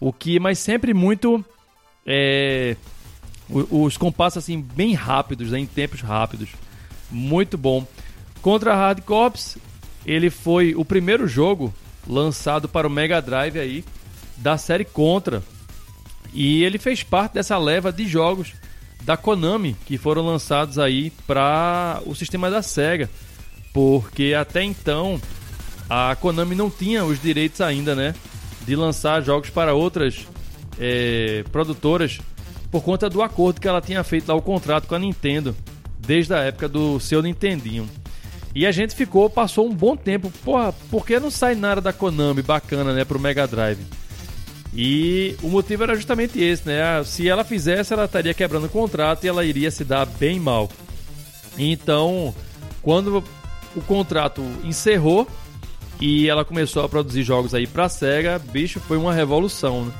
o 0.00 0.12
que, 0.12 0.38
mas 0.38 0.58
sempre 0.58 0.94
muito 0.94 1.44
é, 2.06 2.76
os 3.48 3.96
compassos 3.96 4.42
assim 4.42 4.60
bem 4.60 4.94
rápidos, 4.94 5.50
né, 5.50 5.58
em 5.58 5.66
tempos 5.66 6.00
rápidos. 6.00 6.50
Muito 7.10 7.58
bom. 7.58 7.86
Contra 8.40 8.74
Hard 8.74 9.02
Corps, 9.02 9.56
ele 10.06 10.30
foi 10.30 10.74
o 10.74 10.84
primeiro 10.84 11.28
jogo 11.28 11.72
lançado 12.06 12.68
para 12.68 12.86
o 12.86 12.90
Mega 12.90 13.20
Drive 13.20 13.58
aí 13.58 13.84
da 14.36 14.56
série 14.58 14.84
Contra. 14.84 15.42
E 16.32 16.64
ele 16.64 16.78
fez 16.78 17.02
parte 17.02 17.34
dessa 17.34 17.58
leva 17.58 17.92
de 17.92 18.06
jogos 18.06 18.52
da 19.02 19.16
Konami 19.16 19.76
que 19.86 19.98
foram 19.98 20.24
lançados 20.24 20.78
aí 20.78 21.10
para 21.26 22.00
o 22.06 22.14
sistema 22.14 22.50
da 22.50 22.62
Sega, 22.62 23.10
porque 23.72 24.34
até 24.34 24.62
então 24.62 25.20
a 25.88 26.16
Konami 26.16 26.54
não 26.54 26.70
tinha 26.70 27.04
os 27.04 27.20
direitos 27.20 27.60
ainda, 27.60 27.94
né? 27.94 28.14
De 28.66 28.76
lançar 28.76 29.22
jogos 29.22 29.50
para 29.50 29.74
outras 29.74 30.26
é, 30.78 31.44
produtoras 31.50 32.20
por 32.70 32.82
conta 32.82 33.10
do 33.10 33.20
acordo 33.22 33.60
que 33.60 33.68
ela 33.68 33.82
tinha 33.82 34.02
feito 34.02 34.28
lá, 34.28 34.34
o 34.34 34.40
contrato 34.40 34.88
com 34.88 34.94
a 34.94 34.98
Nintendo, 34.98 35.54
desde 35.98 36.32
a 36.32 36.38
época 36.38 36.66
do 36.68 36.98
seu 36.98 37.20
Nintendinho. 37.20 37.86
E 38.54 38.66
a 38.66 38.72
gente 38.72 38.94
ficou, 38.94 39.28
passou 39.28 39.66
um 39.66 39.74
bom 39.74 39.94
tempo, 39.94 40.32
porra, 40.42 40.72
por 40.90 41.06
que 41.06 41.20
não 41.20 41.30
sai 41.30 41.54
nada 41.54 41.80
da 41.80 41.92
Konami 41.92 42.42
bacana, 42.42 42.94
né, 42.94 43.04
pro 43.04 43.20
Mega 43.20 43.46
Drive? 43.46 43.80
E 44.74 45.36
o 45.42 45.48
motivo 45.48 45.82
era 45.82 45.94
justamente 45.94 46.40
esse, 46.42 46.66
né? 46.66 46.82
Ah, 46.82 47.04
se 47.04 47.28
ela 47.28 47.44
fizesse, 47.44 47.92
ela 47.92 48.06
estaria 48.06 48.32
quebrando 48.32 48.66
o 48.66 48.70
contrato 48.70 49.24
e 49.24 49.28
ela 49.28 49.44
iria 49.44 49.70
se 49.70 49.84
dar 49.84 50.06
bem 50.06 50.40
mal. 50.40 50.70
Então, 51.58 52.34
quando 52.80 53.22
o 53.76 53.80
contrato 53.82 54.42
encerrou, 54.64 55.28
e 56.02 56.28
ela 56.28 56.44
começou 56.44 56.84
a 56.84 56.88
produzir 56.88 57.22
jogos 57.22 57.54
aí 57.54 57.64
pra 57.64 57.88
SEGA, 57.88 58.36
bicho, 58.36 58.80
foi 58.80 58.96
uma 58.96 59.14
revolução, 59.14 59.84
né? 59.84 59.92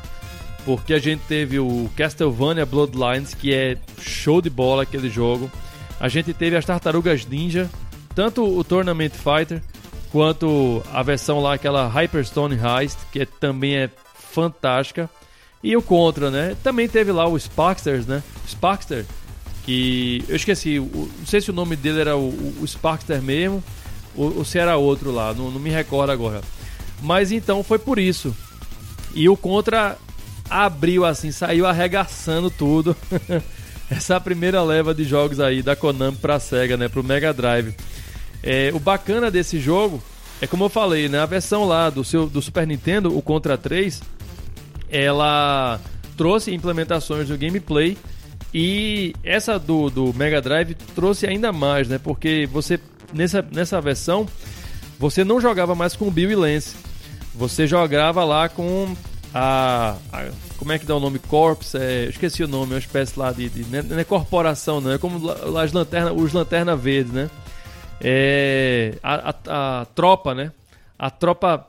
Porque 0.64 0.94
a 0.94 0.98
gente 0.98 1.20
teve 1.28 1.61
o 1.61 1.88
Castlevania 1.96 2.66
Bloodlines, 2.66 3.34
que 3.34 3.55
é 3.55 3.76
show 4.00 4.42
de 4.42 4.50
bola 4.50 4.82
aquele 4.82 5.09
jogo. 5.09 5.48
A 6.00 6.09
gente 6.09 6.34
teve 6.34 6.57
as 6.57 6.64
Tartarugas 6.64 7.24
Ninja, 7.24 7.70
tanto 8.16 8.42
o 8.44 8.64
Tournament 8.64 9.12
Fighter 9.12 9.62
quanto 10.11 10.82
a 10.92 11.05
versão 11.05 11.40
lá, 11.40 11.55
aquela 11.55 11.86
Hyperstone 11.86 12.57
Heist, 12.59 12.98
que 13.12 13.24
também 13.24 13.76
é 13.76 13.90
fantástica. 14.12 15.09
E 15.62 15.76
o 15.76 15.82
Contra, 15.82 16.32
né? 16.32 16.57
Também 16.64 16.88
teve 16.88 17.12
lá 17.12 17.28
o 17.28 17.38
Sparksters, 17.38 18.09
né? 18.09 18.24
Sparkster, 18.48 19.07
que 19.64 20.24
eu 20.28 20.34
esqueci, 20.34 20.80
não 20.80 21.26
sei 21.26 21.40
se 21.40 21.50
o 21.50 21.55
nome 21.55 21.76
dele 21.76 22.00
era 22.00 22.16
o, 22.16 22.55
o 22.61 22.66
Sparkster 22.66 23.22
mesmo, 23.22 23.62
ou, 24.16 24.38
ou, 24.38 24.44
se 24.44 24.58
era 24.58 24.76
outro 24.76 25.10
lá, 25.10 25.32
não, 25.34 25.50
não 25.50 25.60
me 25.60 25.70
recordo 25.70 26.10
agora. 26.10 26.40
Mas 27.00 27.32
então 27.32 27.62
foi 27.62 27.78
por 27.78 27.98
isso. 27.98 28.34
E 29.14 29.28
o 29.28 29.36
Contra 29.36 29.98
abriu 30.48 31.04
assim, 31.04 31.30
saiu 31.30 31.66
arregaçando 31.66 32.50
tudo. 32.50 32.96
Essa 33.90 34.20
primeira 34.20 34.62
leva 34.62 34.94
de 34.94 35.04
jogos 35.04 35.38
aí 35.38 35.62
da 35.62 35.76
Konami 35.76 36.16
pra 36.16 36.40
Sega, 36.40 36.76
né? 36.76 36.88
Pro 36.88 37.04
Mega 37.04 37.32
Drive. 37.32 37.74
É, 38.42 38.70
o 38.72 38.78
bacana 38.78 39.30
desse 39.30 39.60
jogo 39.60 40.02
é 40.40 40.46
como 40.46 40.64
eu 40.64 40.68
falei, 40.68 41.08
né? 41.08 41.20
A 41.20 41.26
versão 41.26 41.64
lá 41.64 41.90
do, 41.90 42.02
seu, 42.02 42.26
do 42.26 42.40
Super 42.40 42.66
Nintendo, 42.66 43.16
o 43.16 43.22
Contra 43.22 43.56
3, 43.56 44.02
ela 44.90 45.78
trouxe 46.16 46.52
implementações 46.52 47.28
do 47.28 47.38
gameplay 47.38 47.96
e 48.52 49.14
essa 49.22 49.58
do, 49.58 49.88
do 49.88 50.12
Mega 50.12 50.40
Drive 50.40 50.74
trouxe 50.94 51.26
ainda 51.26 51.52
mais, 51.52 51.88
né? 51.88 51.98
Porque 51.98 52.48
você 52.50 52.78
nessa, 53.12 53.42
nessa 53.52 53.80
versão 53.80 54.26
você 54.98 55.24
não 55.24 55.40
jogava 55.40 55.74
mais 55.74 55.96
com 55.96 56.10
Bill 56.10 56.30
e 56.30 56.36
Lance. 56.36 56.76
Você 57.34 57.66
jogava 57.66 58.24
lá 58.24 58.48
com 58.48 58.94
a, 59.34 59.96
a, 60.12 60.30
como 60.56 60.70
é 60.70 60.78
que 60.78 60.86
dá 60.86 60.94
o 60.94 61.00
nome? 61.00 61.18
Corps, 61.18 61.74
é, 61.74 62.04
esqueci 62.04 62.44
o 62.44 62.48
nome, 62.48 62.72
é 62.72 62.74
uma 62.74 62.78
espécie 62.78 63.18
lá 63.18 63.32
de, 63.32 63.48
de 63.48 63.64
não 63.82 63.98
é 63.98 64.04
corporação, 64.04 64.80
não 64.80 64.92
é 64.92 64.98
como 64.98 65.30
as 65.58 65.72
lanternas, 65.72 66.12
os 66.16 66.32
lanterna 66.32 66.76
verdes, 66.76 67.12
né? 67.12 67.30
É, 68.00 68.94
a, 69.02 69.30
a, 69.30 69.80
a, 69.80 69.84
tropa, 69.86 70.34
né? 70.34 70.52
A 70.96 71.10
tropa 71.10 71.66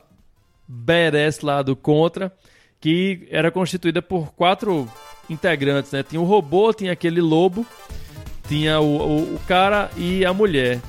BRS 0.68 1.40
lá 1.42 1.60
do 1.62 1.74
Contra, 1.74 2.32
que 2.80 3.26
era 3.30 3.50
constituída 3.50 4.00
por 4.00 4.32
quatro 4.34 4.88
integrantes, 5.28 5.90
né? 5.90 6.04
Tinha 6.04 6.20
o 6.20 6.24
robô, 6.24 6.72
tinha 6.72 6.92
aquele 6.92 7.20
lobo, 7.20 7.66
tinha 8.46 8.78
o, 8.78 8.96
o, 8.96 9.34
o 9.34 9.40
cara 9.48 9.90
e 9.96 10.24
a 10.24 10.32
mulher. 10.32 10.80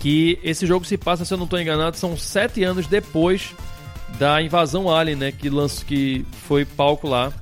Que 0.00 0.38
esse 0.42 0.66
jogo 0.66 0.84
se 0.84 0.96
passa, 0.96 1.24
se 1.24 1.32
eu 1.32 1.38
não 1.38 1.44
estou 1.44 1.60
enganado, 1.60 1.96
são 1.96 2.16
sete 2.16 2.64
anos 2.64 2.86
depois 2.86 3.54
da 4.18 4.42
invasão 4.42 4.90
Alien, 4.90 5.16
né? 5.16 5.32
Que, 5.32 5.48
lançou, 5.48 5.84
que 5.86 6.24
foi 6.48 6.64
palco 6.64 7.06
lá 7.06 7.32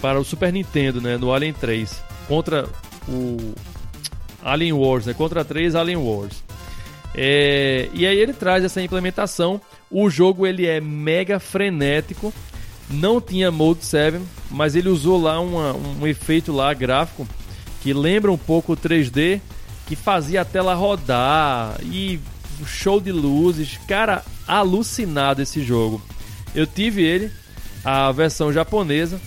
para 0.00 0.18
o 0.18 0.24
Super 0.24 0.52
Nintendo, 0.52 1.00
né? 1.00 1.16
No 1.16 1.32
Alien 1.32 1.52
3. 1.52 2.02
Contra 2.26 2.68
o 3.08 3.54
Alien 4.42 4.72
Wars, 4.72 5.06
né? 5.06 5.14
Contra 5.14 5.44
3 5.44 5.74
Alien 5.74 5.98
Wars. 5.98 6.42
É, 7.14 7.88
e 7.92 8.06
aí 8.06 8.18
ele 8.18 8.32
traz 8.32 8.64
essa 8.64 8.82
implementação. 8.82 9.60
O 9.90 10.10
jogo 10.10 10.46
ele 10.46 10.66
é 10.66 10.80
mega 10.80 11.38
frenético. 11.38 12.32
Não 12.88 13.20
tinha 13.20 13.52
Mode 13.52 13.84
7, 13.84 14.18
mas 14.50 14.74
ele 14.74 14.88
usou 14.88 15.20
lá 15.20 15.38
uma, 15.40 15.72
um 15.72 16.06
efeito 16.06 16.52
lá 16.52 16.74
gráfico 16.74 17.26
que 17.82 17.92
lembra 17.92 18.30
um 18.30 18.36
pouco 18.36 18.72
o 18.72 18.76
3D, 18.76 19.40
que 19.90 19.96
fazia 19.96 20.42
a 20.42 20.44
tela 20.44 20.72
rodar 20.72 21.76
e 21.82 22.20
show 22.64 23.00
de 23.00 23.10
luzes. 23.10 23.76
Cara, 23.88 24.24
alucinado 24.46 25.42
esse 25.42 25.64
jogo. 25.64 26.00
Eu 26.54 26.64
tive 26.64 27.02
ele, 27.02 27.32
a 27.84 28.12
versão 28.12 28.52
japonesa, 28.52 29.20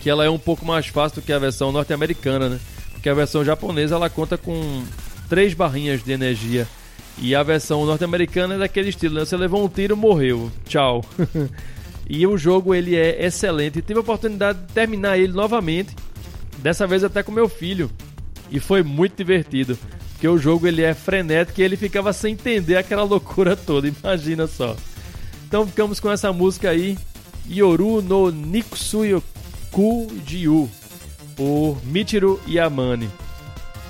que 0.00 0.08
ela 0.08 0.24
é 0.24 0.30
um 0.30 0.38
pouco 0.38 0.64
mais 0.64 0.86
fácil 0.86 1.20
do 1.20 1.24
que 1.24 1.32
a 1.32 1.38
versão 1.40 1.72
norte-americana, 1.72 2.48
né? 2.48 2.60
Porque 2.92 3.08
a 3.08 3.14
versão 3.14 3.44
japonesa 3.44 3.96
ela 3.96 4.08
conta 4.08 4.38
com 4.38 4.84
três 5.28 5.52
barrinhas 5.52 6.00
de 6.04 6.12
energia 6.12 6.68
e 7.20 7.34
a 7.34 7.42
versão 7.42 7.84
norte-americana 7.84 8.54
é 8.54 8.58
daquele 8.58 8.90
estilo, 8.90 9.16
né? 9.16 9.24
Você 9.24 9.36
levou 9.36 9.64
um 9.64 9.68
tiro, 9.68 9.96
morreu. 9.96 10.48
Tchau. 10.64 11.04
e 12.08 12.24
o 12.24 12.38
jogo 12.38 12.72
ele 12.72 12.94
é 12.94 13.26
excelente. 13.26 13.82
Tive 13.82 13.98
a 13.98 14.02
oportunidade 14.02 14.60
de 14.60 14.72
terminar 14.72 15.18
ele 15.18 15.32
novamente, 15.32 15.96
dessa 16.58 16.86
vez 16.86 17.02
até 17.02 17.20
com 17.20 17.32
meu 17.32 17.48
filho. 17.48 17.90
E 18.50 18.60
foi 18.60 18.82
muito 18.82 19.16
divertido, 19.16 19.78
porque 20.12 20.26
o 20.26 20.38
jogo 20.38 20.66
ele 20.66 20.82
é 20.82 20.94
frenético 20.94 21.60
e 21.60 21.64
ele 21.64 21.76
ficava 21.76 22.12
sem 22.12 22.32
entender 22.32 22.76
aquela 22.76 23.02
loucura 23.02 23.56
toda, 23.56 23.88
imagina 24.02 24.46
só. 24.46 24.76
Então 25.46 25.66
ficamos 25.66 26.00
com 26.00 26.10
essa 26.10 26.32
música 26.32 26.70
aí, 26.70 26.98
Yoru 27.48 28.02
no 28.02 28.30
Nikusuyoku 28.30 30.08
Jiu, 30.26 30.68
por 31.36 31.78
Michiru 31.84 32.40
Yamane. 32.48 33.08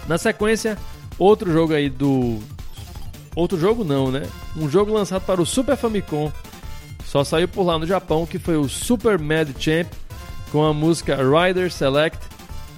Na 0.06 0.16
sequência, 0.18 0.78
outro 1.18 1.52
jogo 1.52 1.74
aí 1.74 1.90
do 1.90 2.40
Outro 3.38 3.56
jogo 3.56 3.84
não, 3.84 4.10
né? 4.10 4.26
Um 4.56 4.68
jogo 4.68 4.92
lançado 4.92 5.22
para 5.24 5.40
o 5.40 5.46
Super 5.46 5.76
Famicom. 5.76 6.32
Só 7.04 7.22
saiu 7.22 7.46
por 7.46 7.62
lá 7.62 7.78
no 7.78 7.86
Japão, 7.86 8.26
que 8.26 8.36
foi 8.36 8.56
o 8.56 8.68
Super 8.68 9.16
Mad 9.16 9.48
Champ 9.60 9.86
com 10.50 10.64
a 10.64 10.74
música 10.74 11.16
Rider 11.16 11.70
Select 11.70 12.18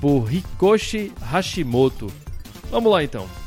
por 0.01 0.33
Hikoshi 0.33 1.13
Hashimoto. 1.21 2.11
Vamos 2.71 2.91
lá 2.91 3.05
então. 3.05 3.40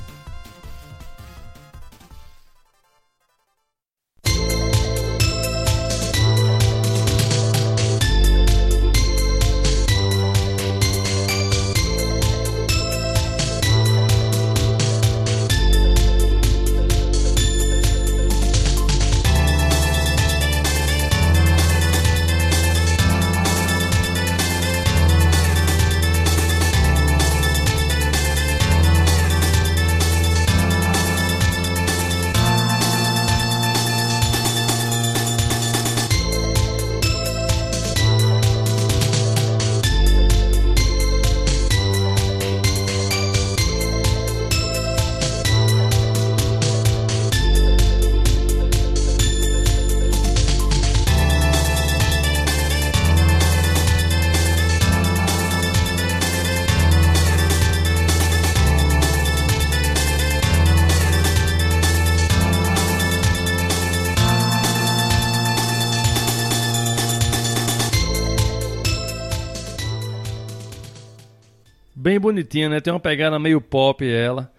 Bem 72.13 72.19
bonitinha, 72.19 72.69
né? 72.69 72.79
Tem 72.79 72.93
uma 72.93 72.99
pegada 72.99 73.39
meio 73.39 73.59
pop 73.59 74.07
ela. 74.07 74.51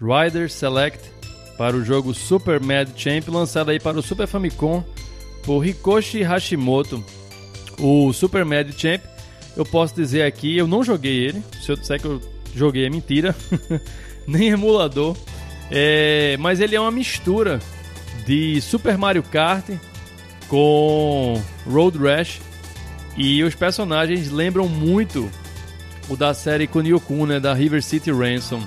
Rider 0.00 0.50
Select 0.50 1.10
para 1.56 1.74
o 1.74 1.84
jogo 1.84 2.12
Super 2.14 2.60
Mad 2.60 2.90
Champ, 2.96 3.28
lançado 3.28 3.70
aí 3.70 3.80
para 3.80 3.98
o 3.98 4.02
Super 4.02 4.26
Famicom 4.26 4.84
por 5.42 5.66
Hikoshi 5.66 6.22
Hashimoto. 6.22 7.02
O 7.78 8.12
Super 8.12 8.44
Mad 8.44 8.70
Champ, 8.76 9.00
eu 9.56 9.64
posso 9.64 9.94
dizer 9.94 10.22
aqui, 10.22 10.56
eu 10.56 10.66
não 10.66 10.84
joguei 10.84 11.24
ele. 11.24 11.42
Se 11.62 11.72
eu 11.72 11.76
disser 11.76 12.00
que 12.00 12.06
eu 12.06 12.20
joguei 12.54 12.84
é 12.84 12.90
mentira, 12.90 13.34
nem 14.26 14.50
emulador. 14.50 15.16
É, 15.70 16.36
mas 16.38 16.60
ele 16.60 16.76
é 16.76 16.80
uma 16.80 16.90
mistura 16.90 17.58
de 18.26 18.60
Super 18.60 18.98
Mario 18.98 19.22
Kart 19.22 19.64
com 20.46 21.42
Road 21.66 21.98
Rash 21.98 22.40
e 23.16 23.42
os 23.42 23.54
personagens 23.54 24.30
lembram 24.30 24.68
muito 24.68 25.30
o 26.08 26.16
da 26.16 26.32
série 26.34 26.66
Kunio-kun, 26.66 27.26
né, 27.26 27.40
da 27.40 27.52
River 27.54 27.82
City 27.82 28.10
Ransom. 28.10 28.62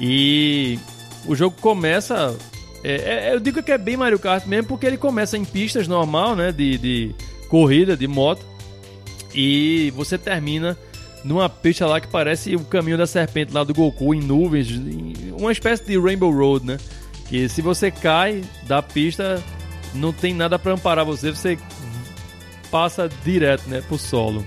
E 0.00 0.78
o 1.26 1.34
jogo 1.34 1.56
começa. 1.60 2.36
É, 2.82 3.28
é, 3.28 3.34
eu 3.34 3.40
digo 3.40 3.62
que 3.62 3.72
é 3.72 3.78
bem 3.78 3.96
Mario 3.96 4.18
Kart 4.18 4.46
mesmo, 4.46 4.68
porque 4.68 4.86
ele 4.86 4.96
começa 4.96 5.36
em 5.36 5.44
pistas 5.44 5.88
normal, 5.88 6.36
né, 6.36 6.52
de, 6.52 6.78
de 6.78 7.14
corrida, 7.48 7.96
de 7.96 8.06
moto, 8.06 8.44
e 9.34 9.92
você 9.96 10.16
termina 10.16 10.76
numa 11.24 11.48
pista 11.48 11.86
lá 11.86 12.00
que 12.00 12.06
parece 12.06 12.54
o 12.54 12.60
caminho 12.60 12.96
da 12.96 13.06
serpente 13.06 13.52
lá 13.52 13.64
do 13.64 13.74
Goku 13.74 14.14
em 14.14 14.20
nuvens, 14.20 14.68
uma 15.36 15.50
espécie 15.50 15.84
de 15.84 15.98
Rainbow 15.98 16.30
Road, 16.30 16.64
né? 16.64 16.78
Que 17.28 17.48
se 17.48 17.60
você 17.60 17.90
cai 17.90 18.42
da 18.66 18.80
pista, 18.80 19.42
não 19.94 20.12
tem 20.12 20.32
nada 20.32 20.58
para 20.58 20.72
amparar 20.72 21.04
você, 21.04 21.30
você 21.30 21.58
passa 22.70 23.08
direto, 23.24 23.68
né, 23.68 23.82
pro 23.82 23.98
solo. 23.98 24.46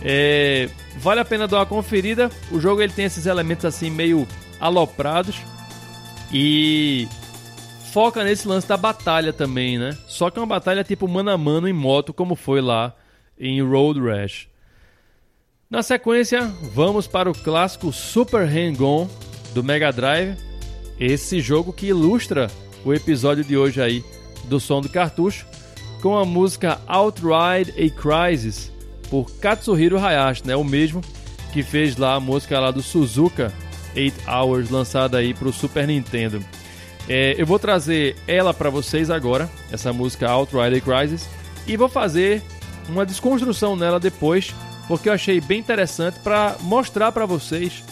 É, 0.00 0.68
vale 0.98 1.20
a 1.20 1.24
pena 1.24 1.48
dar 1.48 1.58
uma 1.58 1.66
conferida. 1.66 2.30
O 2.50 2.60
jogo 2.60 2.82
ele 2.82 2.92
tem 2.92 3.04
esses 3.04 3.26
elementos 3.26 3.64
assim 3.64 3.90
meio 3.90 4.26
aloprados 4.60 5.36
E 6.32 7.08
foca 7.92 8.24
nesse 8.24 8.48
lance 8.48 8.66
da 8.66 8.76
batalha 8.76 9.32
também, 9.32 9.78
né? 9.78 9.96
Só 10.06 10.30
que 10.30 10.38
é 10.38 10.42
uma 10.42 10.46
batalha 10.46 10.82
tipo 10.82 11.06
mano 11.06 11.30
a 11.30 11.36
mano 11.36 11.68
em 11.68 11.72
moto, 11.72 12.14
como 12.14 12.34
foi 12.34 12.60
lá 12.60 12.94
em 13.38 13.60
Road 13.62 14.00
Rash. 14.00 14.48
Na 15.68 15.82
sequência, 15.82 16.42
vamos 16.74 17.06
para 17.06 17.30
o 17.30 17.34
clássico 17.34 17.92
Super 17.92 18.46
Hang-On 18.46 19.08
do 19.54 19.62
Mega 19.62 19.92
Drive, 19.92 20.36
esse 20.98 21.40
jogo 21.40 21.72
que 21.72 21.86
ilustra 21.86 22.50
o 22.84 22.94
episódio 22.94 23.44
de 23.44 23.56
hoje 23.56 23.80
aí 23.80 24.04
do 24.44 24.58
som 24.58 24.80
do 24.80 24.88
cartucho, 24.88 25.46
com 26.00 26.16
a 26.16 26.24
música 26.24 26.80
Outride 26.86 27.70
a 27.72 27.90
Crisis 27.90 28.71
por 29.12 29.30
Katsuhiro 29.30 29.98
Hayashi, 29.98 30.46
né? 30.46 30.56
O 30.56 30.64
mesmo 30.64 31.02
que 31.52 31.62
fez 31.62 31.98
lá 31.98 32.14
a 32.14 32.20
música 32.20 32.58
lá 32.58 32.70
do 32.70 32.80
Suzuka 32.80 33.52
8 33.94 34.22
Hours 34.26 34.70
lançada 34.70 35.18
aí 35.18 35.34
para 35.34 35.48
o 35.48 35.52
Super 35.52 35.86
Nintendo. 35.86 36.42
É, 37.06 37.34
eu 37.36 37.44
vou 37.44 37.58
trazer 37.58 38.16
ela 38.26 38.54
para 38.54 38.70
vocês 38.70 39.10
agora, 39.10 39.50
essa 39.70 39.92
música 39.92 40.30
Outrider 40.30 40.80
Crisis, 40.82 41.28
e 41.66 41.76
vou 41.76 41.90
fazer 41.90 42.40
uma 42.88 43.04
desconstrução 43.04 43.76
nela 43.76 44.00
depois, 44.00 44.54
porque 44.88 45.10
eu 45.10 45.12
achei 45.12 45.42
bem 45.42 45.60
interessante 45.60 46.18
para 46.20 46.56
mostrar 46.62 47.12
para 47.12 47.26
vocês 47.26 47.84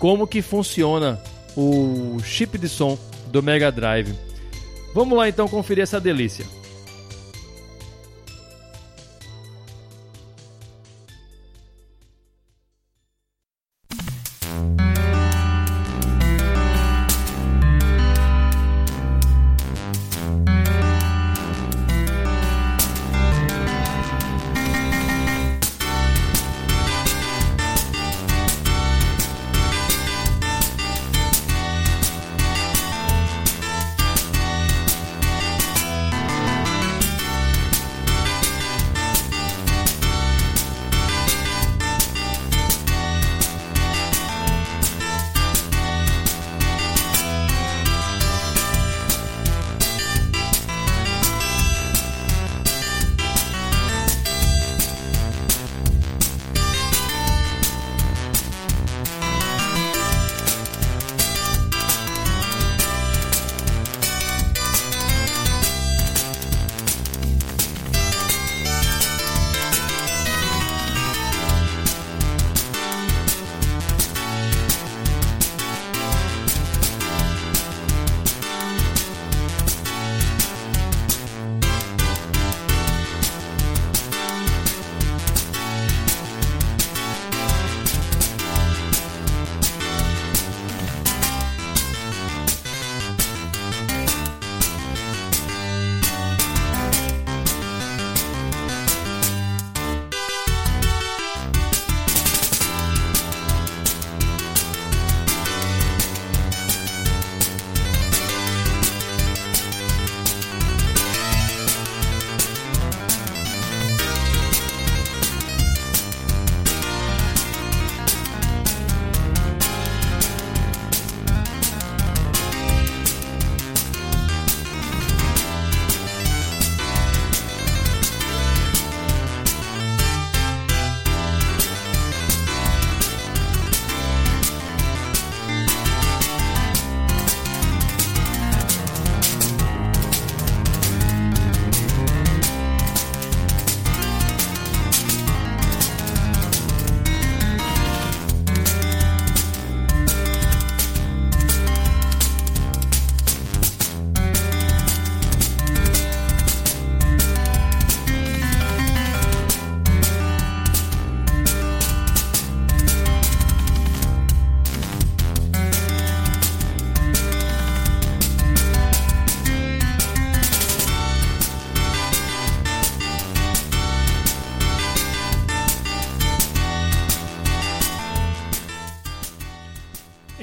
como 0.00 0.26
que 0.26 0.42
funciona 0.42 1.22
o 1.56 2.18
chip 2.24 2.58
de 2.58 2.68
som 2.68 2.98
do 3.28 3.40
Mega 3.40 3.70
Drive. 3.70 4.12
Vamos 4.92 5.16
lá 5.16 5.28
então 5.28 5.46
conferir 5.46 5.84
essa 5.84 6.00
delícia. 6.00 6.44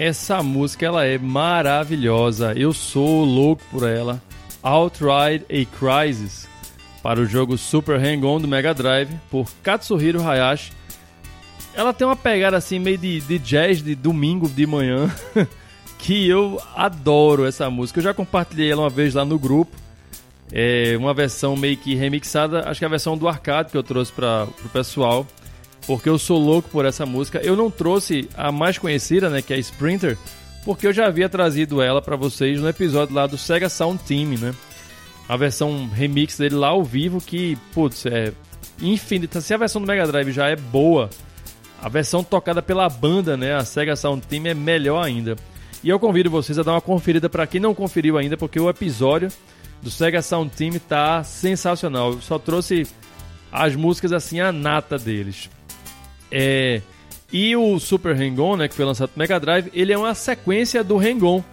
Essa 0.02 0.42
música 0.42 0.84
ela 0.84 1.06
é 1.06 1.16
maravilhosa. 1.20 2.54
Eu 2.58 2.74
sou 2.74 3.24
louco 3.24 3.62
por 3.70 3.88
ela. 3.88 4.20
Outride 4.64 5.46
a 5.48 5.78
Crisis 5.78 6.50
para 7.04 7.20
o 7.20 7.26
jogo 7.28 7.56
Super 7.56 8.00
Hang-On 8.00 8.42
do 8.42 8.48
Mega 8.48 8.74
Drive 8.74 9.12
por 9.30 9.48
Katsuhiro 9.62 10.28
Hayashi. 10.28 10.72
Ela 11.76 11.94
tem 11.94 12.08
uma 12.08 12.16
pegada 12.16 12.58
assim 12.58 12.80
meio 12.80 12.98
de, 12.98 13.22
de 13.22 13.38
jazz 13.38 13.84
de 13.84 13.94
domingo 13.94 14.50
de 14.50 14.66
manhã 14.66 15.08
que 16.00 16.28
eu 16.28 16.60
adoro 16.76 17.46
essa 17.46 17.70
música. 17.70 18.00
Eu 18.00 18.06
já 18.06 18.12
compartilhei 18.12 18.72
ela 18.72 18.82
uma 18.82 18.90
vez 18.90 19.14
lá 19.14 19.24
no 19.24 19.38
grupo. 19.38 19.78
É 20.52 20.96
uma 20.98 21.14
versão 21.14 21.56
meio 21.56 21.78
que 21.78 21.94
remixada, 21.94 22.68
acho 22.68 22.80
que 22.80 22.86
é 22.86 22.88
a 22.88 22.90
versão 22.90 23.16
do 23.16 23.28
arcade 23.28 23.70
que 23.70 23.78
eu 23.78 23.84
trouxe 23.84 24.12
para 24.12 24.48
o 24.66 24.70
pessoal 24.70 25.28
porque 25.92 26.08
eu 26.08 26.18
sou 26.18 26.40
louco 26.40 26.70
por 26.70 26.86
essa 26.86 27.06
música. 27.06 27.42
Eu 27.44 27.54
não 27.54 27.70
trouxe 27.70 28.30
a 28.38 28.50
mais 28.50 28.78
conhecida, 28.78 29.30
né, 29.30 29.42
que 29.42 29.54
é 29.54 29.60
Sprinter, 29.60 30.18
porque 30.64 30.88
eu 30.88 30.94
já 30.94 31.08
havia 31.08 31.28
trazido 31.28 31.82
ela 31.82 32.02
para 32.02 32.16
vocês 32.16 32.62
no 32.62 32.70
episódio 32.70 33.14
lá 33.14 33.28
do 33.28 33.38
Sega 33.38 33.68
Sound 33.68 34.02
Team, 34.04 34.38
né? 34.40 34.56
A 35.28 35.36
versão 35.36 35.90
remix 35.90 36.38
dele 36.38 36.56
lá 36.56 36.70
ao 36.70 36.82
vivo 36.82 37.20
que, 37.20 37.58
putz, 37.74 38.06
é 38.06 38.32
infinita. 38.82 39.42
Se 39.42 39.54
a 39.54 39.58
versão 39.58 39.82
do 39.82 39.86
Mega 39.88 40.08
Drive 40.08 40.32
já 40.32 40.48
é 40.48 40.56
boa, 40.56 41.10
a 41.82 41.90
versão 41.90 42.24
tocada 42.24 42.62
pela 42.62 42.88
banda, 42.88 43.36
né, 43.36 43.54
a 43.54 43.66
Sega 43.66 43.98
Sound 43.98 44.26
Team 44.26 44.46
é 44.46 44.54
melhor 44.54 45.04
ainda. 45.04 45.36
E 45.84 45.90
eu 45.90 46.00
convido 46.00 46.30
vocês 46.30 46.58
a 46.58 46.64
dar 46.64 46.72
uma 46.72 46.80
conferida 46.80 47.30
para 47.30 47.46
quem 47.46 47.60
não 47.60 47.76
conferiu 47.76 48.18
ainda, 48.18 48.38
porque 48.38 48.62
o 48.62 48.70
episódio 48.70 49.28
do 49.82 49.92
Sega 49.92 50.22
Sound 50.22 50.56
Team 50.56 50.72
tá 50.88 51.22
sensacional. 51.22 52.14
Eu 52.14 52.22
só 52.22 52.40
trouxe 52.40 52.88
as 53.52 53.76
músicas 53.76 54.14
assim 54.14 54.40
a 54.40 54.54
nata 54.54 54.98
deles. 54.98 55.50
É, 56.32 56.82
e 57.32 57.56
o 57.56 57.80
Super 57.80 58.16
Hang-On, 58.16 58.58
né, 58.58 58.68
que 58.68 58.76
foi 58.76 58.86
lançado 58.86 59.12
no 59.16 59.20
Mega 59.20 59.40
Drive, 59.40 59.70
ele 59.74 59.94
é 59.94 59.98
uma 59.98 60.14
sequência 60.14 60.84
do 60.84 60.98
Hang-On, 60.98 61.44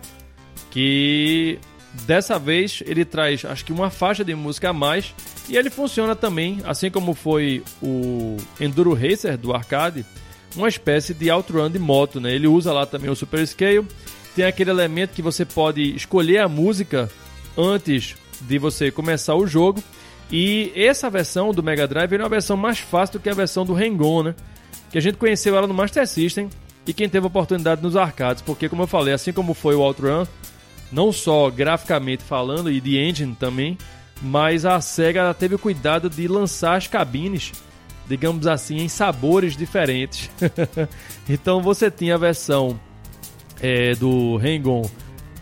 que 0.71 1.59
dessa 2.07 2.39
vez 2.39 2.83
ele 2.87 3.05
traz, 3.05 3.45
acho 3.45 3.65
que 3.65 3.73
uma 3.73 3.91
faixa 3.91 4.25
de 4.25 4.35
música 4.35 4.71
a 4.71 4.73
mais, 4.73 5.15
e 5.49 5.57
ele 5.57 5.71
funciona 5.71 6.15
também, 6.15 6.59
assim 6.65 6.91
como 6.91 7.15
foi 7.15 7.63
o 7.83 8.37
Enduro 8.61 8.93
Racer 8.93 9.37
do 9.37 9.55
arcade, 9.55 10.05
uma 10.57 10.69
espécie 10.69 11.15
de 11.15 11.31
outrun 11.31 11.71
de 11.71 11.79
moto, 11.79 12.21
né? 12.21 12.35
Ele 12.35 12.47
usa 12.47 12.73
lá 12.73 12.87
também 12.87 13.11
o 13.11 13.17
Super 13.17 13.47
Scale, 13.47 13.87
tem 14.35 14.45
aquele 14.45 14.71
elemento 14.71 15.15
que 15.15 15.23
você 15.23 15.45
pode 15.45 15.95
escolher 15.95 16.39
a 16.39 16.49
música 16.49 17.11
antes 17.57 18.15
de 18.41 18.59
você 18.59 18.91
começar 18.91 19.35
o 19.35 19.47
jogo. 19.47 19.83
E 20.31 20.71
essa 20.77 21.09
versão 21.09 21.53
do 21.53 21.63
Mega 21.63 21.87
Drive 21.87 22.13
é 22.13 22.19
uma 22.19 22.29
versão 22.29 22.57
mais 22.57 22.79
fácil 22.79 23.19
do 23.19 23.23
que 23.23 23.29
a 23.29 23.35
versão 23.35 23.65
do 23.65 23.75
Hang-On, 23.75 24.23
né? 24.23 24.35
Que 24.91 24.99
a 24.99 25.01
gente 25.01 25.17
conheceu 25.17 25.57
ela 25.57 25.67
no 25.67 25.75
Master 25.75 26.07
System 26.07 26.49
e 26.87 26.93
quem 26.93 27.09
teve 27.09 27.27
oportunidade 27.27 27.83
nos 27.83 27.97
arcades, 27.97 28.43
porque 28.43 28.69
como 28.69 28.83
eu 28.83 28.87
falei, 28.87 29.13
assim 29.13 29.33
como 29.33 29.53
foi 29.53 29.75
o 29.75 29.83
Outrun, 29.83 30.27
não 30.91 31.13
só 31.13 31.51
graficamente 31.51 32.23
falando 32.23 32.71
e 32.71 32.81
de 32.81 32.99
engine 32.99 33.37
também, 33.39 33.77
mas 34.23 34.65
a 34.65 34.81
Sega 34.81 35.33
teve 35.35 35.55
o 35.55 35.59
cuidado 35.59 36.09
de 36.09 36.27
lançar 36.27 36.77
as 36.77 36.87
cabines, 36.87 37.53
digamos 38.09 38.47
assim, 38.47 38.79
em 38.79 38.89
sabores 38.89 39.57
diferentes. 39.57 40.31
então 41.29 41.61
você 41.61 41.91
tinha 41.91 42.15
a 42.15 42.19
versão 42.19 42.81
é, 43.61 43.95
do 43.95 44.39
Hang-On 44.39 44.89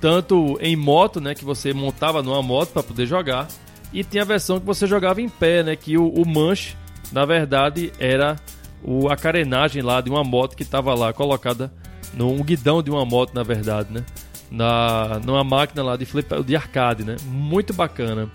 tanto 0.00 0.58
em 0.60 0.76
moto, 0.76 1.20
né, 1.20 1.34
que 1.34 1.44
você 1.44 1.72
montava 1.72 2.22
numa 2.22 2.42
moto 2.42 2.70
para 2.72 2.82
poder 2.82 3.06
jogar, 3.06 3.48
e 3.92 4.04
tinha 4.04 4.22
a 4.22 4.26
versão 4.26 4.60
que 4.60 4.66
você 4.66 4.86
jogava 4.86 5.20
em 5.20 5.28
pé, 5.28 5.62
né, 5.62 5.76
que 5.76 5.96
o, 5.96 6.08
o 6.08 6.26
manche, 6.26 6.76
na 7.12 7.24
verdade, 7.24 7.92
era 7.98 8.36
o, 8.82 9.08
a 9.08 9.16
carenagem 9.16 9.82
lá 9.82 10.00
de 10.00 10.10
uma 10.10 10.22
moto 10.24 10.56
que 10.56 10.62
estava 10.62 10.94
lá 10.94 11.12
colocada 11.12 11.72
num 12.14 12.42
guidão 12.42 12.82
de 12.82 12.90
uma 12.90 13.04
moto, 13.04 13.34
na 13.34 13.42
verdade, 13.42 13.92
né, 13.92 14.04
na 14.50 15.20
numa 15.24 15.42
máquina 15.42 15.82
lá 15.82 15.96
de 15.96 16.06
flip, 16.06 16.28
de 16.44 16.56
arcade, 16.56 17.04
né, 17.04 17.16
muito 17.26 17.72
bacana. 17.72 18.30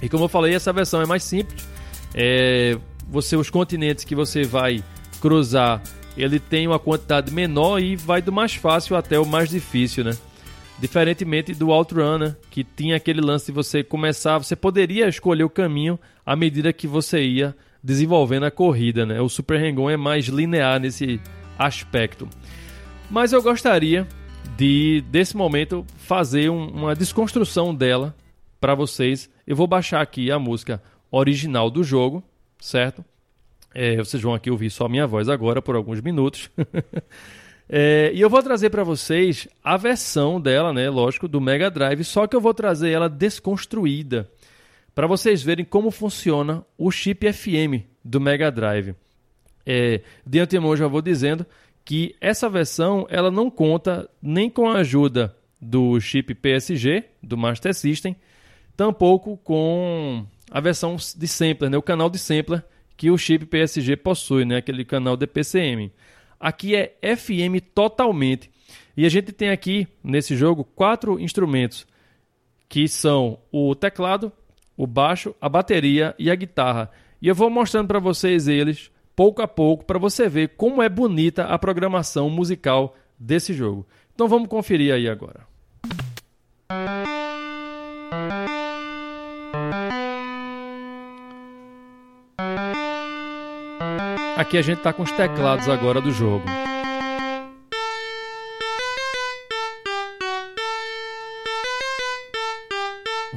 E 0.00 0.08
como 0.08 0.24
eu 0.24 0.28
falei, 0.28 0.54
essa 0.54 0.72
versão 0.72 1.00
é 1.00 1.06
mais 1.06 1.24
simples. 1.24 1.66
É, 2.14 2.78
você 3.08 3.36
os 3.36 3.50
continentes 3.50 4.04
que 4.04 4.14
você 4.14 4.44
vai 4.44 4.82
cruzar, 5.20 5.82
ele 6.16 6.38
tem 6.38 6.66
uma 6.66 6.78
quantidade 6.78 7.32
menor 7.32 7.80
e 7.80 7.96
vai 7.96 8.22
do 8.22 8.32
mais 8.32 8.54
fácil 8.54 8.96
até 8.96 9.18
o 9.18 9.26
mais 9.26 9.48
difícil, 9.48 10.04
né? 10.04 10.16
Diferentemente 10.78 11.54
do 11.54 11.70
Outrunner, 11.70 12.36
que 12.50 12.62
tinha 12.62 12.96
aquele 12.96 13.20
lance 13.20 13.46
de 13.46 13.52
você 13.52 13.82
começar, 13.82 14.38
você 14.38 14.54
poderia 14.54 15.08
escolher 15.08 15.42
o 15.42 15.50
caminho 15.50 15.98
à 16.24 16.36
medida 16.36 16.72
que 16.72 16.86
você 16.86 17.20
ia 17.20 17.56
desenvolvendo 17.82 18.44
a 18.44 18.50
corrida, 18.50 19.06
né? 19.06 19.20
O 19.20 19.28
Super 19.28 19.60
Hang-On 19.60 19.90
é 19.90 19.96
mais 19.96 20.26
linear 20.26 20.80
nesse 20.80 21.20
aspecto. 21.58 22.28
Mas 23.10 23.32
eu 23.32 23.42
gostaria 23.42 24.06
de 24.56 25.02
desse 25.08 25.36
momento 25.36 25.84
fazer 25.96 26.50
um, 26.50 26.68
uma 26.68 26.94
desconstrução 26.94 27.74
dela 27.74 28.14
para 28.60 28.74
vocês. 28.74 29.30
Eu 29.46 29.56
vou 29.56 29.66
baixar 29.66 30.00
aqui 30.00 30.30
a 30.30 30.38
música 30.38 30.82
original 31.10 31.70
do 31.70 31.82
jogo, 31.82 32.22
certo? 32.60 33.04
É, 33.74 33.96
vocês 33.96 34.22
vão 34.22 34.34
aqui 34.34 34.50
ouvir 34.50 34.70
só 34.70 34.88
minha 34.88 35.06
voz 35.06 35.28
agora 35.28 35.62
por 35.62 35.76
alguns 35.76 36.00
minutos. 36.00 36.50
é, 37.68 38.10
e 38.12 38.20
eu 38.20 38.28
vou 38.28 38.42
trazer 38.42 38.70
para 38.70 38.82
vocês 38.82 39.48
a 39.62 39.76
versão 39.76 40.40
dela, 40.40 40.72
né? 40.72 40.90
Lógico, 40.90 41.28
do 41.28 41.40
Mega 41.40 41.70
Drive, 41.70 42.04
só 42.04 42.26
que 42.26 42.34
eu 42.34 42.40
vou 42.40 42.52
trazer 42.52 42.90
ela 42.90 43.08
desconstruída 43.08 44.28
para 44.98 45.06
vocês 45.06 45.44
verem 45.44 45.64
como 45.64 45.92
funciona 45.92 46.66
o 46.76 46.90
chip 46.90 47.32
FM 47.32 47.86
do 48.04 48.20
Mega 48.20 48.50
Drive. 48.50 48.96
É, 49.64 50.00
de 50.26 50.40
antemão 50.40 50.76
já 50.76 50.88
vou 50.88 51.00
dizendo 51.00 51.46
que 51.84 52.16
essa 52.20 52.48
versão 52.48 53.06
ela 53.08 53.30
não 53.30 53.48
conta 53.48 54.10
nem 54.20 54.50
com 54.50 54.68
a 54.68 54.78
ajuda 54.78 55.36
do 55.60 56.00
chip 56.00 56.34
PSG 56.34 57.04
do 57.22 57.36
Master 57.36 57.72
System 57.72 58.16
tampouco 58.76 59.36
com 59.36 60.26
a 60.50 60.58
versão 60.58 60.96
de 60.96 61.28
sampler, 61.28 61.70
né, 61.70 61.78
o 61.78 61.82
canal 61.82 62.10
de 62.10 62.18
sampler 62.18 62.64
que 62.96 63.08
o 63.08 63.16
chip 63.16 63.46
PSG 63.46 63.94
possui, 63.94 64.44
né, 64.44 64.56
aquele 64.56 64.84
canal 64.84 65.16
DPCM. 65.16 65.92
Aqui 66.40 66.74
é 66.74 66.96
FM 67.16 67.62
totalmente. 67.72 68.50
E 68.96 69.06
a 69.06 69.08
gente 69.08 69.30
tem 69.30 69.50
aqui 69.50 69.86
nesse 70.02 70.36
jogo 70.36 70.64
quatro 70.64 71.20
instrumentos 71.20 71.86
que 72.68 72.88
são 72.88 73.38
o 73.52 73.76
teclado, 73.76 74.32
o 74.78 74.86
baixo, 74.86 75.34
a 75.40 75.48
bateria 75.48 76.14
e 76.16 76.30
a 76.30 76.34
guitarra. 76.36 76.88
E 77.20 77.26
eu 77.26 77.34
vou 77.34 77.50
mostrando 77.50 77.88
para 77.88 77.98
vocês 77.98 78.46
eles 78.46 78.92
pouco 79.16 79.42
a 79.42 79.48
pouco 79.48 79.84
para 79.84 79.98
você 79.98 80.28
ver 80.28 80.50
como 80.56 80.80
é 80.80 80.88
bonita 80.88 81.46
a 81.46 81.58
programação 81.58 82.30
musical 82.30 82.94
desse 83.18 83.52
jogo. 83.52 83.84
Então 84.14 84.28
vamos 84.28 84.48
conferir 84.48 84.94
aí 84.94 85.08
agora. 85.08 85.40
Aqui 94.36 94.56
a 94.56 94.62
gente 94.62 94.78
está 94.78 94.92
com 94.92 95.02
os 95.02 95.10
teclados 95.10 95.68
agora 95.68 96.00
do 96.00 96.12
jogo. 96.12 96.44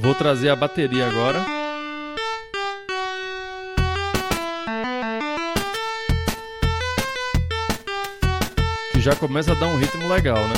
Vou 0.02 0.16
trazer 0.16 0.49
a 0.49 0.56
bateria 0.56 1.08
agora. 1.08 1.45
Que 8.91 8.99
já 8.99 9.16
começa 9.16 9.52
a 9.52 9.56
dar 9.56 9.68
um 9.68 9.78
ritmo 9.78 10.08
legal, 10.08 10.39
né? 10.47 10.56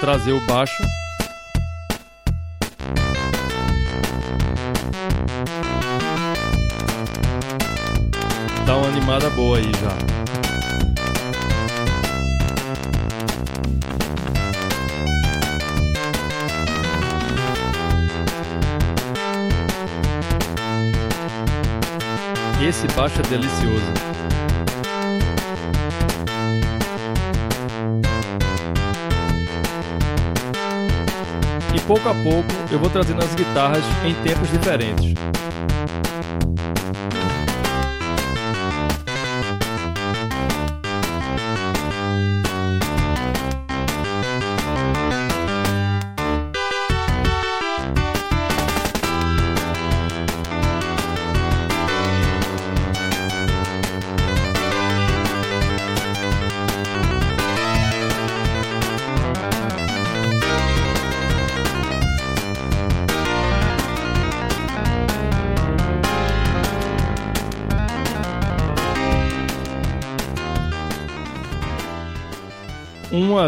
trazer 0.00 0.32
o 0.32 0.46
baixo. 0.46 0.82
Animada 9.08 9.30
boa 9.30 9.58
aí 9.58 9.62
já. 9.62 9.96
Esse 22.60 22.88
baixo 22.88 23.20
é 23.20 23.22
delicioso. 23.28 23.84
pouco 31.86 32.08
a 32.08 32.14
pouco 32.14 32.48
eu 32.72 32.80
vou 32.80 32.90
trazendo 32.90 33.22
as 33.22 33.32
guitarras 33.36 33.84
em 34.04 34.12
tempos 34.24 34.50
diferentes. 34.50 35.14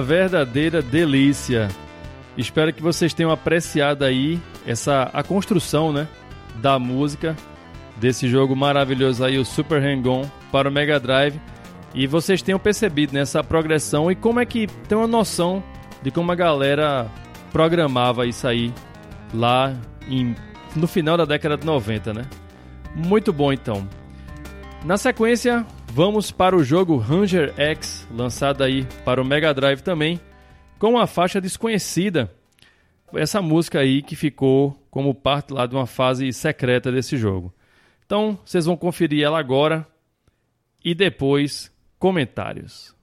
Verdadeira 0.01 0.83
delícia. 0.83 1.69
Espero 2.37 2.73
que 2.73 2.83
vocês 2.83 3.13
tenham 3.13 3.31
apreciado 3.31 4.05
aí 4.05 4.41
essa 4.67 5.11
a 5.13 5.23
construção, 5.23 5.93
né, 5.93 6.07
da 6.57 6.79
música 6.79 7.37
desse 7.97 8.29
jogo 8.29 8.55
maravilhoso 8.55 9.25
aí, 9.25 9.39
o 9.39 9.45
Super 9.45 9.83
Hang-On 9.83 10.25
para 10.53 10.69
o 10.69 10.73
Mega 10.73 10.99
Drive. 11.01 11.41
E 11.95 12.07
vocês 12.07 12.43
tenham 12.43 12.59
percebido 12.59 13.13
nessa 13.13 13.43
progressão 13.43 14.11
e 14.11 14.15
como 14.15 14.41
é 14.41 14.47
que 14.47 14.67
tem 14.89 14.97
uma 14.97 15.07
noção 15.07 15.63
de 16.03 16.11
como 16.11 16.31
a 16.31 16.35
galera 16.35 17.11
programava 17.53 18.27
isso 18.27 18.47
aí 18.47 18.73
lá 19.35 19.75
em, 20.09 20.35
no 20.77 20.87
final 20.87 21.17
da 21.17 21.25
década 21.25 21.57
de 21.57 21.67
90, 21.67 22.13
né? 22.13 22.25
Muito 22.95 23.33
bom 23.33 23.53
então. 23.53 23.89
Na 24.85 24.97
sequência, 24.97 25.67
Vamos 25.91 26.31
para 26.31 26.57
o 26.57 26.63
jogo 26.63 26.97
Ranger 26.97 27.53
X, 27.57 28.07
lançado 28.13 28.63
aí 28.63 28.87
para 29.05 29.21
o 29.21 29.25
Mega 29.25 29.53
Drive 29.53 29.81
também, 29.81 30.21
com 30.79 30.91
uma 30.91 31.07
faixa 31.07 31.41
desconhecida. 31.41 32.33
Essa 33.15 33.43
música 33.43 33.81
aí 33.81 34.03
que 34.03 34.15
ficou 34.15 34.73
como 34.91 35.15
parte 35.15 35.53
lá 35.53 35.67
de 35.67 35.75
uma 35.75 35.87
fase 35.87 36.33
secreta 36.33 36.93
desse 36.93 37.17
jogo. 37.17 37.53
Então, 38.05 38.39
vocês 38.45 38.67
vão 38.67 38.77
conferir 38.77 39.25
ela 39.25 39.39
agora 39.39 39.87
e 40.85 40.95
depois 40.95 41.73
comentários. 41.99 42.95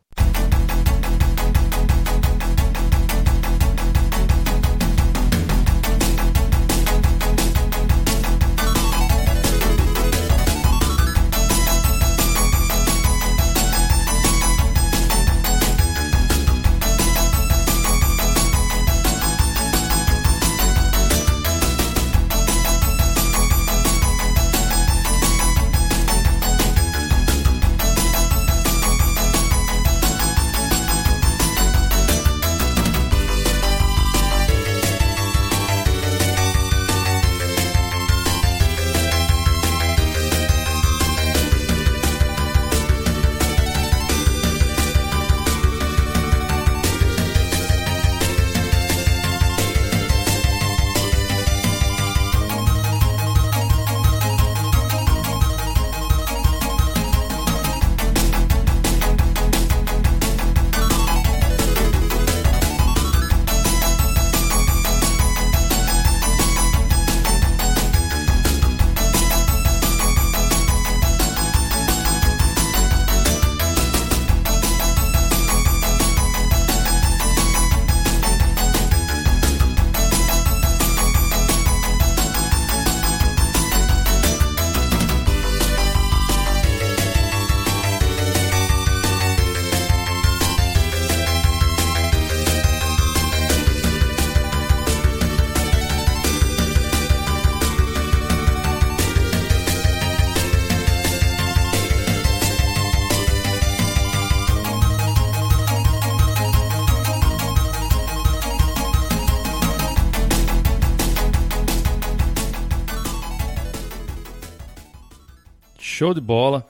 Show 116.06 116.14
de 116.14 116.22
bola. 116.22 116.64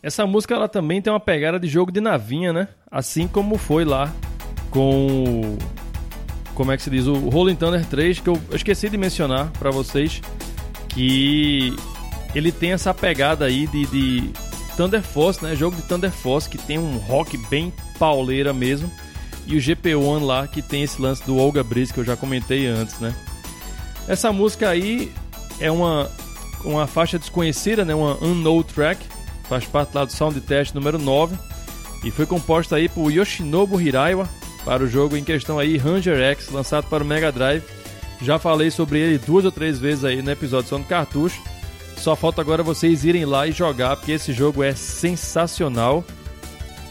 Essa 0.00 0.24
música 0.24 0.54
ela 0.54 0.68
também 0.68 1.02
tem 1.02 1.12
uma 1.12 1.18
pegada 1.18 1.58
de 1.58 1.66
jogo 1.66 1.90
de 1.90 2.00
navinha, 2.00 2.52
né? 2.52 2.68
Assim 2.88 3.26
como 3.26 3.58
foi 3.58 3.84
lá 3.84 4.14
com 4.70 5.58
como 6.54 6.70
é 6.70 6.76
que 6.76 6.84
se 6.84 6.90
diz 6.90 7.08
o 7.08 7.14
Rolling 7.28 7.56
Thunder 7.56 7.84
3 7.84 8.20
que 8.20 8.28
eu 8.28 8.40
esqueci 8.52 8.88
de 8.88 8.96
mencionar 8.96 9.50
para 9.58 9.72
vocês 9.72 10.22
que 10.88 11.74
ele 12.32 12.52
tem 12.52 12.72
essa 12.72 12.94
pegada 12.94 13.46
aí 13.46 13.66
de, 13.66 13.86
de 13.86 14.30
Thunder 14.76 15.02
Force, 15.02 15.42
né? 15.42 15.56
Jogo 15.56 15.74
de 15.74 15.82
Thunder 15.82 16.12
Force 16.12 16.48
que 16.48 16.56
tem 16.56 16.78
um 16.78 16.98
rock 16.98 17.36
bem 17.48 17.72
pauleira 17.98 18.52
mesmo 18.52 18.88
e 19.48 19.56
o 19.56 19.58
GP1 19.58 20.24
lá 20.24 20.46
que 20.46 20.62
tem 20.62 20.84
esse 20.84 21.02
lance 21.02 21.24
do 21.26 21.36
Olga 21.36 21.64
Breeze 21.64 21.92
que 21.92 21.98
eu 21.98 22.04
já 22.04 22.16
comentei 22.16 22.68
antes, 22.68 23.00
né? 23.00 23.12
Essa 24.06 24.32
música 24.32 24.68
aí 24.68 25.12
é 25.58 25.72
uma 25.72 26.08
uma 26.64 26.86
faixa 26.86 27.18
desconhecida, 27.18 27.84
né? 27.84 27.94
Uma 27.94 28.16
unknown 28.22 28.62
track, 28.62 29.04
faz 29.48 29.64
parte 29.64 29.94
lá 29.94 30.04
do 30.04 30.12
Sound 30.12 30.40
Test 30.40 30.74
número 30.74 30.98
9 30.98 31.36
e 32.04 32.10
foi 32.10 32.26
composta 32.26 32.76
aí 32.76 32.88
por 32.88 33.10
Yoshinobu 33.10 33.80
Hiraiwa 33.80 34.28
para 34.64 34.82
o 34.82 34.88
jogo 34.88 35.16
em 35.16 35.24
questão 35.24 35.58
aí 35.58 35.76
Ranger 35.76 36.18
X, 36.18 36.50
lançado 36.50 36.88
para 36.88 37.02
o 37.02 37.06
Mega 37.06 37.30
Drive. 37.30 37.62
Já 38.20 38.38
falei 38.38 38.70
sobre 38.70 38.98
ele 38.98 39.18
duas 39.18 39.44
ou 39.44 39.52
três 39.52 39.78
vezes 39.78 40.04
aí 40.04 40.22
no 40.22 40.30
episódio 40.30 40.68
só 40.68 40.78
no 40.78 40.84
cartucho. 40.84 41.40
Só 41.96 42.14
falta 42.14 42.40
agora 42.40 42.62
vocês 42.62 43.04
irem 43.04 43.24
lá 43.24 43.46
e 43.46 43.52
jogar, 43.52 43.96
porque 43.96 44.12
esse 44.12 44.32
jogo 44.32 44.62
é 44.62 44.74
sensacional. 44.74 46.04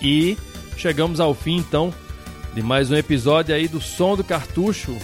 E 0.02 0.38
chegamos 0.78 1.20
ao 1.20 1.34
fim 1.34 1.58
então 1.58 1.94
de 2.54 2.62
mais 2.62 2.90
um 2.92 2.96
episódio 2.96 3.54
aí 3.54 3.68
do 3.68 3.82
Som 3.82 4.16
do 4.16 4.24
Cartucho. 4.24 4.98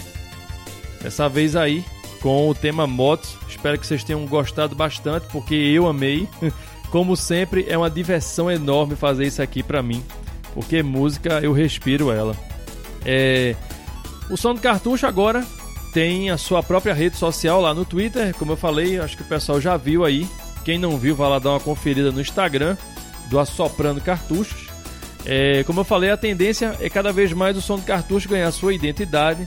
Dessa 1.00 1.28
vez 1.28 1.56
aí 1.56 1.84
com 2.20 2.48
o 2.48 2.54
tema 2.54 2.86
motos. 2.86 3.36
Espero 3.62 3.78
que 3.78 3.86
vocês 3.86 4.02
tenham 4.02 4.26
gostado 4.26 4.74
bastante, 4.74 5.28
porque 5.30 5.54
eu 5.54 5.86
amei. 5.86 6.28
Como 6.90 7.16
sempre, 7.16 7.64
é 7.68 7.78
uma 7.78 7.88
diversão 7.88 8.50
enorme 8.50 8.96
fazer 8.96 9.24
isso 9.24 9.40
aqui 9.40 9.62
para 9.62 9.80
mim, 9.80 10.02
porque 10.52 10.82
música 10.82 11.38
eu 11.40 11.52
respiro 11.52 12.10
ela. 12.10 12.36
É... 13.06 13.54
O 14.28 14.36
Som 14.36 14.54
do 14.54 14.60
Cartucho 14.60 15.06
agora 15.06 15.46
tem 15.94 16.28
a 16.28 16.36
sua 16.36 16.60
própria 16.60 16.92
rede 16.92 17.16
social 17.16 17.60
lá 17.60 17.72
no 17.72 17.84
Twitter, 17.84 18.34
como 18.34 18.50
eu 18.50 18.56
falei, 18.56 18.98
acho 18.98 19.16
que 19.16 19.22
o 19.22 19.26
pessoal 19.26 19.60
já 19.60 19.76
viu 19.76 20.04
aí. 20.04 20.26
Quem 20.64 20.76
não 20.76 20.98
viu, 20.98 21.14
vai 21.14 21.30
lá 21.30 21.38
dar 21.38 21.50
uma 21.50 21.60
conferida 21.60 22.10
no 22.10 22.20
Instagram 22.20 22.76
do 23.30 23.38
Assoprando 23.38 24.00
Cartuchos. 24.00 24.66
É, 25.24 25.62
como 25.62 25.78
eu 25.78 25.84
falei, 25.84 26.10
a 26.10 26.16
tendência 26.16 26.76
é 26.80 26.90
cada 26.90 27.12
vez 27.12 27.32
mais 27.32 27.56
o 27.56 27.62
som 27.62 27.76
do 27.76 27.82
cartucho 27.82 28.28
ganhar 28.28 28.50
sua 28.50 28.74
identidade, 28.74 29.46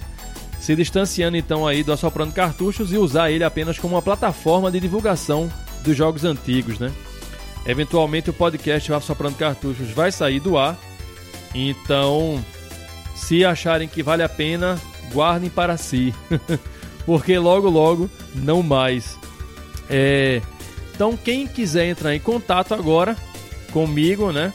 se 0.65 0.75
distanciando 0.75 1.37
então 1.37 1.67
aí 1.67 1.83
do 1.83 1.93
Assoprando 1.93 2.33
Cartuchos 2.33 2.91
e 2.91 2.97
usar 2.97 3.29
ele 3.29 3.43
apenas 3.43 3.77
como 3.77 3.93
uma 3.93 4.01
plataforma 4.01 4.71
de 4.71 4.79
divulgação 4.79 5.47
dos 5.83 5.95
jogos 5.95 6.25
antigos, 6.25 6.79
né? 6.79 6.91
Eventualmente 7.67 8.31
o 8.31 8.33
podcast 8.33 8.91
Assoprando 8.91 9.37
Cartuchos 9.37 9.91
vai 9.91 10.11
sair 10.11 10.39
do 10.39 10.57
ar, 10.57 10.75
então 11.53 12.43
se 13.15 13.45
acharem 13.45 13.87
que 13.87 14.01
vale 14.01 14.23
a 14.23 14.29
pena, 14.29 14.81
guardem 15.13 15.51
para 15.51 15.77
si, 15.77 16.15
porque 17.05 17.37
logo 17.37 17.69
logo 17.69 18.09
não 18.33 18.63
mais. 18.63 19.19
É... 19.87 20.41
Então 20.95 21.15
quem 21.15 21.45
quiser 21.45 21.85
entrar 21.89 22.15
em 22.15 22.19
contato 22.19 22.73
agora 22.73 23.15
comigo, 23.71 24.31
né? 24.31 24.51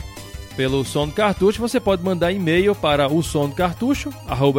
Pelo 0.56 0.84
Som 0.84 1.06
do 1.06 1.14
Cartucho, 1.14 1.60
você 1.60 1.78
pode 1.78 2.02
mandar 2.02 2.32
e-mail 2.32 2.74
para 2.74 3.06
o 3.06 3.22
som 3.22 3.48
do 3.48 3.54
cartucho, 3.54 4.10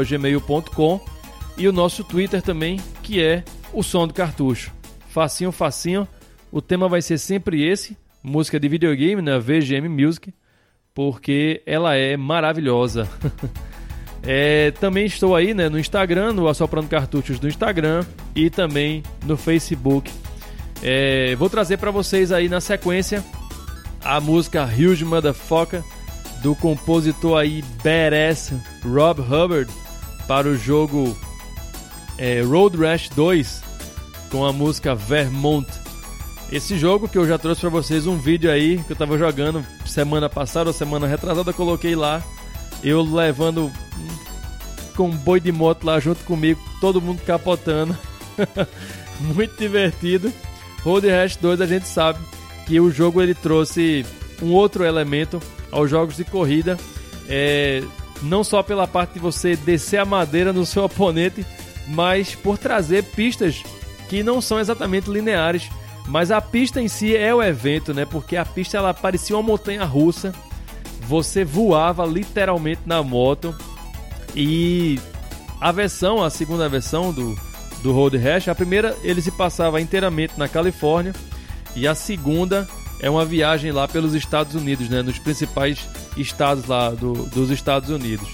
gmail.com 0.08 1.11
e 1.58 1.68
o 1.68 1.72
nosso 1.72 2.04
Twitter 2.04 2.42
também, 2.42 2.80
que 3.04 3.22
é 3.22 3.44
o 3.74 3.84
Som 3.84 4.08
do 4.08 4.14
Cartucho. 4.14 4.72
Facinho, 5.10 5.52
facinho. 5.52 6.08
O 6.52 6.62
tema 6.62 6.88
vai 6.88 7.02
ser 7.02 7.18
sempre 7.18 7.64
esse, 7.64 7.98
música 8.24 8.60
de 8.60 8.68
videogame, 8.68 9.22
né? 9.22 9.38
VGM 9.40 9.88
Music, 9.88 10.34
porque 10.94 11.62
ela 11.66 11.96
é 11.96 12.18
maravilhosa. 12.18 13.08
é, 14.24 14.72
também 14.72 15.06
estou 15.06 15.36
aí 15.36 15.54
né, 15.54 15.70
no 15.70 15.80
Instagram, 15.80 16.34
no 16.34 16.48
Assoprando 16.48 16.88
Cartuchos 16.88 17.40
do 17.40 17.48
Instagram 17.48 18.06
e 18.36 18.50
também 18.50 19.04
no 19.26 19.38
Facebook. 19.38 20.12
É, 20.84 21.36
vou 21.36 21.50
trazer 21.50 21.78
para 21.78 21.92
vocês 21.92 22.32
aí 22.32 22.50
na 22.50 22.60
sequência 22.60 23.24
a 24.04 24.20
música 24.20 24.66
Huge 24.66 25.06
Motherfucker 25.06 25.84
do 26.42 26.56
compositor 26.56 27.38
aí 27.38 27.64
badass 27.84 28.52
Rob 28.84 29.22
Hubbard 29.22 29.72
para 30.28 30.48
o 30.48 30.58
jogo 30.58 31.16
é, 32.22 32.40
Road 32.42 32.78
Rash 32.78 33.10
2 33.10 33.64
com 34.30 34.46
a 34.46 34.54
música 34.54 34.94
Vermont. 34.94 35.68
Esse 36.52 36.78
jogo 36.78 37.10
que 37.10 37.18
eu 37.18 37.28
já 37.28 37.40
trouxe 37.40 37.62
para 37.62 37.72
vocês 37.72 38.06
um 38.06 38.16
vídeo 38.16 38.52
aí 38.52 38.78
que 38.84 38.92
eu 38.92 38.96
tava 38.96 39.18
jogando 39.18 39.66
semana 39.88 40.30
passada 40.30 40.70
ou 40.70 40.74
semana 40.74 41.08
retrasada, 41.08 41.52
coloquei 41.52 41.96
lá 41.96 42.22
eu 42.84 43.02
levando 43.02 43.72
com 44.96 45.08
um 45.10 45.16
boi 45.16 45.40
de 45.40 45.52
moto 45.52 45.84
lá 45.84 46.00
junto 46.00 46.24
comigo, 46.24 46.62
todo 46.80 47.02
mundo 47.02 47.24
capotando. 47.26 47.98
Muito 49.20 49.58
divertido. 49.58 50.32
Road 50.84 51.10
Rash 51.10 51.38
2 51.38 51.60
a 51.60 51.66
gente 51.66 51.88
sabe 51.88 52.20
que 52.68 52.80
o 52.80 52.92
jogo 52.92 53.20
ele 53.20 53.34
trouxe 53.34 54.06
um 54.44 54.52
outro 54.52 54.84
elemento 54.84 55.42
aos 55.72 55.90
jogos 55.90 56.18
de 56.18 56.24
corrida, 56.24 56.78
é, 57.28 57.84
não 58.22 58.44
só 58.44 58.62
pela 58.62 58.88
parte 58.88 59.14
de 59.14 59.20
você 59.20 59.56
descer 59.56 59.98
a 59.98 60.06
madeira 60.06 60.54
no 60.54 60.66
seu 60.66 60.84
oponente, 60.84 61.46
mas 61.88 62.36
por 62.36 62.58
trazer 62.58 63.04
pistas 63.04 63.64
que 64.10 64.24
não 64.24 64.42
são 64.42 64.60
exatamente 64.60 65.10
lineares. 65.10 65.70
Mas 66.08 66.32
a 66.32 66.42
pista 66.42 66.82
em 66.82 66.88
si 66.88 67.16
é 67.16 67.34
o 67.34 67.42
evento, 67.42 67.94
né? 67.94 68.06
Porque 68.06 68.36
a 68.36 68.46
pista 68.46 68.78
ela 68.78 68.94
parecia 68.94 69.36
uma 69.36 69.44
montanha 69.44 69.86
russa. 69.86 70.34
Você 71.08 71.46
voava 71.46 72.06
literalmente 72.06 72.82
na 72.86 73.02
moto. 73.02 73.56
E 74.36 75.00
a 75.60 75.72
versão, 75.72 76.24
a 76.24 76.30
segunda 76.30 76.68
versão 76.68 77.14
do, 77.14 77.38
do 77.84 77.94
Road 77.94 78.18
Rash, 78.18 78.48
a 78.48 78.56
primeira 78.56 78.98
ele 79.04 79.22
se 79.22 79.32
passava 79.32 79.80
inteiramente 79.80 80.34
na 80.38 80.48
Califórnia. 80.48 81.14
E 81.76 81.88
a 81.88 81.96
segunda 81.96 82.68
é 83.00 83.10
uma 83.10 83.24
viagem 83.24 83.72
lá 83.72 83.88
pelos 83.88 84.14
Estados 84.14 84.56
Unidos, 84.56 84.90
né? 84.90 85.02
Nos 85.02 85.20
principais 85.20 85.88
estados 86.18 86.66
lá 86.66 86.90
do, 86.90 87.14
dos 87.28 87.50
Estados 87.50 87.90
Unidos. 87.90 88.28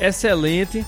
Excelente. 0.00 0.84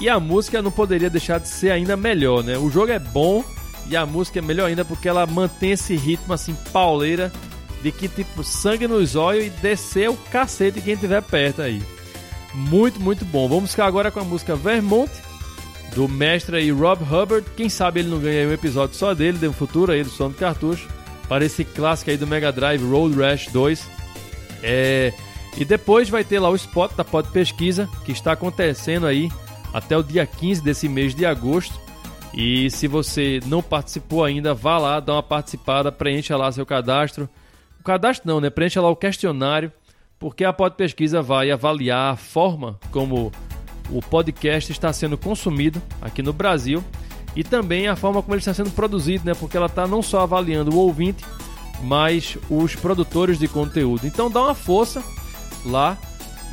E 0.00 0.08
a 0.08 0.18
música 0.18 0.60
não 0.60 0.70
poderia 0.70 1.08
deixar 1.08 1.38
de 1.38 1.48
ser 1.48 1.70
ainda 1.70 1.96
melhor, 1.96 2.42
né? 2.42 2.58
O 2.58 2.70
jogo 2.70 2.90
é 2.90 2.98
bom 2.98 3.44
e 3.86 3.96
a 3.96 4.04
música 4.04 4.38
é 4.38 4.42
melhor 4.42 4.66
ainda 4.66 4.84
porque 4.84 5.08
ela 5.08 5.26
mantém 5.26 5.72
esse 5.72 5.94
ritmo 5.96 6.32
assim 6.32 6.54
pauleira 6.72 7.32
de 7.82 7.92
que 7.92 8.08
tipo 8.08 8.42
sangue 8.42 8.88
nos 8.88 9.14
olhos 9.14 9.46
e 9.46 9.50
descer 9.50 10.08
o 10.08 10.16
cacete 10.16 10.80
quem 10.80 10.96
tiver 10.96 11.22
perto 11.22 11.62
aí. 11.62 11.82
Muito, 12.54 13.00
muito 13.00 13.24
bom. 13.24 13.48
Vamos 13.48 13.70
ficar 13.72 13.86
agora 13.86 14.10
com 14.10 14.20
a 14.20 14.24
música 14.24 14.56
Vermont 14.56 15.10
do 15.94 16.08
mestre 16.08 16.56
aí 16.56 16.70
Rob 16.70 17.02
Hubbard. 17.02 17.46
Quem 17.56 17.68
sabe 17.68 18.00
ele 18.00 18.08
não 18.08 18.18
ganha 18.18 18.48
um 18.48 18.52
episódio 18.52 18.96
só 18.96 19.12
dele 19.12 19.38
no 19.40 19.52
futuro 19.52 19.92
aí 19.92 20.02
do 20.02 20.10
som 20.10 20.28
do 20.28 20.34
cartucho 20.34 20.88
para 21.28 21.44
esse 21.44 21.64
clássico 21.64 22.10
aí 22.10 22.16
do 22.16 22.26
Mega 22.26 22.50
Drive 22.50 22.82
Road 22.82 23.16
Rash 23.16 23.48
2. 23.48 23.86
É... 24.62 25.12
E 25.56 25.64
depois 25.64 26.08
vai 26.08 26.24
ter 26.24 26.40
lá 26.40 26.50
o 26.50 26.56
spot 26.56 26.92
da 26.96 27.04
Pod 27.04 27.28
Pesquisa 27.30 27.88
que 28.04 28.12
está 28.12 28.32
acontecendo 28.32 29.06
aí 29.06 29.30
até 29.74 29.98
o 29.98 30.02
dia 30.04 30.24
15 30.24 30.62
desse 30.62 30.88
mês 30.88 31.16
de 31.16 31.26
agosto. 31.26 31.74
E 32.32 32.70
se 32.70 32.86
você 32.86 33.40
não 33.46 33.60
participou 33.60 34.24
ainda, 34.24 34.54
vá 34.54 34.78
lá, 34.78 35.00
dá 35.00 35.14
uma 35.14 35.22
participada, 35.22 35.90
preencha 35.90 36.36
lá 36.36 36.50
seu 36.52 36.64
cadastro. 36.64 37.28
O 37.80 37.82
cadastro 37.82 38.26
não, 38.26 38.40
né? 38.40 38.50
Preencha 38.50 38.80
lá 38.80 38.88
o 38.88 38.96
questionário, 38.96 39.72
porque 40.18 40.44
a 40.44 40.52
Pod 40.52 40.76
Pesquisa 40.76 41.20
vai 41.20 41.50
avaliar 41.50 42.14
a 42.14 42.16
forma 42.16 42.78
como 42.92 43.32
o 43.90 44.00
podcast 44.00 44.70
está 44.70 44.92
sendo 44.92 45.18
consumido 45.18 45.82
aqui 46.00 46.22
no 46.22 46.32
Brasil 46.32 46.82
e 47.36 47.42
também 47.42 47.88
a 47.88 47.96
forma 47.96 48.22
como 48.22 48.34
ele 48.34 48.40
está 48.40 48.54
sendo 48.54 48.70
produzido, 48.70 49.24
né? 49.26 49.34
Porque 49.34 49.56
ela 49.56 49.66
está 49.66 49.86
não 49.86 50.02
só 50.02 50.20
avaliando 50.20 50.74
o 50.74 50.78
ouvinte, 50.78 51.24
mas 51.82 52.38
os 52.48 52.76
produtores 52.76 53.38
de 53.40 53.48
conteúdo. 53.48 54.06
Então 54.06 54.30
dá 54.30 54.40
uma 54.40 54.54
força 54.54 55.02
lá 55.66 55.98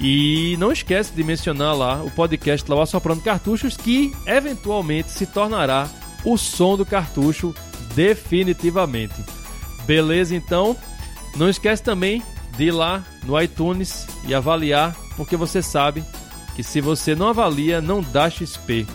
e 0.02 0.58
não 0.58 0.72
esquece 0.72 1.14
de 1.14 1.24
mencionar 1.24 1.78
lá 1.78 2.02
o 2.02 2.10
podcast 2.10 2.70
lá 2.70 2.82
Assoprando 2.82 3.22
Cartuchos, 3.22 3.78
que 3.78 4.12
eventualmente 4.26 5.12
se 5.12 5.28
tornará 5.28 5.88
o 6.26 6.38
som 6.38 6.76
do 6.76 6.84
cartucho 6.84 7.54
definitivamente. 7.94 9.24
Beleza, 9.86 10.36
então? 10.36 10.76
Não 11.36 11.48
esquece 11.48 11.84
também 11.84 12.24
de 12.58 12.66
ir 12.66 12.72
lá 12.72 13.06
no 13.24 13.40
iTunes 13.40 14.08
e 14.26 14.34
avaliar, 14.34 14.96
porque 15.16 15.38
você 15.38 15.62
sabe 15.62 16.04
que 16.56 16.64
se 16.64 16.82
você 16.82 17.14
não 17.14 17.28
avalia, 17.28 17.80
não 17.80 18.02
dá 18.02 18.28
XP. 18.28 18.88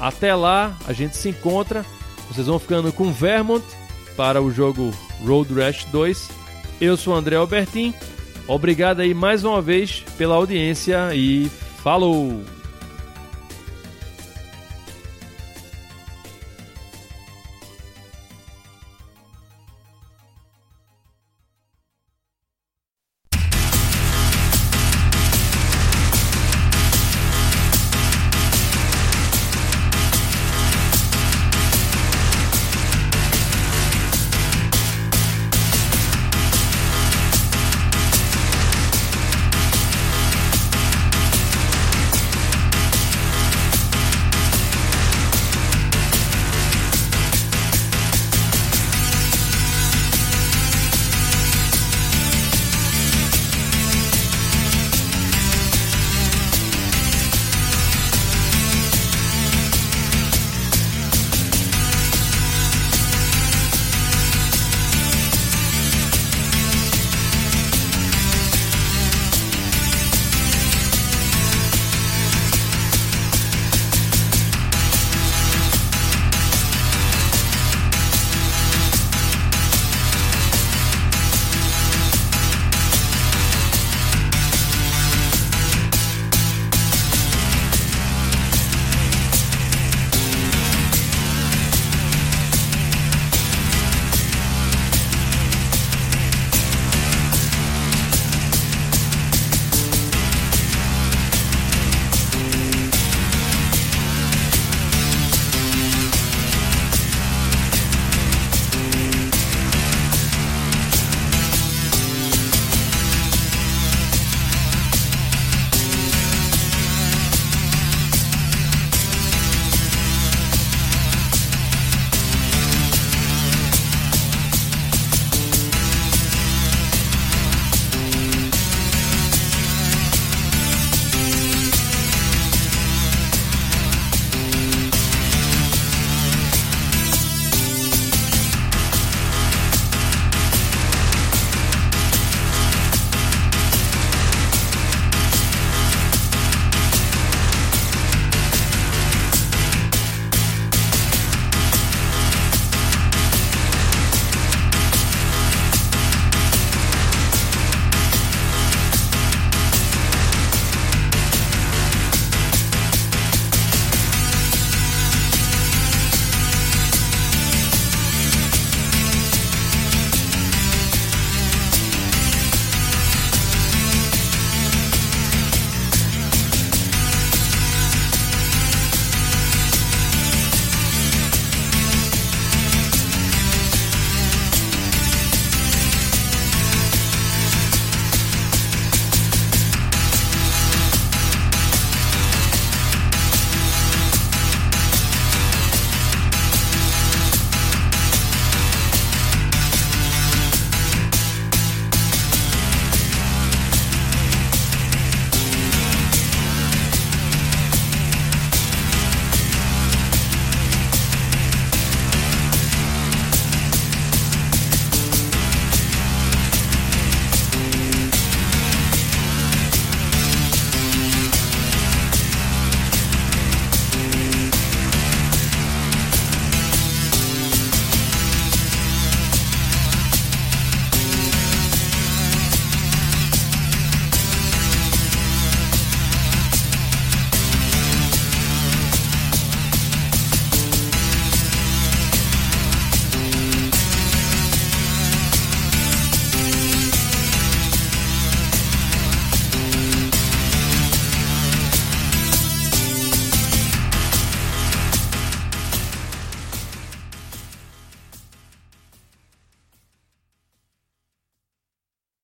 Até 0.00 0.34
lá, 0.34 0.74
a 0.88 0.92
gente 0.94 1.18
se 1.18 1.28
encontra. 1.28 1.84
Vocês 2.30 2.46
vão 2.46 2.58
ficando 2.58 2.90
com 2.92 3.12
Vermont 3.12 3.64
para 4.16 4.40
o 4.40 4.50
jogo 4.50 4.90
Road 5.24 5.52
Rash 5.52 5.84
2. 5.92 6.30
Eu 6.80 6.96
sou 6.96 7.12
o 7.14 7.16
André 7.16 7.36
Albertin 7.36 7.94
Obrigado 8.48 9.00
aí 9.00 9.12
mais 9.12 9.44
uma 9.44 9.60
vez 9.60 10.04
pela 10.16 10.36
audiência 10.36 11.14
e 11.14 11.48
falou! 11.82 12.42